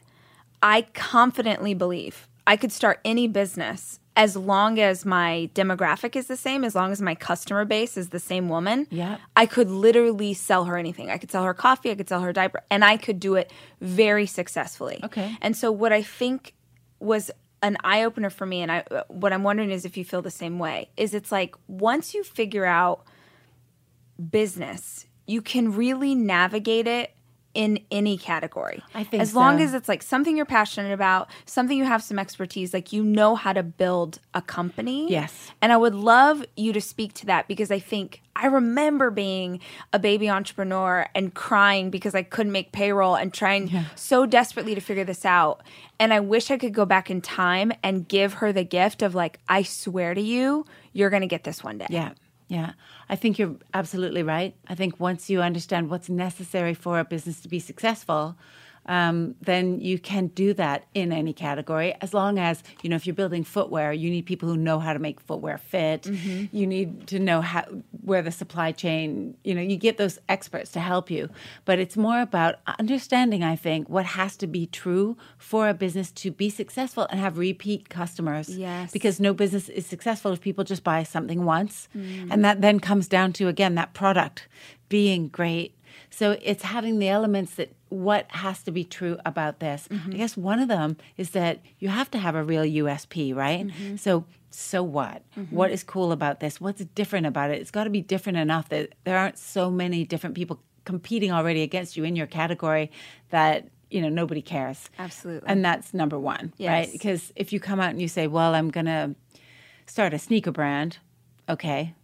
I 0.62 0.82
confidently 0.92 1.74
believe 1.74 2.28
I 2.46 2.56
could 2.56 2.72
start 2.72 3.00
any 3.04 3.28
business 3.28 4.00
as 4.16 4.37
long 4.37 4.79
as 4.79 5.05
my 5.05 5.50
demographic 5.55 6.14
is 6.14 6.27
the 6.27 6.37
same, 6.37 6.64
as 6.64 6.74
long 6.74 6.92
as 6.92 7.03
my 7.03 7.14
customer 7.14 7.64
base 7.64 7.96
is 7.96 8.11
the 8.11 8.20
same 8.20 8.48
woman. 8.48 8.87
Yeah. 8.90 9.18
I 9.35 9.46
could 9.46 9.70
literally 9.70 10.35
sell 10.35 10.64
her 10.66 10.77
anything. 10.77 11.11
I 11.11 11.18
could 11.18 11.31
sell 11.31 11.44
her 11.44 11.55
coffee, 11.55 11.90
I 11.90 11.96
could 11.96 12.09
sell 12.09 12.20
her 12.20 12.33
diaper, 12.33 12.62
and 12.70 12.85
I 12.85 12.96
could 12.96 13.18
do 13.18 13.35
it 13.35 13.53
very 13.81 14.27
successfully. 14.27 15.00
Okay. 15.03 15.37
And 15.40 15.57
so 15.57 15.72
what 15.72 15.92
I 15.92 16.03
think 16.03 16.55
was 17.00 17.31
an 17.62 17.77
eye 17.83 18.05
opener 18.05 18.31
for 18.31 18.44
me 18.44 18.61
and 18.61 18.70
I 18.70 18.85
what 19.09 19.33
I'm 19.33 19.42
wondering 19.42 19.70
is 19.70 19.87
if 19.87 19.96
you 19.96 20.05
feel 20.05 20.20
the 20.20 20.31
same 20.31 20.59
way 20.59 20.90
is 20.98 21.14
it's 21.14 21.33
like 21.33 21.55
once 21.66 22.12
you 22.12 22.22
figure 22.22 22.66
out 22.66 23.05
business, 24.31 25.07
you 25.27 25.40
can 25.40 25.72
really 25.72 26.14
navigate 26.14 26.87
it 26.87 27.14
in 27.54 27.78
any 27.90 28.18
category. 28.18 28.82
I 28.94 29.04
think 29.04 29.22
as 29.22 29.34
long 29.34 29.60
as 29.60 29.74
it's 29.74 29.88
like 29.88 30.02
something 30.02 30.36
you're 30.36 30.44
passionate 30.44 30.92
about, 30.92 31.30
something 31.46 31.78
you 31.78 31.84
have 31.84 32.02
some 32.02 32.18
expertise, 32.18 32.74
like 32.74 32.92
you 32.92 33.02
know 33.02 33.36
how 33.36 33.52
to 33.52 33.62
build 33.62 34.18
a 34.34 34.42
company. 34.42 35.10
Yes. 35.10 35.50
And 35.62 35.72
I 35.72 35.76
would 35.76 35.94
love 35.94 36.44
you 36.56 36.72
to 36.72 36.80
speak 36.80 37.14
to 37.14 37.26
that 37.26 37.48
because 37.48 37.70
I 37.70 37.78
think 37.78 38.20
I 38.36 38.46
remember 38.46 39.10
being 39.10 39.60
a 39.92 39.98
baby 39.98 40.28
entrepreneur 40.28 41.06
and 41.14 41.32
crying 41.32 41.90
because 41.90 42.14
I 42.14 42.22
couldn't 42.22 42.52
make 42.52 42.72
payroll 42.72 43.14
and 43.14 43.32
trying 43.32 43.70
so 43.94 44.26
desperately 44.26 44.74
to 44.74 44.80
figure 44.80 45.04
this 45.04 45.24
out. 45.24 45.62
And 46.00 46.12
I 46.12 46.18
wish 46.20 46.50
I 46.50 46.58
could 46.58 46.74
go 46.74 46.84
back 46.84 47.10
in 47.10 47.20
time 47.20 47.72
and 47.84 48.08
give 48.08 48.34
her 48.34 48.52
the 48.52 48.64
gift 48.64 49.02
of 49.02 49.14
like, 49.14 49.38
I 49.48 49.62
swear 49.62 50.14
to 50.14 50.20
you, 50.20 50.66
you're 50.92 51.10
going 51.10 51.22
to 51.22 51.28
get 51.28 51.44
this 51.44 51.62
one 51.62 51.78
day. 51.78 51.86
Yeah. 51.88 52.12
Yeah. 52.48 52.72
I 53.09 53.16
think 53.16 53.38
you're 53.38 53.57
absolutely 53.72 54.22
right. 54.22 54.54
I 54.68 54.74
think 54.74 55.00
once 55.00 55.30
you 55.30 55.40
understand 55.40 55.88
what's 55.88 56.09
necessary 56.11 56.74
for 56.74 56.98
a 56.98 57.04
business 57.04 57.40
to 57.40 57.48
be 57.48 57.59
successful, 57.59 58.37
um, 58.86 59.34
then 59.40 59.80
you 59.80 59.98
can 59.98 60.26
do 60.28 60.52
that 60.54 60.84
in 60.94 61.12
any 61.12 61.32
category 61.32 61.94
as 62.00 62.12
long 62.14 62.38
as 62.38 62.62
you 62.82 62.88
know 62.90 62.96
if 62.96 63.06
you're 63.06 63.14
building 63.14 63.44
footwear 63.44 63.92
you 63.92 64.10
need 64.10 64.26
people 64.26 64.48
who 64.48 64.56
know 64.56 64.78
how 64.78 64.92
to 64.92 64.98
make 64.98 65.20
footwear 65.20 65.58
fit 65.58 66.06
you 66.52 66.66
need 66.66 67.06
to 67.06 67.18
know 67.18 67.40
how 67.40 67.64
where 68.02 68.22
the 68.22 68.30
supply 68.32 68.72
chain 68.72 69.36
you 69.44 69.54
know 69.54 69.62
you 69.62 69.76
get 69.76 69.96
those 69.96 70.18
experts 70.28 70.70
to 70.72 70.80
help 70.80 71.10
you 71.10 71.28
but 71.64 71.78
it's 71.78 71.96
more 71.96 72.20
about 72.20 72.56
understanding 72.78 73.42
i 73.42 73.56
think 73.56 73.88
what 73.88 74.04
has 74.04 74.36
to 74.36 74.46
be 74.46 74.66
true 74.66 75.16
for 75.38 75.68
a 75.68 75.74
business 75.74 76.10
to 76.10 76.30
be 76.30 76.50
successful 76.50 77.06
and 77.10 77.18
have 77.20 77.38
repeat 77.38 77.88
customers 77.88 78.48
Yes. 78.48 78.92
because 78.92 79.20
no 79.20 79.32
business 79.34 79.68
is 79.68 79.86
successful 79.86 80.32
if 80.32 80.40
people 80.40 80.64
just 80.64 80.84
buy 80.84 81.02
something 81.02 81.44
once. 81.44 81.88
And 82.30 82.44
that 82.44 82.60
then 82.60 82.78
comes 82.80 83.08
down 83.08 83.32
to, 83.34 83.48
again, 83.48 83.74
that 83.76 83.94
product 83.94 84.48
being 84.88 85.28
great. 85.28 85.74
So 86.10 86.36
it's 86.42 86.62
having 86.62 86.98
the 86.98 87.08
elements 87.08 87.54
that 87.56 87.72
what 87.94 88.26
has 88.30 88.62
to 88.64 88.72
be 88.72 88.83
true 88.83 89.16
about 89.24 89.61
this. 89.61 89.87
I 89.88 89.94
mm-hmm. 89.94 90.11
guess 90.11 90.37
one 90.37 90.59
of 90.59 90.66
them 90.68 90.96
is 91.16 91.30
that 91.30 91.61
you 91.78 91.88
have 91.88 92.11
to 92.11 92.18
have 92.18 92.35
a 92.35 92.42
real 92.42 92.64
USP, 92.64 93.35
right? 93.35 93.66
Mm-hmm. 93.66 93.96
So, 93.96 94.24
so 94.50 94.83
what? 94.83 95.22
Mm-hmm. 95.38 95.54
What 95.54 95.70
is 95.70 95.85
cool 95.85 96.11
about 96.11 96.40
this? 96.40 96.61
What's 96.61 96.85
different 96.85 97.26
about 97.26 97.50
it? 97.50 97.61
It's 97.61 97.70
got 97.70 97.85
to 97.85 97.90
be 97.90 98.00
different 98.00 98.38
enough 98.38 98.68
that 98.70 98.94
there 99.04 99.16
aren't 99.16 99.38
so 99.38 99.70
many 99.70 100.04
different 100.04 100.35
people 100.35 100.61
competing 100.85 101.30
already 101.30 101.62
against 101.62 101.96
you 101.96 102.02
in 102.02 102.16
your 102.16 102.26
category 102.26 102.90
that 103.30 103.68
you 103.90 104.02
know 104.02 104.09
nobody 104.09 104.42
cares 104.42 104.90
Absolutely. 104.98 105.48
and 105.48 105.64
that's 105.64 105.94
number 105.94 106.18
one 106.18 106.52
right 106.61 106.90
because 106.90 107.33
if 107.37 107.52
you 107.52 107.61
come 107.61 107.80
out 107.80 107.90
and 107.90 108.02
you 108.02 108.09
say 108.09 108.26
well 108.26 108.54
i'm 108.54 108.70
gonna 108.70 109.14
start 109.87 110.12
a 110.12 110.18
sneaker 110.18 110.50
brand 110.50 110.98
okay 111.48 111.94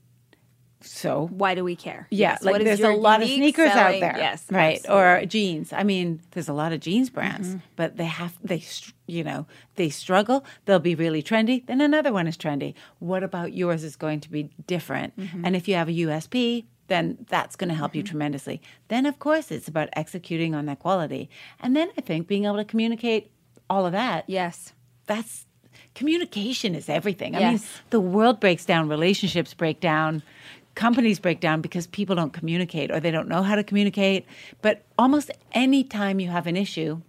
so 0.83 1.29
Why 1.33 1.55
do 1.55 1.63
we 1.65 1.77
care? 1.77 2.07
yeah 2.11 2.31
Yes. 2.33 2.43
like 2.43 2.63
there's 2.65 2.81
a 2.81 2.91
lot 2.91 3.23
of 3.23 3.29
sneakers 3.29 3.73
selling- 3.73 3.97
out 3.97 4.01
there 4.01 4.17
Yes. 4.19 4.45
right 4.51 4.77
absolutely. 4.79 5.03
Mm-hmm. 5.05 5.23
or 5.23 5.27
jeans 5.27 5.73
i 5.73 5.83
mean 5.83 6.21
there's 6.31 6.49
a 6.49 6.53
lot 6.53 6.73
of 6.73 6.81
jeans 6.81 7.11
brands 7.11 7.57
but 7.77 7.97
they 7.97 8.05
have 8.07 8.37
they 8.43 8.63
you 9.07 9.23
know 9.25 9.47
they 9.77 9.91
struggle 9.91 10.45
they'll 10.65 10.79
be 10.79 10.95
really 10.95 11.23
trendy 11.23 11.65
then 11.67 11.81
another 11.81 12.13
one 12.13 12.27
is 12.27 12.37
trendy 12.37 12.75
what 12.99 13.23
about 13.23 13.53
yours 13.53 13.85
is 13.85 13.97
going 13.97 14.21
to 14.21 14.31
be 14.31 14.51
different 14.67 15.17
Mm-hmm. 15.19 15.45
and 15.45 15.55
if 15.57 15.69
you 15.69 15.75
have 15.75 15.89
a 15.89 15.93
usp 15.93 16.65
then 16.89 17.19
that's 17.29 17.55
going 17.57 17.69
to 17.69 17.75
help 17.75 17.95
you 17.95 18.03
tremendously 18.03 18.61
then 18.89 19.05
of 19.07 19.19
course 19.19 19.51
it's 19.51 19.69
about 19.69 19.89
executing 19.93 20.55
on 20.55 20.67
that 20.67 20.79
quality 20.79 21.29
and 21.61 21.77
then 21.77 21.89
i 21.99 22.01
think 22.01 22.27
being 22.27 22.45
able 22.47 22.57
to 22.57 22.65
communicate 22.65 23.31
all 23.69 23.85
of 23.87 23.93
that 23.93 24.25
yes. 24.29 24.73
that's 25.07 25.47
communication 25.95 26.75
is 26.75 26.89
everything. 26.89 27.35
I 27.35 27.39
mean, 27.41 27.53
Yes. 27.53 27.81
the 27.91 28.01
world 28.01 28.39
breaks 28.41 28.65
down, 28.65 28.89
relationships 28.89 29.55
break 29.55 29.81
down, 29.81 30.23
companies 30.75 31.19
break 31.19 31.41
down 31.41 31.61
because 31.61 31.87
people 31.87 32.17
don't 32.17 32.33
communicate 32.33 32.91
or 32.91 33.01
they 33.01 33.11
don't 33.11 33.29
know 33.29 33.43
how 33.43 33.55
to 33.55 33.65
communicate. 33.65 34.27
But 34.63 34.85
almost 34.99 35.31
any 35.53 35.85
time 35.85 36.21
you 36.21 36.29
have 36.29 36.47
an 36.47 36.57
issue 36.57 37.03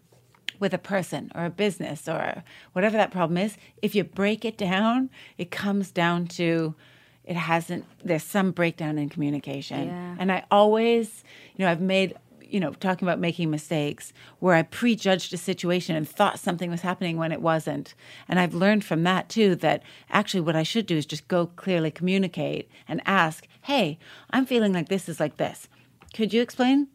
with 0.60 0.74
a 0.74 0.78
person 0.78 1.32
or 1.36 1.46
a 1.46 1.50
business 1.50 2.08
or 2.08 2.44
whatever 2.74 2.98
that 2.98 3.12
problem 3.12 3.38
is, 3.38 3.58
if 3.82 3.96
you 3.96 4.04
break 4.04 4.46
it 4.46 4.58
down, 4.58 5.10
it 5.38 5.52
comes 5.52 5.92
down 5.92 6.28
to 6.28 6.76
it 7.24 7.36
hasn't 7.36 7.86
there's 8.04 8.24
some 8.24 8.52
breakdown 8.52 8.98
in 8.98 9.08
communication. 9.08 9.88
Yeah. 9.88 10.16
And 10.20 10.32
I 10.32 10.44
always, 10.50 11.24
you 11.56 11.66
know, 11.66 11.72
I've 11.72 11.82
made 11.82 12.16
you 12.52 12.60
know, 12.60 12.74
talking 12.74 13.08
about 13.08 13.18
making 13.18 13.50
mistakes 13.50 14.12
where 14.40 14.56
I 14.56 14.64
prejudged 14.64 15.34
a 15.34 15.38
situation 15.38 15.96
and 15.96 16.08
thought 16.08 16.38
something 16.38 16.70
was 16.70 16.82
happening 16.82 17.18
when 17.18 17.32
it 17.32 17.42
wasn't. 17.42 17.96
And 18.28 18.40
I've 18.40 18.54
learned 18.54 18.84
from 18.84 19.04
that 19.04 19.30
too 19.30 19.56
that 19.56 19.82
actually 20.10 20.42
what 20.42 20.56
I 20.56 20.64
should 20.64 20.86
do 20.86 20.98
is 20.98 21.06
just 21.06 21.28
go 21.30 21.48
clearly 21.48 21.92
communicate 21.92 22.70
and 22.90 23.02
ask, 23.06 23.48
hey, 23.62 24.00
I'm 24.30 24.46
feeling 24.46 24.74
like 24.74 24.90
this 24.90 25.08
is 25.08 25.20
like 25.20 25.38
this. 25.38 25.68
Could 26.14 26.34
you 26.34 26.42
explain 26.42 26.88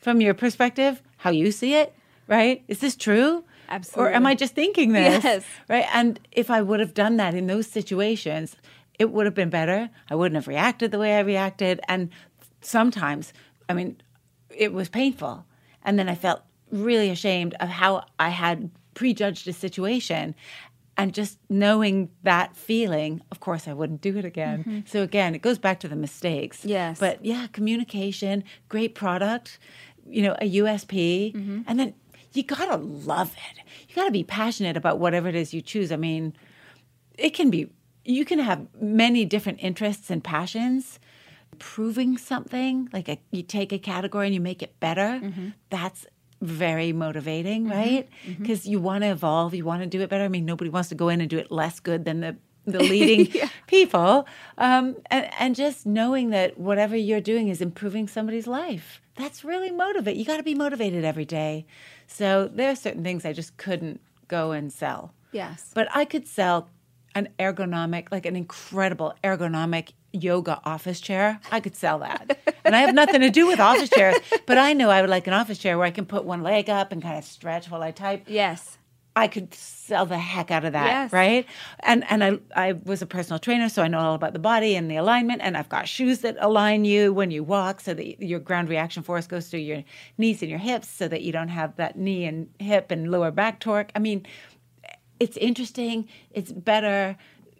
from 0.00 0.20
your 0.20 0.34
perspective 0.34 1.02
how 1.18 1.30
you 1.30 1.50
see 1.52 1.74
it? 1.74 1.94
Right? 2.26 2.62
Is 2.68 2.78
this 2.78 2.96
true? 2.96 3.44
Absolutely. 3.68 4.12
Or 4.12 4.14
am 4.14 4.26
I 4.26 4.34
just 4.34 4.54
thinking 4.54 4.92
this? 4.92 5.22
Yes. 5.22 5.44
Right. 5.68 5.86
And 5.92 6.20
if 6.32 6.50
I 6.50 6.62
would 6.62 6.80
have 6.80 6.94
done 6.94 7.16
that 7.18 7.34
in 7.34 7.46
those 7.46 7.66
situations, 7.66 8.56
it 8.98 9.10
would 9.10 9.26
have 9.26 9.34
been 9.34 9.50
better. 9.50 9.90
I 10.10 10.14
wouldn't 10.14 10.36
have 10.36 10.48
reacted 10.48 10.90
the 10.90 10.98
way 10.98 11.16
I 11.16 11.20
reacted. 11.20 11.80
And 11.88 12.10
sometimes, 12.60 13.32
I 13.68 13.74
mean, 13.74 14.00
it 14.50 14.72
was 14.72 14.88
painful. 14.88 15.44
And 15.82 15.98
then 15.98 16.08
I 16.08 16.14
felt 16.14 16.42
really 16.70 17.10
ashamed 17.10 17.54
of 17.60 17.68
how 17.68 18.04
I 18.18 18.28
had 18.28 18.70
prejudged 18.94 19.48
a 19.48 19.52
situation. 19.52 20.34
And 21.02 21.14
just 21.14 21.38
knowing 21.48 22.10
that 22.22 22.56
feeling, 22.56 23.22
of 23.30 23.40
course, 23.40 23.66
I 23.66 23.72
wouldn't 23.72 24.00
do 24.00 24.16
it 24.16 24.24
again. 24.24 24.84
So, 24.86 25.02
again, 25.02 25.34
it 25.34 25.42
goes 25.42 25.58
back 25.58 25.80
to 25.80 25.88
the 25.88 25.96
mistakes. 25.96 26.58
Mm-hmm. 26.60 26.68
Yes. 26.68 26.98
But 26.98 27.24
yeah, 27.24 27.46
communication, 27.52 28.44
great 28.68 28.94
product, 28.94 29.58
you 30.06 30.22
know, 30.22 30.36
a 30.40 30.50
USP. 30.56 31.34
Mm-hmm. 31.34 31.62
And 31.66 31.80
then 31.80 31.94
you 32.32 32.42
got 32.42 32.66
to 32.66 32.76
love 32.76 33.34
it. 33.34 33.62
You 33.88 33.94
got 33.94 34.04
to 34.04 34.12
be 34.12 34.24
passionate 34.24 34.76
about 34.76 34.98
whatever 34.98 35.28
it 35.28 35.34
is 35.34 35.52
you 35.52 35.60
choose. 35.60 35.90
I 35.90 35.96
mean, 35.96 36.34
it 37.18 37.30
can 37.30 37.50
be 37.50 37.70
you 38.04 38.24
can 38.24 38.38
have 38.38 38.66
many 38.80 39.24
different 39.24 39.58
interests 39.62 40.10
and 40.10 40.24
passions 40.24 40.98
proving 41.58 42.16
something 42.16 42.88
like 42.92 43.08
a, 43.08 43.18
you 43.30 43.42
take 43.42 43.72
a 43.72 43.78
category 43.78 44.26
and 44.26 44.34
you 44.34 44.40
make 44.40 44.62
it 44.62 44.78
better 44.80 45.20
that's 45.68 46.06
very 46.40 46.92
motivating, 46.92 47.68
right? 47.68 48.08
Because 48.38 48.66
you 48.66 48.80
want 48.80 49.02
to 49.02 49.08
evolve, 49.08 49.54
you 49.54 49.64
want 49.64 49.82
to 49.82 49.86
do 49.86 50.00
it 50.00 50.08
better. 50.08 50.24
I 50.24 50.28
mean, 50.28 50.44
nobody 50.44 50.70
wants 50.70 50.88
to 50.88 50.94
go 50.94 51.08
in 51.08 51.20
and 51.20 51.28
do 51.28 51.38
it 51.38 51.50
less 51.50 51.80
good 51.80 52.04
than 52.04 52.20
the 52.20 52.36
the 52.66 52.78
leading 52.92 53.32
people, 53.66 54.26
um, 54.58 54.96
and 55.10 55.28
and 55.38 55.56
just 55.56 55.86
knowing 55.86 56.30
that 56.30 56.58
whatever 56.58 56.96
you're 56.96 57.20
doing 57.20 57.48
is 57.48 57.60
improving 57.60 58.08
somebody's 58.08 58.46
life. 58.46 59.00
That's 59.16 59.44
really 59.44 59.70
motivate. 59.70 60.16
You 60.16 60.24
got 60.24 60.38
to 60.38 60.42
be 60.42 60.54
motivated 60.54 61.04
every 61.04 61.24
day. 61.24 61.66
So 62.06 62.48
there 62.52 62.70
are 62.70 62.76
certain 62.76 63.04
things 63.04 63.24
I 63.24 63.32
just 63.32 63.56
couldn't 63.56 64.00
go 64.28 64.52
and 64.52 64.72
sell. 64.72 65.12
Yes. 65.32 65.70
But 65.74 65.88
I 65.94 66.04
could 66.04 66.26
sell 66.26 66.68
an 67.14 67.28
ergonomic, 67.38 68.08
like 68.10 68.26
an 68.26 68.36
incredible 68.36 69.14
ergonomic 69.22 69.92
yoga 70.12 70.60
office 70.64 71.00
chair. 71.00 71.40
I 71.52 71.60
could 71.60 71.76
sell 71.76 71.98
that. 72.00 72.38
and 72.64 72.74
I 72.76 72.80
have 72.80 72.94
nothing 72.94 73.20
to 73.20 73.30
do 73.30 73.46
with 73.46 73.60
office 73.60 73.90
chairs, 73.90 74.16
but 74.46 74.58
I 74.58 74.72
know 74.72 74.90
I 74.90 75.00
would 75.00 75.10
like 75.10 75.26
an 75.26 75.32
office 75.32 75.58
chair 75.58 75.76
where 75.78 75.86
I 75.86 75.90
can 75.90 76.06
put 76.06 76.24
one 76.24 76.42
leg 76.42 76.68
up 76.68 76.92
and 76.92 77.02
kind 77.02 77.16
of 77.18 77.24
stretch 77.24 77.70
while 77.70 77.82
I 77.82 77.90
type. 77.90 78.24
Yes. 78.26 78.76
I 79.16 79.26
could 79.26 79.52
sell 79.52 80.06
the 80.06 80.16
heck 80.18 80.52
out 80.52 80.64
of 80.64 80.72
that, 80.72 80.86
Yes. 80.86 81.12
right? 81.12 81.44
And 81.80 82.04
and 82.08 82.22
I 82.22 82.38
I 82.54 82.72
was 82.84 83.02
a 83.02 83.06
personal 83.06 83.40
trainer, 83.40 83.68
so 83.68 83.82
I 83.82 83.88
know 83.88 83.98
all 83.98 84.14
about 84.14 84.32
the 84.34 84.38
body 84.38 84.76
and 84.76 84.88
the 84.88 84.94
alignment. 84.96 85.42
And 85.42 85.56
I've 85.56 85.68
got 85.68 85.88
shoes 85.88 86.20
that 86.20 86.36
align 86.38 86.84
you 86.84 87.12
when 87.12 87.32
you 87.32 87.42
walk, 87.42 87.80
so 87.80 87.92
that 87.92 88.22
your 88.24 88.38
ground 88.38 88.68
reaction 88.68 89.02
force 89.02 89.26
goes 89.26 89.48
through 89.48 89.60
your 89.60 89.82
knees 90.16 90.42
and 90.42 90.48
your 90.50 90.60
hips, 90.60 90.88
so 90.88 91.08
that 91.08 91.22
you 91.22 91.32
don't 91.32 91.48
have 91.48 91.74
that 91.76 91.98
knee 91.98 92.24
and 92.24 92.48
hip 92.60 92.92
and 92.92 93.10
lower 93.10 93.32
back 93.32 93.58
torque. 93.58 93.90
I 93.96 93.98
mean, 93.98 94.24
it's 95.18 95.36
interesting. 95.36 96.08
It's 96.30 96.52
better, 96.52 97.16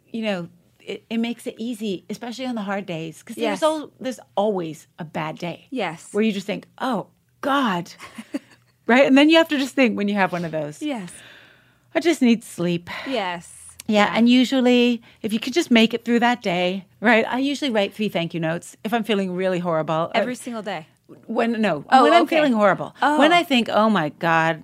you 0.09 0.21
know. 0.23 0.49
It, 0.85 1.05
it 1.09 1.17
makes 1.17 1.45
it 1.47 1.55
easy, 1.57 2.05
especially 2.09 2.45
on 2.45 2.55
the 2.55 2.61
hard 2.63 2.85
days, 2.85 3.19
because 3.19 3.37
Yes. 3.37 3.59
there's 3.59 3.71
al- 3.71 3.91
there's 3.99 4.19
always 4.35 4.87
a 4.99 5.05
bad 5.05 5.37
day 5.37 5.67
Yes. 5.69 6.09
where 6.11 6.23
you 6.23 6.31
just 6.31 6.47
think, 6.47 6.65
oh 6.79 7.07
God, 7.41 7.91
right? 8.87 9.05
And 9.05 9.17
then 9.17 9.29
you 9.29 9.37
have 9.37 9.47
to 9.49 9.57
just 9.57 9.75
think 9.75 9.95
when 9.97 10.07
you 10.07 10.15
have 10.15 10.31
one 10.31 10.45
of 10.45 10.51
those. 10.51 10.81
Yes. 10.81 11.11
I 11.93 11.99
just 11.99 12.21
need 12.21 12.43
sleep. 12.43 12.89
Yes. 13.07 13.57
Yeah, 13.87 14.11
and 14.15 14.29
usually 14.29 15.01
if 15.21 15.33
you 15.33 15.39
could 15.39 15.53
just 15.53 15.71
make 15.71 15.93
it 15.93 16.05
through 16.05 16.19
that 16.19 16.41
day, 16.41 16.85
right? 17.01 17.25
I 17.27 17.39
usually 17.39 17.71
write 17.71 17.93
three 17.93 18.09
thank 18.09 18.33
you 18.33 18.39
notes 18.39 18.77
if 18.83 18.93
I'm 18.93 19.03
feeling 19.03 19.33
really 19.35 19.59
horrible. 19.59 20.11
Every 20.15 20.33
Uh, 20.33 20.37
single 20.37 20.61
day. 20.61 20.87
when 21.27 21.59
no, 21.61 21.83
Oh, 21.89 22.03
when 22.03 22.13
I'm 22.13 22.27
feeling 22.27 22.53
horrible. 22.53 22.95
Oh. 23.01 23.19
When 23.19 23.33
I 23.33 23.43
think, 23.43 23.67
"Oh 23.69 23.89
my 23.89 24.09
god, 24.19 24.63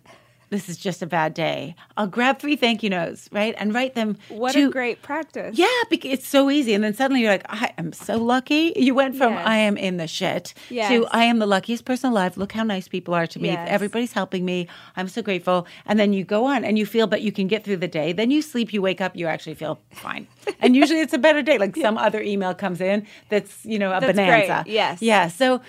this 0.49 0.69
is 0.69 0.77
just 0.77 1.01
a 1.01 1.05
bad 1.07 1.33
day." 1.33 1.75
I'll 1.97 2.07
grab 2.07 2.39
three 2.39 2.55
thank 2.55 2.83
you 2.83 2.89
notes, 2.89 3.27
right? 3.31 3.55
And 3.57 3.73
write 3.73 3.95
them 3.95 4.17
What 4.29 4.53
to 4.53 4.67
a 4.67 4.69
great 4.69 5.01
practice. 5.01 5.57
yeah, 5.57 5.67
because 5.89 6.11
it's 6.11 6.27
so 6.27 6.49
easy. 6.49 6.73
And 6.73 6.83
then 6.83 6.93
suddenly 6.93 7.21
you're 7.21 7.31
like, 7.31 7.45
I 7.49 7.73
am 7.77 7.91
so 7.93 8.17
lucky. 8.17 8.73
You 8.75 8.93
went 8.93 9.15
from 9.15 9.33
Yes. 9.33 9.47
I 9.47 9.57
am 9.57 9.77
in 9.77 9.97
the 9.97 10.07
shit 10.07 10.53
Yes. 10.69 10.89
to 10.89 11.05
I 11.11 11.23
am 11.25 11.39
the 11.39 11.47
luckiest 11.47 11.85
person 11.85 12.11
alive. 12.11 12.37
Look 12.37 12.51
how 12.51 12.63
nice 12.63 12.87
people 12.87 13.13
are 13.13 13.27
to 13.27 13.39
me. 13.39 13.49
Yes. 13.49 13.67
Everybody's 13.69 14.13
helping 14.13 14.45
me. 14.45 14.67
I'm 14.95 15.07
so 15.07 15.21
grateful. 15.21 15.65
And 15.85 15.99
then 15.99 16.13
you 16.13 16.23
go 16.23 16.45
on 16.45 16.63
and 16.63 16.77
you 16.77 16.85
feel, 16.85 17.07
but 17.07 17.21
you 17.21 17.31
can 17.31 17.47
get 17.47 17.63
through 17.63 17.77
the 17.77 17.87
day. 17.87 18.13
Then 18.13 18.29
you 18.31 18.41
sleep, 18.41 18.71
you 18.73 18.81
wake 18.81 19.01
up, 19.01 19.15
you 19.15 19.27
actually 19.27 19.55
feel 19.55 19.79
fine. 19.91 20.27
and 20.61 20.75
usually 20.75 20.99
it's 21.01 21.13
a 21.13 21.17
better 21.17 21.41
day. 21.41 21.57
Like 21.57 21.75
some 21.75 21.97
other 21.97 22.21
email 22.21 22.53
comes 22.53 22.79
in 22.81 23.05
that's, 23.29 23.65
you 23.65 23.79
know, 23.79 23.91
a 23.91 23.99
That's 23.99 24.13
great. 24.13 24.47
bonanza. 24.47 24.63
Yes. 24.69 25.01
Yeah. 25.01 25.27
So 25.29 25.61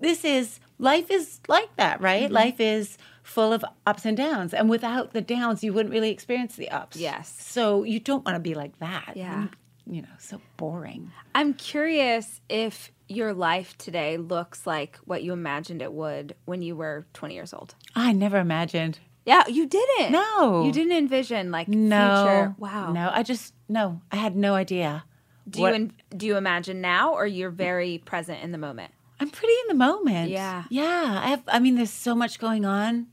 this 0.00 0.24
is, 0.24 0.58
life 0.78 1.10
is 1.10 1.40
like 1.48 1.74
that, 1.76 2.00
right? 2.00 2.24
Mm-hmm. 2.24 2.34
Life 2.34 2.60
is 2.60 2.98
full 3.26 3.52
of 3.52 3.64
ups 3.86 4.04
and 4.04 4.16
downs. 4.16 4.54
And 4.54 4.70
without 4.70 5.12
the 5.12 5.20
downs, 5.20 5.64
you 5.64 5.72
wouldn't 5.72 5.92
really 5.92 6.10
experience 6.10 6.54
the 6.56 6.70
ups. 6.70 6.96
Yes. 6.96 7.34
So 7.38 7.82
you 7.82 7.98
don't 7.98 8.24
want 8.24 8.36
to 8.36 8.40
be 8.40 8.54
like 8.54 8.78
that. 8.78 9.12
Yeah. 9.16 9.48
You 9.88 10.02
know, 10.02 10.08
so 10.18 10.40
boring. 10.56 11.10
I'm 11.34 11.52
curious 11.54 12.40
if 12.48 12.92
your 13.08 13.32
life 13.34 13.76
today 13.78 14.16
looks 14.16 14.66
like 14.66 14.98
what 15.04 15.22
you 15.22 15.32
imagined 15.32 15.82
it 15.82 15.92
would 15.92 16.34
when 16.44 16.62
you 16.62 16.76
were 16.76 17.06
20 17.14 17.34
years 17.34 17.52
old. 17.52 17.74
I 17.94 18.12
never 18.12 18.38
imagined. 18.38 18.98
Yeah, 19.24 19.42
you 19.48 19.66
didn't. 19.66 20.12
No. 20.12 20.64
You 20.64 20.72
didn't 20.72 20.96
envision 20.96 21.50
like 21.50 21.66
No. 21.68 22.24
future. 22.26 22.54
Wow. 22.58 22.92
No, 22.92 23.10
I 23.12 23.22
just, 23.24 23.54
no, 23.68 24.00
I 24.12 24.16
had 24.16 24.36
no 24.36 24.54
idea. 24.54 25.04
Do 25.50 25.62
what- 25.62 25.68
you 25.70 25.74
in, 25.74 25.92
do 26.16 26.26
you 26.26 26.36
imagine 26.36 26.80
now 26.80 27.12
or 27.12 27.26
you're 27.26 27.50
very 27.50 27.98
present 27.98 28.42
in 28.42 28.52
the 28.52 28.58
moment? 28.58 28.92
I'm 29.20 29.30
pretty 29.30 29.54
in 29.62 29.68
the 29.68 29.84
moment. 29.84 30.30
Yeah. 30.30 30.64
Yeah. 30.68 31.20
I 31.24 31.28
have, 31.28 31.42
I 31.48 31.58
mean, 31.58 31.74
there's 31.76 31.90
so 31.92 32.14
much 32.14 32.38
going 32.38 32.64
on. 32.64 33.06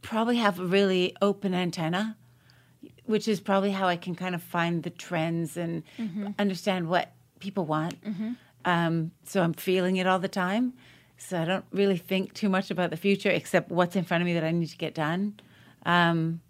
Probably 0.00 0.36
have 0.36 0.58
a 0.58 0.64
really 0.64 1.16
open 1.22 1.54
antenna, 1.54 2.16
which 3.04 3.26
is 3.28 3.40
probably 3.40 3.70
how 3.70 3.86
I 3.88 3.96
can 3.96 4.14
kind 4.14 4.34
of 4.34 4.42
find 4.42 4.82
the 4.82 4.90
trends 4.90 5.56
and 5.56 5.82
Mm-hmm. 5.98 6.28
understand 6.38 6.88
what 6.88 7.12
people 7.40 7.64
want. 7.66 7.94
Um, 8.64 9.10
so 9.24 9.42
I'm 9.42 9.52
feeling 9.54 9.96
it 9.96 10.06
all 10.06 10.18
the 10.20 10.28
time. 10.28 10.74
So 11.18 11.40
I 11.40 11.44
don't 11.44 11.64
really 11.72 11.96
think 11.98 12.32
too 12.34 12.48
much 12.48 12.70
about 12.70 12.90
the 12.90 12.96
future 12.96 13.30
except 13.30 13.70
what's 13.70 13.94
in 13.96 14.04
front 14.04 14.22
of 14.22 14.26
me 14.26 14.34
that 14.34 14.44
I 14.44 14.50
need 14.50 14.68
to 14.68 14.76
get 14.76 14.94
done. 14.94 15.38
Um, 15.86 16.40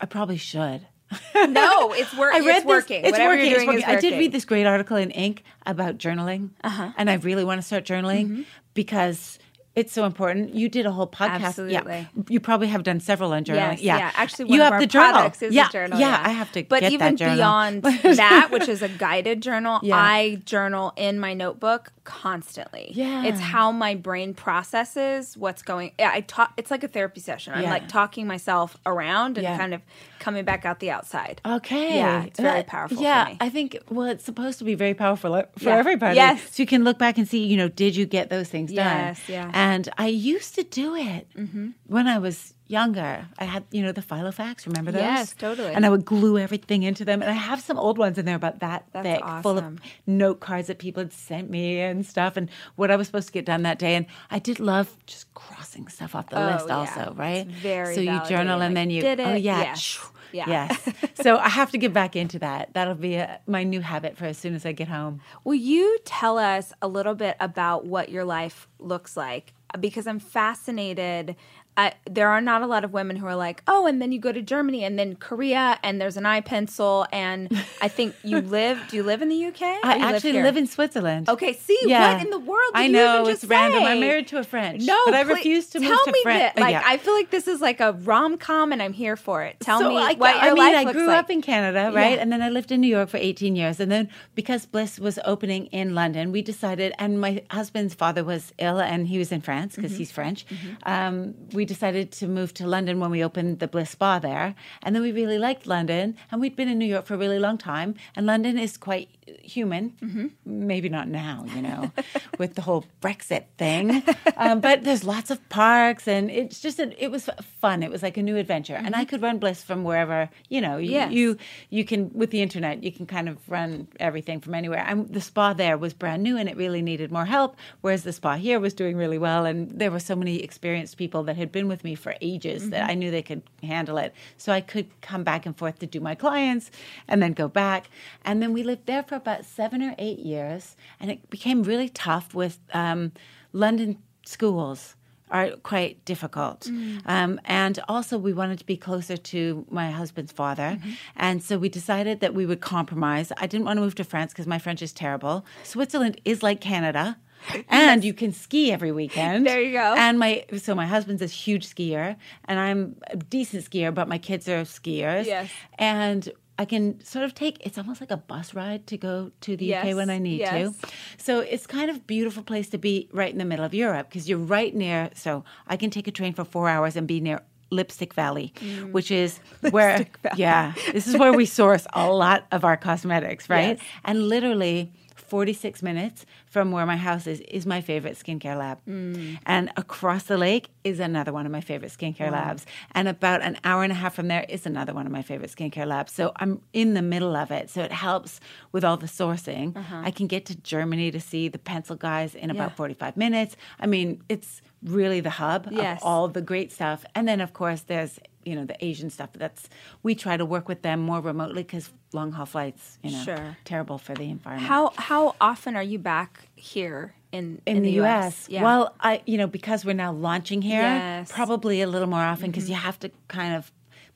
I 0.00 0.06
probably 0.06 0.36
should. 0.36 0.86
No, 1.48 1.92
it's, 1.92 2.14
wor- 2.16 2.32
I 2.32 2.38
it's 2.38 2.46
read 2.46 2.56
this- 2.58 2.64
working. 2.64 3.04
It's 3.04 3.12
Whatever 3.12 3.34
working. 3.34 3.50
you're 3.50 3.56
it's 3.56 3.64
doing 3.64 3.78
is 3.78 3.82
working. 3.84 3.96
I 3.96 4.00
did 4.00 4.18
read 4.18 4.32
this 4.32 4.44
great 4.44 4.66
article 4.66 4.96
in 4.96 5.10
Inc. 5.10 5.38
about 5.66 5.98
journaling, 5.98 6.50
Uh-huh. 6.62 6.92
and 6.96 7.08
I 7.10 7.14
really 7.14 7.44
want 7.44 7.60
to 7.60 7.66
start 7.66 7.84
journaling 7.84 8.26
Mm-hmm. 8.26 8.42
because 8.74 9.38
it's 9.78 9.92
so 9.92 10.04
important. 10.04 10.54
You 10.54 10.68
did 10.68 10.84
a 10.86 10.90
whole 10.92 11.06
podcast. 11.06 11.40
Absolutely. 11.44 11.92
Yeah, 11.92 12.04
you 12.28 12.40
probably 12.40 12.68
have 12.68 12.82
done 12.82 13.00
several 13.00 13.32
on 13.32 13.44
journaling. 13.44 13.72
Yes, 13.78 13.80
yeah, 13.82 13.98
yeah. 13.98 14.12
Actually, 14.14 14.46
one 14.46 14.54
you 14.54 14.60
of 14.60 14.64
have 14.64 14.72
our 14.74 14.80
the 14.80 14.86
journal. 14.86 15.32
is 15.40 15.54
yeah, 15.54 15.68
a 15.68 15.72
journal. 15.72 15.98
Yeah, 16.00 16.20
I 16.24 16.30
have 16.30 16.50
to. 16.52 16.64
But 16.64 16.80
get 16.80 16.92
even 16.92 17.14
that 17.16 17.18
journal. 17.18 17.80
But 17.80 17.94
even 17.94 18.02
beyond 18.02 18.18
that, 18.18 18.48
which 18.50 18.68
is 18.68 18.82
a 18.82 18.88
guided 18.88 19.40
journal, 19.42 19.80
Yeah. 19.82 19.96
I 19.96 20.36
journal 20.44 20.92
in 20.96 21.18
my 21.20 21.34
notebook 21.34 21.92
constantly. 22.04 22.90
Yeah. 22.94 23.24
it's 23.24 23.38
how 23.40 23.70
my 23.70 23.94
brain 23.94 24.34
processes 24.34 25.36
what's 25.36 25.62
going. 25.62 25.92
Yeah, 25.98 26.10
I 26.12 26.20
talk. 26.22 26.52
It's 26.56 26.70
like 26.70 26.82
a 26.84 26.88
therapy 26.88 27.20
session. 27.20 27.52
I'm 27.54 27.62
Yeah. 27.62 27.70
like 27.70 27.88
talking 27.88 28.26
myself 28.26 28.76
around 28.86 29.38
and 29.38 29.44
Yeah. 29.44 29.58
kind 29.58 29.74
of 29.74 29.82
coming 30.18 30.44
back 30.44 30.64
out 30.64 30.80
the 30.80 30.90
outside. 30.90 31.40
Okay. 31.46 31.96
Yeah, 31.96 32.24
it's 32.24 32.40
very 32.40 32.58
That- 32.60 32.66
powerful 32.66 32.96
for 32.96 33.02
Yeah, 33.02 33.24
me. 33.30 33.36
I 33.40 33.48
think. 33.50 33.76
Well, 33.90 34.06
it's 34.08 34.24
supposed 34.24 34.58
to 34.58 34.64
be 34.64 34.74
very 34.74 34.94
powerful 34.94 35.32
for 35.56 35.68
Yeah. 35.68 35.76
everybody. 35.76 36.16
Yes. 36.16 36.40
So 36.50 36.62
you 36.62 36.66
can 36.66 36.82
look 36.82 36.98
back 36.98 37.18
and 37.18 37.28
see, 37.28 37.44
you 37.44 37.56
know, 37.56 37.68
did 37.68 37.94
you 37.94 38.06
get 38.06 38.30
those 38.30 38.48
things 38.48 38.72
done? 38.72 38.84
Yes, 38.86 39.20
yeah. 39.28 39.44
Mm-hmm. 39.44 39.54
And 39.68 39.88
I 39.98 40.06
used 40.06 40.54
to 40.54 40.62
do 40.62 40.94
it 40.94 41.28
mm-hmm. 41.36 41.70
when 41.86 42.06
I 42.08 42.18
was 42.18 42.54
younger. 42.68 43.26
I 43.38 43.44
had, 43.44 43.64
you 43.70 43.82
know, 43.82 43.92
the 43.92 44.02
Filofax. 44.02 44.66
Remember 44.66 44.92
those? 44.92 45.02
Yes, 45.02 45.34
totally. 45.34 45.74
And 45.74 45.84
I 45.84 45.90
would 45.90 46.04
glue 46.04 46.38
everything 46.38 46.82
into 46.84 47.04
them. 47.04 47.20
And 47.22 47.30
I 47.30 47.34
have 47.34 47.60
some 47.60 47.78
old 47.78 47.98
ones 47.98 48.18
in 48.18 48.24
there 48.24 48.36
about 48.36 48.60
that 48.60 48.86
That's 48.92 49.06
thick, 49.06 49.42
full 49.42 49.58
of 49.58 49.80
note 50.06 50.40
cards 50.40 50.68
that 50.68 50.78
people 50.78 51.02
had 51.02 51.12
sent 51.12 51.50
me 51.50 51.80
and 51.80 52.06
stuff, 52.06 52.36
and 52.36 52.50
what 52.76 52.90
I 52.90 52.96
was 52.96 53.06
supposed 53.06 53.26
to 53.28 53.32
get 53.32 53.44
done 53.44 53.62
that 53.62 53.78
day. 53.78 53.94
And 53.94 54.06
I 54.30 54.38
did 54.38 54.60
love 54.60 54.96
just 55.06 55.32
crossing 55.34 55.88
stuff 55.88 56.14
off 56.14 56.30
the 56.30 56.40
Oh, 56.40 56.52
list, 56.52 56.66
yeah. 56.68 56.76
also, 56.76 57.14
right? 57.14 57.46
It's 57.46 57.58
very 57.58 57.94
so 57.94 58.00
you 58.00 58.20
journal 58.28 58.60
validating, 58.60 58.66
and 58.66 58.76
then 58.76 58.90
you 58.90 59.00
did 59.02 59.20
Oh 59.20 59.34
yeah. 59.34 59.60
Yes. 59.60 60.10
Yeah. 60.32 60.44
Yes. 60.46 60.88
so 61.22 61.38
I 61.38 61.48
have 61.48 61.70
to 61.70 61.78
get 61.78 61.92
back 61.92 62.16
into 62.16 62.38
that. 62.40 62.74
That'll 62.74 62.94
be 62.94 63.14
a, 63.16 63.40
my 63.46 63.64
new 63.64 63.80
habit 63.80 64.16
for 64.16 64.26
as 64.26 64.36
soon 64.38 64.54
as 64.54 64.66
I 64.66 64.72
get 64.72 64.88
home. 64.88 65.20
Will 65.44 65.54
you 65.54 65.98
tell 66.04 66.38
us 66.38 66.72
a 66.82 66.88
little 66.88 67.14
bit 67.14 67.36
about 67.40 67.86
what 67.86 68.10
your 68.10 68.24
life 68.24 68.68
looks 68.78 69.16
like? 69.16 69.54
Because 69.78 70.06
I'm 70.06 70.18
fascinated. 70.18 71.36
I, 71.76 71.92
there 72.10 72.28
are 72.28 72.40
not 72.40 72.62
a 72.62 72.66
lot 72.66 72.82
of 72.82 72.92
women 72.92 73.14
who 73.14 73.26
are 73.26 73.36
like, 73.36 73.62
oh, 73.68 73.86
and 73.86 74.02
then 74.02 74.10
you 74.10 74.18
go 74.18 74.32
to 74.32 74.42
Germany 74.42 74.82
and 74.82 74.98
then 74.98 75.14
Korea 75.14 75.78
and 75.84 76.00
there's 76.00 76.16
an 76.16 76.26
eye 76.26 76.40
pencil. 76.40 77.06
And 77.12 77.48
I 77.80 77.86
think 77.86 78.16
you 78.24 78.40
live, 78.40 78.80
do 78.88 78.96
you 78.96 79.04
live 79.04 79.22
in 79.22 79.28
the 79.28 79.44
UK? 79.46 79.62
I 79.62 79.98
actually 80.00 80.32
here? 80.32 80.42
live, 80.42 80.56
in 80.56 80.66
Switzerland. 80.66 81.28
Okay, 81.28 81.52
see, 81.52 81.78
Yeah. 81.84 82.14
what 82.14 82.24
in 82.24 82.30
the 82.30 82.38
world 82.40 82.72
I 82.74 82.86
you 82.86 82.92
know 82.92 83.20
even 83.20 83.30
it's 83.32 83.42
just 83.42 83.50
random. 83.50 83.80
say? 83.82 83.86
I'm 83.92 84.00
married 84.00 84.26
to 84.28 84.38
a 84.38 84.42
French. 84.42 84.82
No, 84.84 84.98
but 85.04 85.14
I 85.14 85.22
please- 85.22 85.34
refuse 85.36 85.66
to 85.70 85.78
tell 85.78 85.90
move 85.90 86.00
to 86.06 86.12
me 86.12 86.22
that- 86.24 86.58
Like, 86.58 86.74
I 86.84 86.96
feel 86.96 87.14
like 87.14 87.30
this 87.30 87.46
is 87.46 87.60
like 87.60 87.78
a 87.78 87.92
rom 87.92 88.38
com, 88.38 88.72
and 88.72 88.82
I'm 88.82 88.92
here 88.92 89.14
for 89.14 89.44
it. 89.44 89.60
Tell 89.60 89.78
so 89.78 89.88
me 89.88 89.98
I, 89.98 90.14
what 90.14 90.34
I 90.34 90.46
your 90.46 90.54
mean, 90.56 90.72
life 90.72 90.86
I 90.88 90.92
grew 90.92 91.06
like. 91.06 91.18
up 91.18 91.30
in 91.30 91.42
Canada, 91.42 91.92
right? 91.94 92.16
Yeah. 92.16 92.22
And 92.22 92.32
then 92.32 92.42
I 92.42 92.48
lived 92.48 92.72
in 92.72 92.80
New 92.80 92.88
York 92.88 93.08
for 93.08 93.18
18 93.18 93.54
years. 93.54 93.78
And 93.78 93.92
then 93.92 94.08
because 94.34 94.66
Bliss 94.66 94.98
was 94.98 95.20
opening 95.24 95.66
in 95.66 95.94
London, 95.94 96.32
we 96.32 96.42
decided, 96.42 96.92
and 96.98 97.20
my 97.20 97.44
husband's 97.52 97.94
father 97.94 98.24
was 98.24 98.52
ill 98.58 98.80
and 98.80 99.06
he 99.06 99.16
was 99.18 99.30
in 99.30 99.42
France 99.42 99.76
because 99.76 99.92
Mm-hmm. 99.92 99.98
he's 99.98 100.10
French. 100.10 100.44
Um, 100.84 101.34
we 101.52 101.67
decided 101.68 102.10
to 102.12 102.26
move 102.26 102.52
to 102.54 102.66
London 102.66 102.98
when 102.98 103.10
we 103.10 103.22
opened 103.22 103.60
the 103.60 103.68
Bliss 103.68 103.90
Spa 103.90 104.18
there. 104.18 104.56
And 104.82 104.94
then 104.94 105.02
we 105.02 105.12
really 105.12 105.38
liked 105.38 105.66
London. 105.66 106.16
And 106.32 106.40
we'd 106.40 106.56
been 106.56 106.68
in 106.68 106.78
New 106.78 106.86
York 106.86 107.06
for 107.06 107.14
a 107.14 107.18
really 107.18 107.38
long 107.38 107.58
time. 107.58 107.94
And 108.16 108.26
London 108.26 108.58
is 108.58 108.76
quite 108.76 109.10
human. 109.42 109.90
Mm-hmm. 110.02 110.26
Maybe 110.44 110.88
not 110.88 111.08
now, 111.08 111.44
you 111.54 111.62
know, 111.62 111.92
with 112.38 112.54
the 112.54 112.62
whole 112.62 112.84
Brexit 113.00 113.44
thing. 113.56 114.02
Um, 114.36 114.60
but 114.60 114.84
there's 114.84 115.04
lots 115.04 115.30
of 115.30 115.46
parks 115.48 116.06
and 116.08 116.30
it's 116.30 116.60
just, 116.60 116.78
a, 116.78 117.02
it 117.02 117.10
was 117.10 117.28
fun. 117.60 117.82
It 117.82 117.90
was 117.90 118.02
like 118.02 118.16
a 118.16 118.22
new 118.22 118.36
adventure. 118.36 118.74
And 118.74 118.94
I 118.94 119.04
could 119.04 119.22
run 119.22 119.38
Bliss 119.38 119.62
from 119.62 119.84
wherever, 119.84 120.28
you 120.48 120.60
know, 120.60 120.76
you, 120.76 120.90
Yes. 120.90 121.12
you, 121.12 121.36
you 121.70 121.84
can, 121.84 122.10
with 122.14 122.30
the 122.30 122.40
internet, 122.42 122.82
you 122.82 122.92
can 122.92 123.06
kind 123.06 123.28
of 123.28 123.36
run 123.48 123.88
everything 124.00 124.40
from 124.40 124.54
anywhere. 124.54 124.84
And 124.86 125.08
the 125.12 125.20
spa 125.20 125.52
there 125.52 125.76
was 125.78 125.92
brand 125.94 126.22
new 126.22 126.36
and 126.36 126.48
it 126.48 126.56
really 126.56 126.82
needed 126.82 127.10
more 127.12 127.26
help. 127.26 127.56
Whereas 127.80 128.04
the 128.04 128.12
spa 128.12 128.36
here 128.36 128.58
was 128.60 128.74
doing 128.74 128.96
really 128.96 129.18
well. 129.18 129.44
And 129.44 129.70
there 129.70 129.90
were 129.90 130.00
so 130.00 130.16
many 130.16 130.42
experienced 130.42 130.96
people 130.96 131.22
that 131.24 131.36
had 131.36 131.52
been 131.52 131.68
with 131.68 131.84
me 131.84 131.94
for 131.94 132.14
ages 132.20 132.70
that 132.70 132.88
I 132.88 132.94
knew 132.94 133.10
they 133.10 133.22
could 133.22 133.42
handle 133.62 133.98
it. 133.98 134.14
So 134.36 134.52
I 134.52 134.60
could 134.60 134.86
come 135.00 135.24
back 135.24 135.46
and 135.46 135.56
forth 135.56 135.78
to 135.80 135.86
do 135.86 136.00
my 136.00 136.14
clients 136.14 136.70
and 137.06 137.22
then 137.22 137.32
go 137.32 137.48
back. 137.48 137.90
And 138.24 138.42
then 138.42 138.52
we 138.52 138.62
lived 138.62 138.86
there 138.86 139.02
for 139.02 139.17
about 139.18 139.44
seven 139.44 139.82
or 139.82 139.94
eight 139.98 140.18
years. 140.18 140.76
And 141.00 141.10
it 141.10 141.28
became 141.30 141.62
really 141.62 141.88
tough 141.88 142.34
with 142.34 142.58
um, 142.72 143.12
London 143.52 143.98
schools. 144.24 144.94
are 145.30 145.50
quite 145.62 146.02
difficult. 146.06 146.60
Mm. 146.62 147.02
Um, 147.04 147.40
and 147.44 147.78
also, 147.86 148.16
we 148.16 148.32
wanted 148.32 148.58
to 148.60 148.64
be 148.64 148.78
closer 148.78 149.16
to 149.16 149.66
my 149.68 149.90
husband's 149.90 150.32
father. 150.32 150.78
Mm-hmm. 150.78 150.90
And 151.16 151.42
so 151.42 151.58
we 151.58 151.68
decided 151.68 152.20
that 152.20 152.32
we 152.32 152.46
would 152.46 152.62
compromise. 152.62 153.30
I 153.36 153.46
didn't 153.46 153.66
want 153.66 153.76
to 153.76 153.82
move 153.82 153.94
to 153.96 154.04
France 154.04 154.32
because 154.32 154.46
my 154.46 154.58
French 154.58 154.80
is 154.80 154.92
terrible. 154.92 155.44
Switzerland 155.64 156.20
is 156.24 156.42
like 156.42 156.60
Canada. 156.60 157.18
And 157.68 158.04
you 158.04 158.14
can 158.14 158.32
ski 158.32 158.72
every 158.72 158.92
weekend. 158.92 159.46
There 159.46 159.60
you 159.60 159.72
go. 159.72 159.94
And 159.96 160.18
my 160.18 160.44
so 160.58 160.74
my 160.74 160.86
husband's 160.86 161.22
a 161.22 161.26
huge 161.26 161.66
skier, 161.72 162.16
and 162.46 162.58
I'm 162.58 162.96
a 163.10 163.16
decent 163.16 163.64
skier, 163.64 163.94
but 163.94 164.08
my 164.08 164.18
kids 164.18 164.48
are 164.48 164.62
skiers. 164.62 165.26
Yes. 165.26 165.50
And 165.78 166.28
I 166.58 166.64
can 166.64 167.02
sort 167.04 167.24
of 167.24 167.34
take 167.34 167.64
it's 167.64 167.78
almost 167.78 168.00
like 168.00 168.10
a 168.10 168.16
bus 168.16 168.52
ride 168.52 168.86
to 168.88 168.96
go 168.96 169.30
to 169.42 169.56
the 169.56 169.66
Yes, 169.66 169.86
UK 169.86 169.94
when 169.94 170.10
I 170.10 170.18
need 170.18 170.40
yes. 170.40 170.76
to. 170.76 170.88
So 171.16 171.40
it's 171.40 171.66
kind 171.66 171.88
of 171.88 172.06
beautiful 172.06 172.42
place 172.42 172.68
to 172.70 172.78
be 172.78 173.08
right 173.12 173.30
in 173.30 173.38
the 173.38 173.44
middle 173.44 173.64
of 173.64 173.74
Europe 173.74 174.08
because 174.08 174.28
you're 174.28 174.38
right 174.38 174.74
near. 174.74 175.10
So 175.14 175.44
I 175.68 175.76
can 175.76 175.90
take 175.90 176.08
a 176.08 176.10
train 176.10 176.34
for 176.34 176.44
four 176.44 176.68
hours 176.68 176.96
and 176.96 177.06
be 177.06 177.20
near 177.20 177.42
Lipstick 177.70 178.14
Valley, 178.14 178.52
mm. 178.56 178.92
which 178.92 179.10
is 179.10 179.38
where 179.70 180.06
yeah, 180.36 180.72
this 180.92 181.06
is 181.06 181.16
where 181.16 181.32
we 181.32 181.44
source 181.44 181.86
a 181.92 182.10
lot 182.10 182.46
of 182.50 182.64
our 182.64 182.76
cosmetics, 182.76 183.48
right? 183.56 183.78
Yes. 183.78 183.86
And 184.04 184.28
literally. 184.28 184.92
46 185.28 185.82
minutes 185.82 186.26
from 186.46 186.72
where 186.72 186.86
my 186.86 186.96
house 186.96 187.26
is 187.26 187.40
is 187.40 187.66
my 187.66 187.80
favorite 187.80 188.16
skincare 188.18 188.56
lab. 188.58 188.78
Mm. 188.88 189.38
And 189.46 189.70
across 189.76 190.24
the 190.24 190.38
lake 190.38 190.68
is 190.84 191.00
another 191.00 191.32
one 191.32 191.46
of 191.46 191.52
my 191.52 191.60
favorite 191.60 191.92
skincare 191.92 192.30
labs. 192.32 192.66
And 192.92 193.08
about 193.08 193.42
an 193.42 193.56
hour 193.64 193.82
and 193.82 193.92
a 193.92 193.94
half 193.96 194.14
from 194.14 194.28
there 194.28 194.44
is 194.48 194.66
another 194.66 194.94
one 194.94 195.06
of 195.06 195.12
my 195.12 195.22
favorite 195.22 195.50
skincare 195.54 195.86
labs. 195.86 196.12
So 196.12 196.32
I'm 196.36 196.60
in 196.72 196.94
the 196.94 197.02
middle 197.02 197.36
of 197.36 197.50
it. 197.50 197.70
So 197.70 197.82
it 197.82 197.92
helps 197.92 198.40
with 198.72 198.84
all 198.84 198.96
the 198.96 199.06
sourcing. 199.06 199.76
Uh-huh. 199.76 200.02
I 200.04 200.10
can 200.10 200.26
get 200.26 200.46
to 200.46 200.56
Germany 200.56 201.10
to 201.10 201.20
see 201.20 201.48
the 201.48 201.58
pencil 201.58 201.96
guys 201.96 202.34
in 202.34 202.50
about 202.50 202.70
Yeah. 202.70 202.76
45 202.76 203.16
minutes. 203.16 203.56
I 203.80 203.86
mean, 203.86 204.22
it's 204.28 204.62
really 204.82 205.20
the 205.20 205.30
hub 205.30 205.68
Yes. 205.70 206.00
of 206.00 206.06
all 206.06 206.28
the 206.28 206.40
great 206.42 206.70
stuff. 206.72 207.04
And 207.14 207.26
then 207.28 207.40
of 207.40 207.52
course 207.52 207.82
there's, 207.82 208.18
you 208.48 208.54
know, 208.56 208.64
the 208.64 208.82
Asian 208.84 209.10
stuff. 209.10 209.30
That's 209.34 209.68
we 210.02 210.14
try 210.14 210.36
to 210.36 210.44
work 210.44 210.66
with 210.68 210.80
them 210.82 211.00
more 211.00 211.20
remotely 211.20 211.64
cuz 211.64 211.90
long 212.12 212.32
haul 212.32 212.46
flights, 212.46 212.98
you 213.02 213.10
know, 213.12 213.22
Sure. 213.22 213.56
terrible 213.64 213.98
for 213.98 214.14
the 214.14 214.28
environment 214.36 214.68
How 214.68 214.92
how 214.96 215.34
often 215.40 215.76
are 215.76 215.82
you 215.92 215.98
back 215.98 216.48
here 216.56 217.14
in 217.30 217.60
in, 217.66 217.82
the, 217.82 217.90
US. 218.02 218.48
Yeah. 218.48 218.62
Well, 218.62 218.94
I 219.00 219.20
you 219.26 219.36
know 219.40 219.46
because 219.58 219.84
we're 219.84 219.92
now 220.06 220.12
launching 220.12 220.62
here, 220.62 220.82
Yes. 220.82 221.28
Mm-hmm. 221.28 221.36
probably 221.40 221.82
a 221.82 221.86
little 221.86 222.08
more 222.08 222.22
often 222.32 222.50
because 222.50 222.68
you 222.70 222.76
have 222.88 222.98
to 223.00 223.08
kind 223.28 223.54
of 223.58 223.70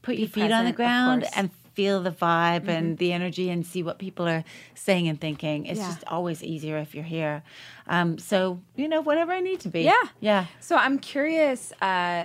put 0.07 0.17
your 0.17 0.29
feet 0.29 0.51
on 0.51 0.65
the 0.65 0.73
ground. 0.73 1.23
Mm-hmm. 1.25 1.39
and 1.41 1.51
feel 1.75 2.03
the 2.03 2.11
vibe 2.11 2.69
and 2.69 2.99
the 2.99 3.11
energy 3.15 3.49
and 3.49 3.65
see 3.73 3.83
what 3.83 3.97
people 3.99 4.29
are 4.29 4.45
saying 4.75 5.09
and 5.09 5.19
thinking. 5.19 5.65
It's 5.65 5.81
Yeah. 5.81 5.89
just 5.89 6.05
always 6.07 6.43
easier 6.43 6.77
if 6.77 6.95
you're 6.95 7.11
here. 7.19 7.43
Um, 7.87 8.19
so 8.19 8.61
you 8.77 8.89
know 8.89 9.01
whatever 9.01 9.33
I 9.33 9.41
need 9.41 9.61
to 9.61 9.71
be. 9.71 9.81
Yeah. 9.93 10.05
yeah. 10.21 10.45
So 10.61 10.77
I'm 10.77 10.99
curious, 10.99 11.73
uh, 11.81 12.25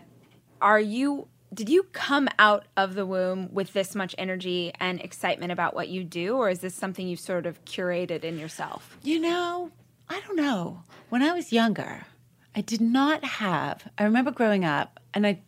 are 0.60 0.82
you 0.82 1.28
did 1.54 1.70
you 1.70 1.84
come 1.94 2.28
out 2.38 2.66
of 2.76 2.96
the 2.96 3.06
womb 3.06 3.50
with 3.54 3.74
this 3.74 3.96
much 3.96 4.14
energy 4.18 4.72
and 4.80 5.00
excitement 5.00 5.52
about 5.52 5.74
what 5.74 5.88
you 5.88 6.04
do, 6.04 6.36
or 6.38 6.50
is 6.50 6.60
this 6.60 6.76
something 6.76 7.08
you've 7.08 7.20
sort 7.20 7.46
of 7.46 7.64
curated 7.66 8.24
in 8.24 8.38
yourself? 8.38 8.98
You 9.04 9.20
know, 9.20 9.72
I 10.10 10.20
don't 10.22 10.36
know. 10.36 10.84
When 11.10 11.24
I 11.24 11.34
was 11.34 11.54
younger, 11.54 12.06
I 12.56 12.62
did 12.62 12.82
not 12.82 13.24
have. 13.24 13.90
I 13.98 14.04
remember 14.04 14.32
growing 14.32 14.66
up, 14.66 15.00
and 15.14 15.26
I, 15.26 15.42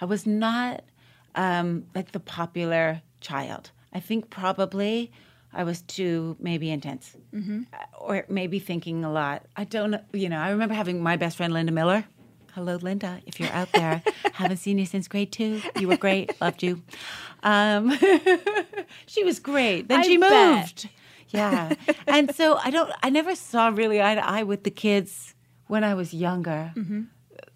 I 0.00 0.06
was 0.06 0.26
not 0.26 0.84
um, 1.34 1.86
like 1.94 2.12
the 2.12 2.20
popular 2.20 3.02
child. 3.20 3.70
I 3.92 4.00
think 4.00 4.30
probably 4.30 5.12
I 5.52 5.64
was 5.64 5.82
too 5.82 6.36
maybe 6.40 6.70
intense, 6.70 7.14
mm-hmm. 7.32 7.62
or 8.00 8.24
maybe 8.28 8.58
thinking 8.58 9.04
a 9.04 9.12
lot. 9.12 9.44
I 9.54 9.64
don't 9.64 9.90
know. 9.90 10.00
You 10.12 10.28
know, 10.28 10.38
I 10.38 10.50
remember 10.50 10.74
having 10.74 11.02
my 11.02 11.16
best 11.16 11.36
friend 11.36 11.52
Linda 11.52 11.72
Miller. 11.72 12.04
Hello, 12.54 12.76
Linda. 12.76 13.20
If 13.26 13.40
you're 13.40 13.48
out 13.50 13.72
there, 13.72 14.02
haven't 14.34 14.58
seen 14.58 14.78
you 14.78 14.84
since 14.86 15.08
grade 15.08 15.32
two. 15.32 15.62
You 15.78 15.88
were 15.88 15.96
great. 15.96 16.38
Loved 16.40 16.62
you. 16.62 16.82
Um, 17.42 17.96
she 19.06 19.24
was 19.24 19.38
great. 19.38 19.88
Then 19.88 20.00
I 20.00 20.02
she 20.02 20.16
bet. 20.18 20.56
moved. 20.58 20.88
Yeah. 21.30 21.72
and 22.06 22.34
so 22.34 22.58
I 22.62 22.70
don't, 22.70 22.92
I 23.02 23.08
never 23.08 23.34
saw 23.34 23.68
really 23.68 24.02
eye 24.02 24.14
to 24.16 24.26
eye 24.26 24.42
with 24.42 24.64
the 24.64 24.70
kids 24.70 25.34
when 25.66 25.82
I 25.82 25.94
was 25.94 26.12
younger. 26.12 26.72
Mm-hmm. 26.76 27.02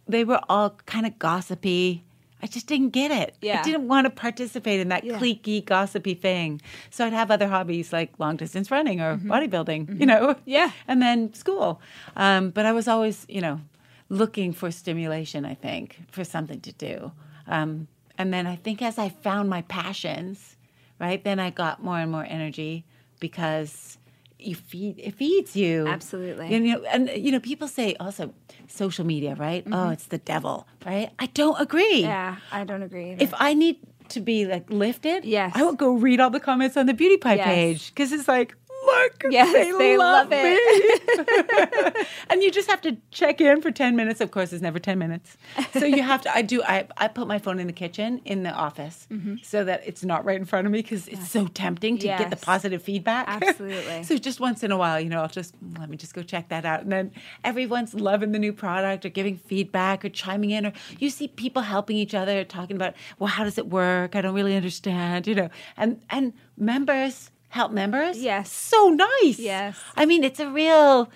They 0.09 0.24
were 0.24 0.40
all 0.49 0.70
kind 0.86 1.05
of 1.05 1.18
gossipy. 1.18 2.03
I 2.42 2.47
just 2.47 2.66
didn't 2.66 2.90
get 2.90 3.11
it. 3.11 3.34
Yeah. 3.42 3.61
I 3.61 3.62
didn't 3.62 3.88
want 3.88 4.07
to 4.07 4.11
participate 4.11 4.80
in 4.80 4.88
that 4.88 5.05
Yeah. 5.05 5.18
cliquey, 5.18 5.62
gossipy 5.64 6.14
thing. 6.14 6.62
So 6.90 7.05
I'd 7.05 7.12
have 7.12 7.30
other 7.30 7.49
hobbies 7.49 7.92
like 7.92 8.12
long 8.18 8.36
distance 8.36 8.70
running 8.70 9.01
or 9.01 9.18
bodybuilding, 9.18 10.01
you 10.01 10.07
know? 10.07 10.28
Mm-hmm. 10.28 10.40
Yeah. 10.47 10.70
And 10.88 11.03
then 11.03 11.34
school. 11.34 11.80
Um, 12.14 12.51
but 12.51 12.64
I 12.64 12.72
was 12.72 12.88
always, 12.88 13.26
you 13.28 13.40
know, 13.42 13.61
looking 14.09 14.52
for 14.52 14.70
stimulation, 14.70 15.44
I 15.44 15.54
think, 15.54 15.98
for 16.11 16.24
something 16.24 16.61
to 16.61 16.72
do. 16.72 17.12
Um, 17.46 17.88
and 18.18 18.32
then 18.32 18.46
I 18.46 18.57
think 18.57 18.82
as 18.82 18.98
I 18.98 19.09
found 19.09 19.50
my 19.50 19.62
passions, 19.62 20.57
right, 21.00 21.22
then 21.22 21.38
I 21.40 21.50
got 21.50 21.82
more 21.82 21.98
and 21.98 22.11
more 22.11 22.24
energy 22.28 22.84
because 23.20 23.98
you 24.38 24.54
feed 24.54 24.98
it 24.98 25.14
feeds 25.14 25.57
you 25.57 25.86
Absolutely. 25.88 26.54
and, 26.54 26.66
you 26.66 26.74
know 26.74 26.84
and 26.92 27.09
you 27.16 27.32
know 27.32 27.40
people 27.40 27.66
say 27.66 27.94
also 27.98 28.34
social 28.68 29.02
media 29.07 29.34
right 29.34 29.64
oh 29.72 29.88
it's 29.88 30.09
the 30.09 30.18
devil 30.18 30.68
right 30.84 31.09
i 31.18 31.24
don't 31.24 31.59
agree 31.59 32.02
Yeah, 32.02 32.36
I 32.52 32.64
don't 32.64 32.82
agree. 32.82 33.12
Either. 33.12 33.24
if 33.24 33.32
I 33.34 33.54
need 33.54 33.78
to 34.11 34.20
be 34.20 34.44
like 34.46 34.70
lifted, 34.70 35.24
Yes. 35.24 35.52
I 35.57 35.62
will 35.64 35.72
go 35.72 35.94
read 35.94 36.20
all 36.20 36.28
the 36.30 36.38
comments 36.38 36.76
on 36.76 36.84
the 36.86 36.92
beauty 36.94 37.16
pie 37.16 37.36
Yes. 37.36 37.44
page 37.46 37.88
because 37.94 38.12
it's 38.12 38.28
like, 38.28 38.54
look, 39.03 39.24
Yes, 39.30 39.53
they, 39.53 39.72
they 39.72 39.97
love, 39.97 40.30
love 40.30 40.38
it. 40.44 42.07
and 42.30 42.42
you 42.42 42.51
just 42.51 42.68
have 42.70 42.80
to 42.82 42.97
check 43.11 43.40
in 43.40 43.61
for 43.61 43.70
ten 43.70 43.97
minutes. 43.97 44.20
Of 44.20 44.30
course, 44.30 44.53
it's 44.53 44.62
never 44.62 44.78
ten 44.78 44.99
minutes, 44.99 45.36
so 45.72 45.84
you 45.84 46.03
have 46.03 46.22
to. 46.22 46.34
I 46.34 46.42
do. 46.42 46.62
I 46.62 46.86
I 46.97 47.09
put 47.09 47.26
my 47.26 47.38
phone 47.38 47.59
in 47.59 47.66
the 47.66 47.72
kitchen 47.72 48.20
in 48.24 48.42
the 48.42 48.53
office 48.53 49.07
mm-hmm. 49.11 49.36
so 49.42 49.64
that 49.64 49.82
it's 49.86 50.05
not 50.05 50.24
right 50.24 50.38
in 50.38 50.44
front 50.44 50.66
of 50.66 50.72
me 50.72 50.82
because 50.82 51.09
it's 51.09 51.30
so 51.30 51.47
tempting 51.47 51.99
to 51.99 52.07
get 52.07 52.30
the 52.30 52.36
positive 52.36 52.82
feedback. 52.82 53.26
Absolutely. 53.28 54.03
so 54.05 54.16
just 54.16 54.40
once 54.40 54.62
in 54.62 54.70
a 54.72 54.76
while, 54.76 55.01
you 55.01 55.09
know, 55.09 55.20
I'll 55.20 55.28
just 55.28 55.55
let 55.78 55.88
me 55.90 55.97
just 55.97 56.14
go 56.14 56.22
check 56.22 56.49
that 56.49 56.64
out, 56.64 56.82
and 56.82 56.92
then 56.92 57.12
everyone's 57.44 57.94
loving 57.94 58.32
the 58.32 58.38
new 58.38 58.53
product 58.53 59.05
or 59.05 59.09
giving 59.09 59.36
feedback 59.36 60.05
or 60.05 60.09
chiming 60.09 60.51
in, 60.51 60.66
or 60.66 60.72
you 60.99 61.11
see 61.11 61.28
people 61.28 61.62
helping 61.62 61.97
each 61.97 62.14
other, 62.14 62.44
talking 62.44 62.76
about, 62.76 62.94
well, 63.18 63.28
how 63.28 63.44
does 63.44 63.59
it 63.59 63.68
work? 63.68 64.16
I 64.16 64.20
don't 64.20 64.34
really 64.34 64.57
understand, 64.57 65.26
you 65.26 65.34
know, 65.34 65.51
and 65.76 66.01
and 66.11 66.32
members 66.57 67.30
help 67.57 67.72
members. 67.72 68.20
Yes. 68.20 68.52
so 68.52 68.88
nice. 68.88 69.38
Yes. 69.38 69.76
I 69.96 70.07
mean, 70.07 70.22
it's 70.22 70.40
a 70.40 70.48
real. 70.50 71.11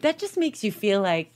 That 0.00 0.18
just 0.18 0.36
makes 0.36 0.62
you 0.62 0.70
feel 0.70 1.00
like 1.00 1.32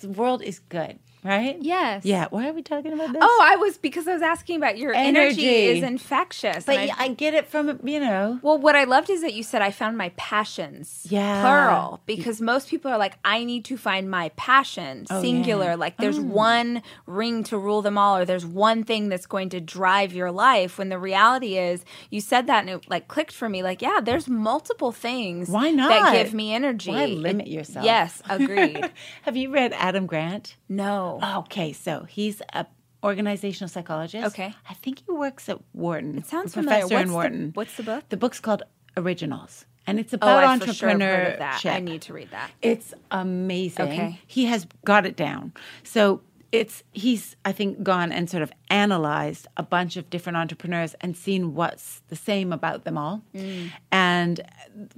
the 0.00 0.08
world 0.08 0.42
is 0.42 0.58
good, 0.68 0.98
right? 1.22 1.56
Yes. 1.60 2.04
Yeah. 2.04 2.26
Why 2.30 2.48
are 2.48 2.52
we 2.52 2.62
talking 2.62 2.92
about 2.92 3.12
this? 3.12 3.22
Oh, 3.22 3.40
I 3.42 3.56
was 3.56 3.78
because 3.78 4.08
I 4.08 4.14
was 4.14 4.22
asking 4.22 4.56
about 4.56 4.78
your 4.78 4.94
energy, 4.94 5.46
Energy. 5.46 5.78
is 5.78 5.84
infectious. 5.84 6.64
but 6.64 6.76
I- 6.76 6.90
I 6.98 7.08
get 7.08 7.34
it 7.34 7.46
from 7.46 7.80
you 7.84 8.00
know. 8.00 8.38
Well, 8.42 8.58
what 8.58 8.76
I 8.76 8.84
loved 8.84 9.10
is 9.10 9.22
that 9.22 9.34
you 9.34 9.42
said 9.42 9.62
I 9.62 9.70
found 9.70 9.96
my 9.96 10.10
passions. 10.16 11.06
Yeah. 11.08 11.42
Plural. 11.42 12.00
Because 12.06 12.40
most 12.40 12.68
people 12.68 12.90
are 12.90 12.98
like, 12.98 13.18
I 13.24 13.44
need 13.44 13.64
to 13.66 13.76
find 13.76 14.10
my 14.10 14.30
passion. 14.36 15.06
singular. 15.06 15.66
Oh, 15.66 15.70
yeah. 15.70 15.74
Like 15.74 15.96
there's 15.98 16.18
mm. 16.18 16.26
one 16.26 16.82
ring 17.06 17.44
to 17.44 17.58
rule 17.58 17.82
them 17.82 17.98
all, 17.98 18.16
or 18.16 18.24
there's 18.24 18.46
one 18.46 18.84
thing 18.84 19.08
that's 19.08 19.26
going 19.26 19.50
to 19.50 19.60
drive 19.60 20.12
your 20.12 20.30
life. 20.30 20.78
When 20.78 20.88
the 20.88 20.98
reality 20.98 21.58
is, 21.58 21.84
you 22.10 22.20
said 22.20 22.46
that 22.46 22.60
and 22.60 22.70
it 22.70 22.90
like 22.90 23.08
clicked 23.08 23.32
for 23.32 23.48
me. 23.48 23.62
Like, 23.62 23.82
yeah, 23.82 24.00
there's 24.02 24.28
multiple 24.28 24.92
things 24.92 25.48
Why 25.48 25.70
not? 25.70 25.88
that 25.88 26.12
give 26.12 26.34
me 26.34 26.54
energy. 26.54 26.90
Why 26.90 27.06
limit 27.06 27.48
yourself? 27.48 27.84
Yes, 27.84 28.22
agreed. 28.28 28.90
Have 29.22 29.36
you 29.36 29.50
read 29.50 29.72
Adam 29.74 30.06
Grant? 30.06 30.56
no. 30.68 31.09
Oh. 31.22 31.40
Okay, 31.40 31.72
so 31.72 32.04
he's 32.08 32.40
a 32.52 32.66
organizational 33.02 33.68
psychologist. 33.68 34.26
Okay. 34.28 34.54
I 34.68 34.74
think 34.74 35.02
he 35.06 35.12
works 35.12 35.48
at 35.48 35.58
Wharton. 35.72 36.18
It 36.18 36.26
sounds 36.26 36.52
familiar. 36.54 36.80
professor 36.80 36.94
What's 36.94 37.02
in 37.02 37.08
the- 37.08 37.14
Wharton. 37.14 37.50
what's 37.54 37.76
the 37.76 37.82
book? 37.82 38.04
The 38.10 38.16
book's 38.18 38.40
called 38.40 38.62
Originals, 38.96 39.64
and 39.86 39.98
it's 39.98 40.12
Oh, 40.12 40.16
about 40.16 40.58
sure 40.62 40.90
entrepreneurship. 40.90 41.38
that. 41.38 41.64
I 41.64 41.80
need 41.80 42.02
to 42.02 42.12
read 42.12 42.30
that. 42.32 42.50
It's 42.60 42.92
amazing. 43.10 43.86
Okay. 43.86 44.20
He 44.26 44.44
has 44.46 44.66
got 44.84 45.06
it 45.06 45.16
down. 45.16 45.52
So 45.82 46.20
it's 46.52 46.82
he's 46.92 47.36
I 47.44 47.52
think 47.52 47.82
gone 47.82 48.10
and 48.10 48.28
sort 48.28 48.42
of 48.42 48.50
analyzed 48.70 49.46
a 49.56 49.62
bunch 49.62 49.96
of 49.96 50.10
different 50.10 50.36
entrepreneurs 50.36 50.94
and 51.00 51.16
seen 51.16 51.54
what's 51.54 52.02
the 52.08 52.16
same 52.16 52.52
about 52.52 52.84
them 52.84 52.98
all, 52.98 53.22
Mm. 53.34 53.70
and 53.92 54.40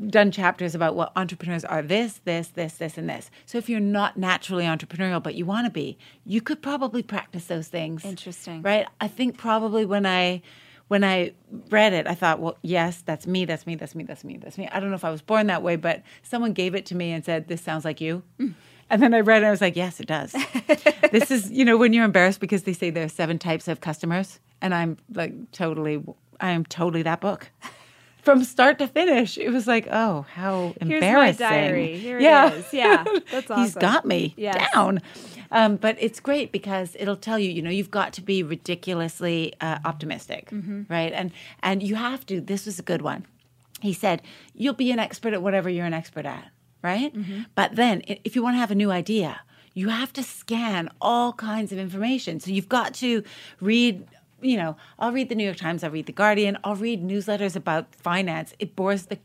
done 0.08 0.30
chapters 0.30 0.74
about 0.74 0.94
what 0.96 1.12
entrepreneurs 1.16 1.64
are 1.64 1.82
this, 1.82 2.20
this, 2.24 2.48
this, 2.48 2.74
this, 2.74 2.96
and 2.96 3.08
this. 3.08 3.30
So 3.46 3.58
if 3.58 3.68
you're 3.68 3.80
not 3.80 4.16
naturally 4.16 4.64
entrepreneurial 4.64 5.22
but 5.22 5.34
you 5.34 5.44
want 5.44 5.66
to 5.66 5.70
be, 5.70 5.98
you 6.24 6.40
could 6.40 6.62
probably 6.62 7.02
practice 7.02 7.46
those 7.46 7.68
things. 7.68 8.04
Interesting. 8.04 8.62
right? 8.62 8.86
I 9.00 9.08
think 9.08 9.36
probably 9.36 9.84
when 9.84 10.06
I 10.06 10.42
when 10.88 11.04
I 11.04 11.32
read 11.70 11.94
it, 11.94 12.06
I 12.06 12.14
thought, 12.14 12.38
well, 12.38 12.58
yes, 12.60 13.02
that's 13.06 13.26
me, 13.26 13.46
that's 13.46 13.66
me, 13.66 13.76
that's 13.76 13.94
me, 13.94 14.04
that's 14.04 14.24
me, 14.24 14.36
that's 14.36 14.58
me. 14.58 14.68
I 14.70 14.78
don't 14.78 14.90
know 14.90 14.94
if 14.96 15.04
I 15.06 15.10
was 15.10 15.22
born 15.22 15.46
that 15.46 15.62
way, 15.62 15.76
but 15.76 16.02
someone 16.22 16.52
gave 16.52 16.74
it 16.74 16.84
to 16.86 16.94
me 16.94 17.12
and 17.12 17.24
said, 17.24 17.48
"This 17.48 17.62
sounds 17.62 17.84
like 17.86 18.00
you." 18.02 18.22
And 18.92 19.02
then 19.02 19.12
I 19.14 19.20
read 19.20 19.38
it, 19.38 19.38
and 19.38 19.46
I 19.46 19.50
was 19.50 19.60
like, 19.60 19.74
yes, 19.74 19.98
it 20.00 20.06
does. 20.06 20.32
this 21.10 21.30
is, 21.30 21.50
you 21.50 21.64
know, 21.64 21.76
when 21.76 21.92
you're 21.92 22.04
embarrassed 22.04 22.38
because 22.40 22.62
they 22.64 22.72
say 22.74 22.90
there 22.90 23.04
are 23.04 23.08
seven 23.08 23.38
types 23.38 23.66
of 23.66 23.80
customers, 23.80 24.38
and 24.60 24.74
I'm 24.74 24.98
like 25.14 25.32
totally, 25.50 26.04
I 26.40 26.50
am 26.50 26.64
totally 26.66 27.02
that 27.02 27.20
book. 27.20 27.50
from 28.22 28.44
start 28.44 28.78
to 28.78 28.86
finish. 28.86 29.36
It 29.38 29.48
was 29.50 29.66
like, 29.66 29.88
oh, 29.90 30.26
how 30.34 30.74
embarrassing. 30.80 31.00
Here's 31.00 31.40
my 31.40 31.50
diary. 31.50 31.98
Here 31.98 32.20
yeah. 32.20 32.52
is. 32.52 32.72
Yeah, 32.72 33.02
that's 33.32 33.50
awesome. 33.50 33.64
He's 33.64 33.74
got 33.74 34.04
me 34.04 34.34
Yes. 34.36 34.70
down. 34.74 35.00
Um, 35.50 35.76
but 35.76 35.96
it's 35.98 36.20
great 36.20 36.52
because 36.52 36.96
it'll 37.00 37.16
tell 37.16 37.38
you, 37.38 37.50
you 37.50 37.60
know, 37.62 37.70
you've 37.70 37.90
got 37.90 38.12
to 38.14 38.22
be 38.22 38.42
ridiculously 38.42 39.54
uh, 39.60 39.78
optimistic, 39.84 40.50
Mm-hmm. 40.50 40.82
right? 40.88 41.12
And 41.12 41.30
and 41.62 41.82
you 41.82 41.94
have 41.96 42.24
to. 42.26 42.40
This 42.40 42.66
was 42.66 42.78
a 42.78 42.82
good 42.82 43.02
one. 43.02 43.26
He 43.80 43.92
said, 43.92 44.22
you'll 44.54 44.74
be 44.74 44.92
an 44.92 44.98
expert 45.00 45.32
at 45.34 45.42
whatever 45.42 45.68
you're 45.68 45.86
an 45.86 45.92
expert 45.94 46.24
at, 46.24 46.44
right? 46.82 47.14
Mm-hmm. 47.14 47.42
But 47.54 47.76
then, 47.76 48.02
if 48.06 48.34
you 48.36 48.42
want 48.42 48.54
to 48.54 48.58
have 48.58 48.70
a 48.70 48.74
new 48.74 48.90
idea, 48.90 49.40
you 49.74 49.88
have 49.88 50.12
to 50.14 50.22
scan 50.22 50.90
all 51.00 51.32
kinds 51.32 51.72
of 51.72 51.78
information. 51.78 52.40
So 52.40 52.50
you've 52.50 52.68
got 52.68 52.94
to 52.94 53.22
read. 53.60 54.06
You 54.40 54.56
know, 54.56 54.76
I'll 54.98 55.12
read 55.12 55.28
the 55.28 55.36
New 55.36 55.44
York 55.44 55.56
Times. 55.56 55.84
I'll 55.84 55.90
read 55.92 56.06
the 56.06 56.12
Guardian. 56.12 56.58
I'll 56.64 56.74
read 56.74 57.00
newsletters 57.02 57.54
about 57.54 57.94
finance. 57.94 58.54
It 58.58 58.74
bores 58.74 59.06
the, 59.06 59.18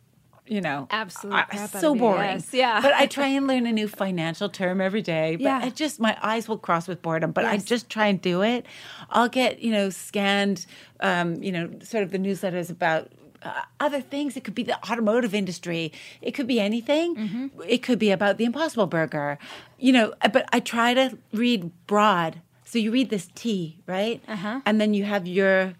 you 0.46 0.62
know, 0.62 0.88
Absolute 0.92 1.34
I- 1.50 1.66
so 1.66 1.96
boring. 1.96 2.22
yes, 2.22 2.54
yeah. 2.54 2.80
But 2.82 2.94
I 2.94 3.08
try 3.18 3.26
and 3.26 3.48
learn 3.48 3.66
a 3.66 3.72
new 3.72 3.88
financial 3.88 4.48
term 4.48 4.80
every 4.80 5.02
day. 5.02 5.36
But 5.36 5.42
Yeah. 5.42 5.60
I 5.64 5.70
just 5.72 6.00
my 6.00 6.16
eyes 6.22 6.48
will 6.48 6.60
cross 6.60 6.88
with 6.88 7.02
boredom. 7.02 7.32
But 7.32 7.46
I 7.46 7.58
just 7.58 7.90
try 7.90 8.06
and 8.06 8.22
do 8.22 8.44
it. 8.44 8.68
I'll 9.10 9.28
get 9.28 9.60
you 9.60 9.72
know 9.72 9.90
scanned, 9.90 10.68
um, 11.00 11.42
you 11.42 11.52
know, 11.52 11.72
sort 11.82 12.04
of 12.04 12.12
the 12.12 12.20
newsletters 12.20 12.70
about. 12.70 13.12
Uh, 13.44 13.62
other 13.80 14.02
things. 14.02 14.36
It 14.36 14.44
could 14.44 14.56
be 14.56 14.64
the 14.64 14.78
automotive 14.90 15.36
industry. 15.36 15.92
It 16.22 16.32
could 16.32 16.48
be 16.48 16.60
anything. 16.60 17.16
Mm-hmm. 17.16 17.48
It 17.68 17.84
could 17.84 18.00
be 18.00 18.10
about 18.12 18.38
the 18.38 18.46
Impossible 18.46 18.88
Burger. 18.88 19.38
You 19.78 19.94
know, 19.94 20.14
uh, 20.22 20.30
but 20.30 20.50
I 20.52 20.60
try 20.60 20.94
to 20.96 21.18
read 21.32 21.72
broad. 21.86 22.42
So 22.66 22.80
you 22.80 22.92
read 22.92 23.10
this 23.10 23.30
T, 23.36 23.78
right? 23.86 24.22
Uh-huh. 24.28 24.62
And 24.66 24.82
then 24.82 24.94
you 24.94 25.06
have 25.06 25.28
your 25.28 25.76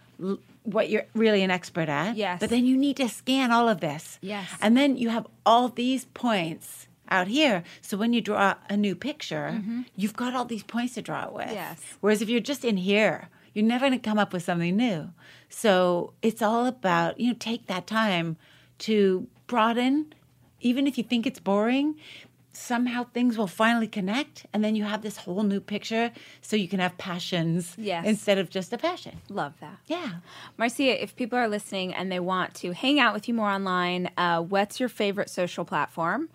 what 0.64 0.90
you're 0.90 1.06
really 1.16 1.42
an 1.44 1.50
expert 1.50 1.90
at. 1.90 2.16
Yes. 2.16 2.40
But 2.40 2.50
then 2.50 2.66
you 2.66 2.78
need 2.78 2.98
to 2.98 3.10
scan 3.10 3.52
all 3.52 3.68
of 3.70 3.80
this. 3.80 4.20
Yes. 4.22 4.50
And 4.62 4.78
then 4.78 4.98
you 4.98 5.10
have 5.10 5.26
all 5.46 5.70
these 5.70 6.06
points 6.14 6.88
out 7.10 7.28
here. 7.28 7.64
So 7.82 7.98
when 7.98 8.14
you 8.14 8.22
draw 8.22 8.56
a 8.70 8.78
new 8.78 8.96
picture, 8.96 9.64
you've 9.96 10.16
got 10.16 10.34
all 10.36 10.46
these 10.46 10.64
points 10.64 10.96
to 10.96 11.02
draw 11.02 11.26
it 11.26 11.34
with. 11.34 11.46
Mm-hmm. 11.48 11.56
Yes. 11.56 11.82
Whereas 12.02 12.22
if 12.22 12.30
you're 12.30 12.40
just 12.42 12.66
in 12.66 12.78
here, 12.78 13.30
you're 13.54 13.66
never 13.66 13.88
going 13.88 14.00
to 14.00 14.10
come 14.10 14.20
up 14.20 14.34
with 14.34 14.44
something 14.44 14.76
new. 14.76 15.10
So 15.50 16.14
it's 16.22 16.42
all 16.42 16.66
about, 16.66 17.20
you 17.20 17.28
know, 17.30 17.36
take 17.40 17.68
that 17.68 17.88
time 17.88 18.38
to 18.80 19.28
broaden, 19.48 20.14
even 20.62 20.88
if 20.88 20.98
you 20.98 21.04
think 21.04 21.26
it's 21.26 21.40
boring. 21.40 21.96
Somehow 22.52 23.06
things 23.14 23.38
will 23.38 23.46
finally 23.48 23.88
connect, 23.88 24.48
and 24.52 24.64
then 24.64 24.76
you 24.76 24.84
have 24.84 25.04
this 25.04 25.18
whole 25.18 25.44
new 25.44 25.60
picture, 25.60 26.12
so 26.42 26.56
you 26.56 26.68
can 26.68 26.80
have 26.80 26.98
passions 26.98 27.76
Yes. 27.78 28.04
instead 28.04 28.40
of 28.40 28.50
just 28.50 28.74
a 28.74 28.80
passion. 28.80 29.22
Love 29.30 29.54
that. 29.62 29.78
Yeah. 29.86 30.14
Marcia, 30.58 31.02
if 31.02 31.16
people 31.16 31.38
are 31.38 31.48
listening 31.48 31.94
and 31.94 32.12
they 32.12 32.20
want 32.20 32.56
to 32.56 32.72
hang 32.74 33.00
out 33.00 33.14
with 33.14 33.28
you 33.28 33.36
more 33.36 33.50
online, 33.50 34.10
uh, 34.18 34.42
what's 34.42 34.80
your 34.80 34.90
favorite 34.90 35.30
social 35.30 35.66
platform? 35.66 36.30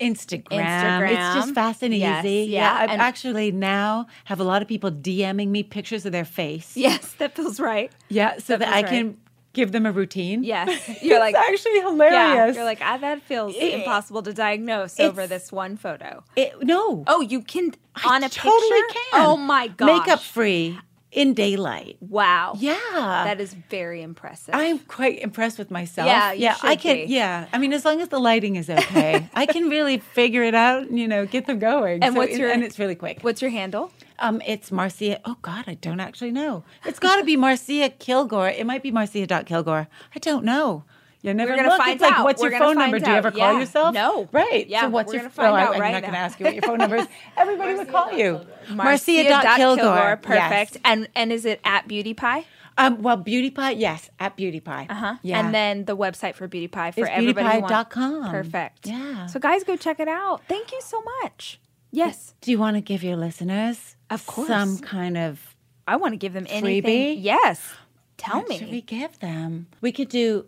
Instagram. 0.00 0.46
Instagram. 0.50 1.10
It's 1.10 1.34
just 1.34 1.54
fast 1.54 1.82
and 1.82 1.94
Yes, 1.94 2.24
easy. 2.24 2.50
yeah, 2.50 2.86
I 2.88 2.94
actually 2.94 3.52
now 3.52 4.06
have 4.24 4.40
a 4.40 4.44
lot 4.44 4.62
of 4.62 4.68
people 4.68 4.90
DMing 4.90 5.48
me 5.48 5.62
pictures 5.62 6.06
of 6.06 6.12
their 6.12 6.24
face. 6.24 6.76
Yes, 6.76 7.12
that 7.18 7.34
feels 7.36 7.60
right. 7.60 7.90
Yeah, 8.08 8.38
so 8.38 8.54
That 8.56 8.60
that, 8.60 8.74
I 8.74 8.82
can 8.82 9.16
give 9.52 9.72
them 9.72 9.84
a 9.84 9.92
routine. 9.92 10.42
Yes. 10.44 10.70
You're 11.02 11.18
like- 11.18 11.34
actually 11.34 11.76
Yeah, 11.76 11.82
hilarious. 11.90 12.56
you're 12.56 12.64
like, 12.64 12.78
ah, 12.82 12.96
that 12.98 13.20
feels 13.22 13.54
It- 13.56 13.74
impossible 13.74 14.22
to 14.22 14.32
diagnose 14.32 14.98
over 15.00 15.26
this 15.26 15.50
one 15.50 15.76
photo. 15.76 16.22
It- 16.36 16.54
no. 16.62 17.04
Oh, 17.08 17.20
you 17.20 17.42
can 17.42 17.72
I 17.96 18.14
on 18.14 18.22
a 18.22 18.28
totally 18.28 18.82
picture? 18.82 18.94
can. 19.12 19.26
Oh 19.26 19.36
my 19.36 19.66
god. 19.68 19.86
Makeup 19.86 20.20
free 20.20 20.78
in 21.12 21.34
daylight. 21.34 21.96
Wow. 22.00 22.54
Yeah. 22.58 22.74
That 22.92 23.40
is 23.40 23.54
very 23.68 24.02
impressive. 24.02 24.54
I'm 24.54 24.78
quite 24.80 25.20
impressed 25.20 25.58
with 25.58 25.70
myself. 25.70 26.06
Yeah, 26.06 26.32
you 26.32 26.42
yeah, 26.44 26.56
I 26.62 26.76
can. 26.76 26.96
be. 26.96 27.12
Yeah, 27.12 27.46
I 27.52 27.58
mean, 27.58 27.72
as 27.72 27.84
long 27.84 28.00
as 28.00 28.08
the 28.08 28.18
lighting 28.20 28.56
is 28.56 28.70
okay, 28.70 29.28
I 29.34 29.46
can 29.46 29.68
really 29.68 29.98
figure 29.98 30.42
it 30.44 30.54
out. 30.54 30.84
and, 30.84 30.98
You 30.98 31.08
know, 31.08 31.26
get 31.26 31.46
them 31.46 31.58
going. 31.58 32.02
And 32.02 32.14
what's 32.16 32.36
your- 32.36 32.50
and 32.50 32.62
it's 32.62 32.78
really 32.78 32.94
quick. 32.94 33.18
What's 33.22 33.42
your 33.42 33.50
handle? 33.50 33.92
Um, 34.20 34.42
it's 34.46 34.70
Marcia. 34.70 35.18
Oh 35.24 35.36
God, 35.42 35.64
I 35.66 35.74
don't 35.74 35.98
actually 36.00 36.30
know. 36.30 36.62
It's 36.84 36.98
got 36.98 37.16
to 37.16 37.24
be 37.24 37.36
Marcia 37.36 37.88
Kilgore. 37.98 38.48
It 38.50 38.66
might 38.66 38.82
be 38.82 38.90
Marcia.Kilgore. 38.90 39.88
I 40.14 40.18
don't 40.18 40.44
know. 40.44 40.84
You 41.22 41.34
never 41.34 41.50
We're 41.52 41.56
gonna 41.56 41.68
look. 41.68 41.78
find 41.78 41.92
it's 41.92 42.02
like, 42.02 42.12
out. 42.18 42.24
what's 42.24 42.40
We're 42.40 42.50
your 42.50 42.58
phone 42.60 42.76
number? 42.78 42.96
find 42.98 43.04
Do 43.04 43.10
you 43.10 43.16
ever 43.16 43.30
call 43.30 43.52
Yeah. 43.52 43.58
yourself? 43.60 43.94
No. 43.94 44.28
Right. 44.32 44.66
Yeah, 44.66 44.82
So 44.82 44.88
what's 44.88 45.12
we're 45.12 45.20
your? 45.20 45.30
I- 45.38 45.62
out 45.64 45.74
I'm 45.74 45.80
right 45.80 45.92
not 45.92 46.00
going 46.02 46.14
to 46.14 46.18
ask 46.18 46.40
you 46.40 46.44
what 46.46 46.54
your 46.54 46.62
phone 46.62 46.78
number 46.78 46.96
is. 46.96 47.06
Everybody 47.36 47.74
would 47.74 47.88
call 47.88 48.12
you. 48.12 48.40
Marcia.Kilgore. 48.70 50.16
Perfect. 50.18 50.72
Yes. 50.74 50.78
And 50.84 51.08
and 51.14 51.32
is 51.32 51.44
it 51.44 51.60
at 51.64 51.86
Beauty 51.88 52.14
Pie? 52.14 52.44
Um, 52.78 53.02
well, 53.02 53.16
Beauty 53.18 53.50
Pie, 53.50 53.72
yes, 53.72 54.08
at 54.18 54.36
Beauty 54.36 54.60
Pie. 54.60 54.86
Uh 54.88 54.94
huh. 54.94 55.14
Yeah. 55.22 55.40
And 55.40 55.54
then 55.54 55.84
the 55.84 55.96
website 55.96 56.34
for 56.34 56.48
Beauty 56.48 56.68
Pie 56.68 56.92
for 56.92 57.00
It's 57.00 57.10
everybody. 57.12 57.60
beautypie.com. 57.60 58.30
Perfect. 58.30 58.86
Yeah. 58.86 59.26
So 59.26 59.38
guys, 59.40 59.64
go 59.64 59.76
check 59.76 60.00
it 60.00 60.08
out. 60.08 60.42
Thank 60.48 60.72
you 60.72 60.80
so 60.80 61.02
much. 61.22 61.60
Yes, 61.92 62.34
Do 62.40 62.52
you 62.52 62.58
want 62.58 62.76
to 62.76 62.80
give 62.80 63.02
your 63.02 63.16
listeners, 63.16 63.96
Of 64.10 64.24
course. 64.24 64.46
some 64.46 64.78
kind 64.78 65.18
of 65.18 65.56
I 65.88 65.96
want 65.96 66.12
to 66.12 66.16
give 66.16 66.32
them 66.32 66.46
anything. 66.48 66.84
Freebie? 67.16 67.16
Yes. 67.20 67.68
Tell 68.16 68.42
me. 68.44 68.58
Should 68.58 68.70
we 68.70 68.80
give 68.80 69.18
them? 69.18 69.66
We 69.80 69.90
could 69.90 70.08
do 70.08 70.46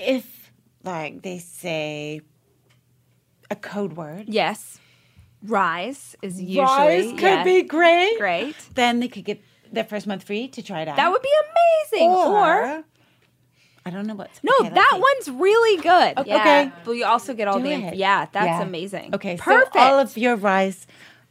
if 0.00 0.52
like 0.84 1.22
they 1.22 1.38
say 1.38 2.20
a 3.50 3.56
code 3.56 3.94
word. 3.94 4.24
Yes. 4.28 4.78
Rise 5.42 6.16
is 6.22 6.40
usually 6.40 6.64
Rise 6.64 7.10
could 7.12 7.22
yeah, 7.22 7.44
be 7.44 7.62
great. 7.62 8.18
great. 8.18 8.56
Then 8.74 9.00
they 9.00 9.08
could 9.08 9.24
get 9.24 9.42
their 9.72 9.84
first 9.84 10.06
month 10.06 10.24
free 10.24 10.48
to 10.48 10.62
try 10.62 10.82
it 10.82 10.88
out. 10.88 10.96
That 10.96 11.10
would 11.10 11.22
be 11.22 11.30
amazing. 11.92 12.08
Or, 12.10 12.84
I 13.86 13.90
don't 13.90 14.06
know 14.06 14.14
what. 14.14 14.30
no, 14.42 14.52
okay, 14.60 14.68
that 14.70 14.90
see. 14.92 15.00
one's 15.00 15.40
really 15.40 15.80
good. 15.82 16.14
O- 16.18 16.24
Yeah. 16.26 16.36
okay. 16.40 16.72
But 16.84 16.92
you 16.92 17.04
also 17.06 17.32
get 17.32 17.48
all 17.48 17.56
Do 17.58 17.62
the 17.64 17.72
it. 17.72 17.94
yeah. 17.94 18.26
That's 18.30 18.46
Yeah. 18.46 18.62
amazing. 18.62 19.14
Okay, 19.14 19.36
Perfect. 19.38 19.72
So 19.72 19.80
all 19.80 19.98
of 19.98 20.16
your 20.18 20.36
Rise 20.36 20.86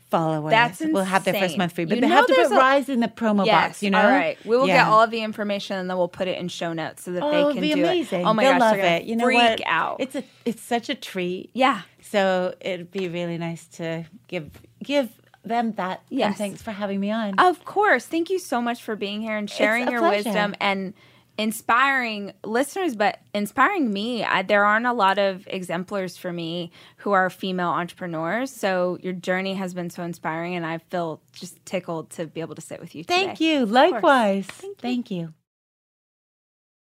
followers 0.09 0.51
That's 0.51 0.79
will 0.81 1.03
have 1.03 1.23
their 1.23 1.33
first 1.33 1.43
insane. 1.43 1.57
month 1.59 1.73
free, 1.73 1.85
but 1.85 1.95
You 1.95 2.01
they 2.01 2.07
have 2.07 2.25
to 2.27 2.33
put 2.33 2.51
a- 2.51 2.55
Rise 2.55 2.89
in 2.89 2.99
the 2.99 3.07
promo 3.07 3.45
Yes. 3.45 3.67
box. 3.67 3.83
You 3.83 3.91
know. 3.91 4.01
All 4.01 4.07
right. 4.09 4.37
We 4.45 4.57
will 4.57 4.65
get 4.67 4.87
all 4.87 5.01
of 5.03 5.11
the 5.11 5.21
information 5.21 5.77
and 5.77 5.89
then 5.89 5.97
we'll 5.97 6.07
put 6.07 6.27
it 6.27 6.37
in 6.37 6.47
show 6.47 6.73
notes 6.73 7.03
so 7.03 7.11
that 7.11 7.23
Oh, 7.23 7.31
they 7.47 7.53
can 7.53 7.61
be 7.61 7.73
do 7.73 7.83
amazing. 7.83 8.21
it. 8.21 8.25
Oh 8.25 8.33
my 8.33 8.43
They'll 8.43 8.53
gosh, 8.53 8.61
love 8.61 8.77
it. 8.79 9.03
You 9.03 9.15
know 9.15 9.25
freak 9.25 9.37
what? 9.37 9.61
out. 9.65 9.97
It's 9.99 10.15
a 10.15 10.23
it's 10.45 10.61
such 10.61 10.89
a 10.89 10.95
treat. 10.95 11.51
yeah. 11.53 11.81
So 12.01 12.53
it'd 12.61 12.91
be 12.91 13.07
really 13.07 13.37
nice 13.37 13.65
to 13.77 14.05
give 14.27 14.49
give 14.83 15.09
them 15.45 15.73
that. 15.73 16.01
Yes. 16.09 16.27
And 16.27 16.35
thanks 16.37 16.61
for 16.61 16.71
having 16.71 16.99
me 16.99 17.11
on. 17.11 17.35
Of 17.39 17.63
course. 17.65 18.05
Thank 18.05 18.29
you 18.29 18.39
so 18.39 18.61
much 18.61 18.81
for 18.83 18.95
being 18.95 19.21
here 19.21 19.37
and 19.37 19.49
sharing 19.49 19.89
your 19.89 19.99
pleasure. 20.01 20.29
wisdom 20.29 20.55
and 20.59 20.93
inspiring 21.39 22.33
listeners, 22.43 22.97
but 22.97 23.17
inspiring 23.33 23.91
me. 23.91 24.25
I, 24.25 24.41
there 24.41 24.65
aren't 24.65 24.85
a 24.85 24.91
lot 24.91 25.17
of 25.17 25.47
exemplars 25.47 26.17
for 26.17 26.33
me 26.33 26.69
who 26.97 27.13
are 27.13 27.29
female 27.29 27.69
entrepreneurs. 27.69 28.51
So 28.51 28.97
your 29.01 29.13
journey 29.13 29.53
has 29.53 29.73
been 29.73 29.89
so 29.89 30.03
inspiring, 30.03 30.55
and 30.55 30.65
I 30.65 30.79
feel 30.89 31.21
just 31.31 31.65
tickled 31.65 32.09
to 32.11 32.27
be 32.27 32.41
able 32.41 32.55
to 32.55 32.61
sit 32.61 32.81
with 32.81 32.93
you 32.93 33.03
today. 33.03 33.25
Thank 33.25 33.39
you. 33.39 33.65
Likewise. 33.65 34.47
Thank 34.79 35.11
you. 35.11 35.33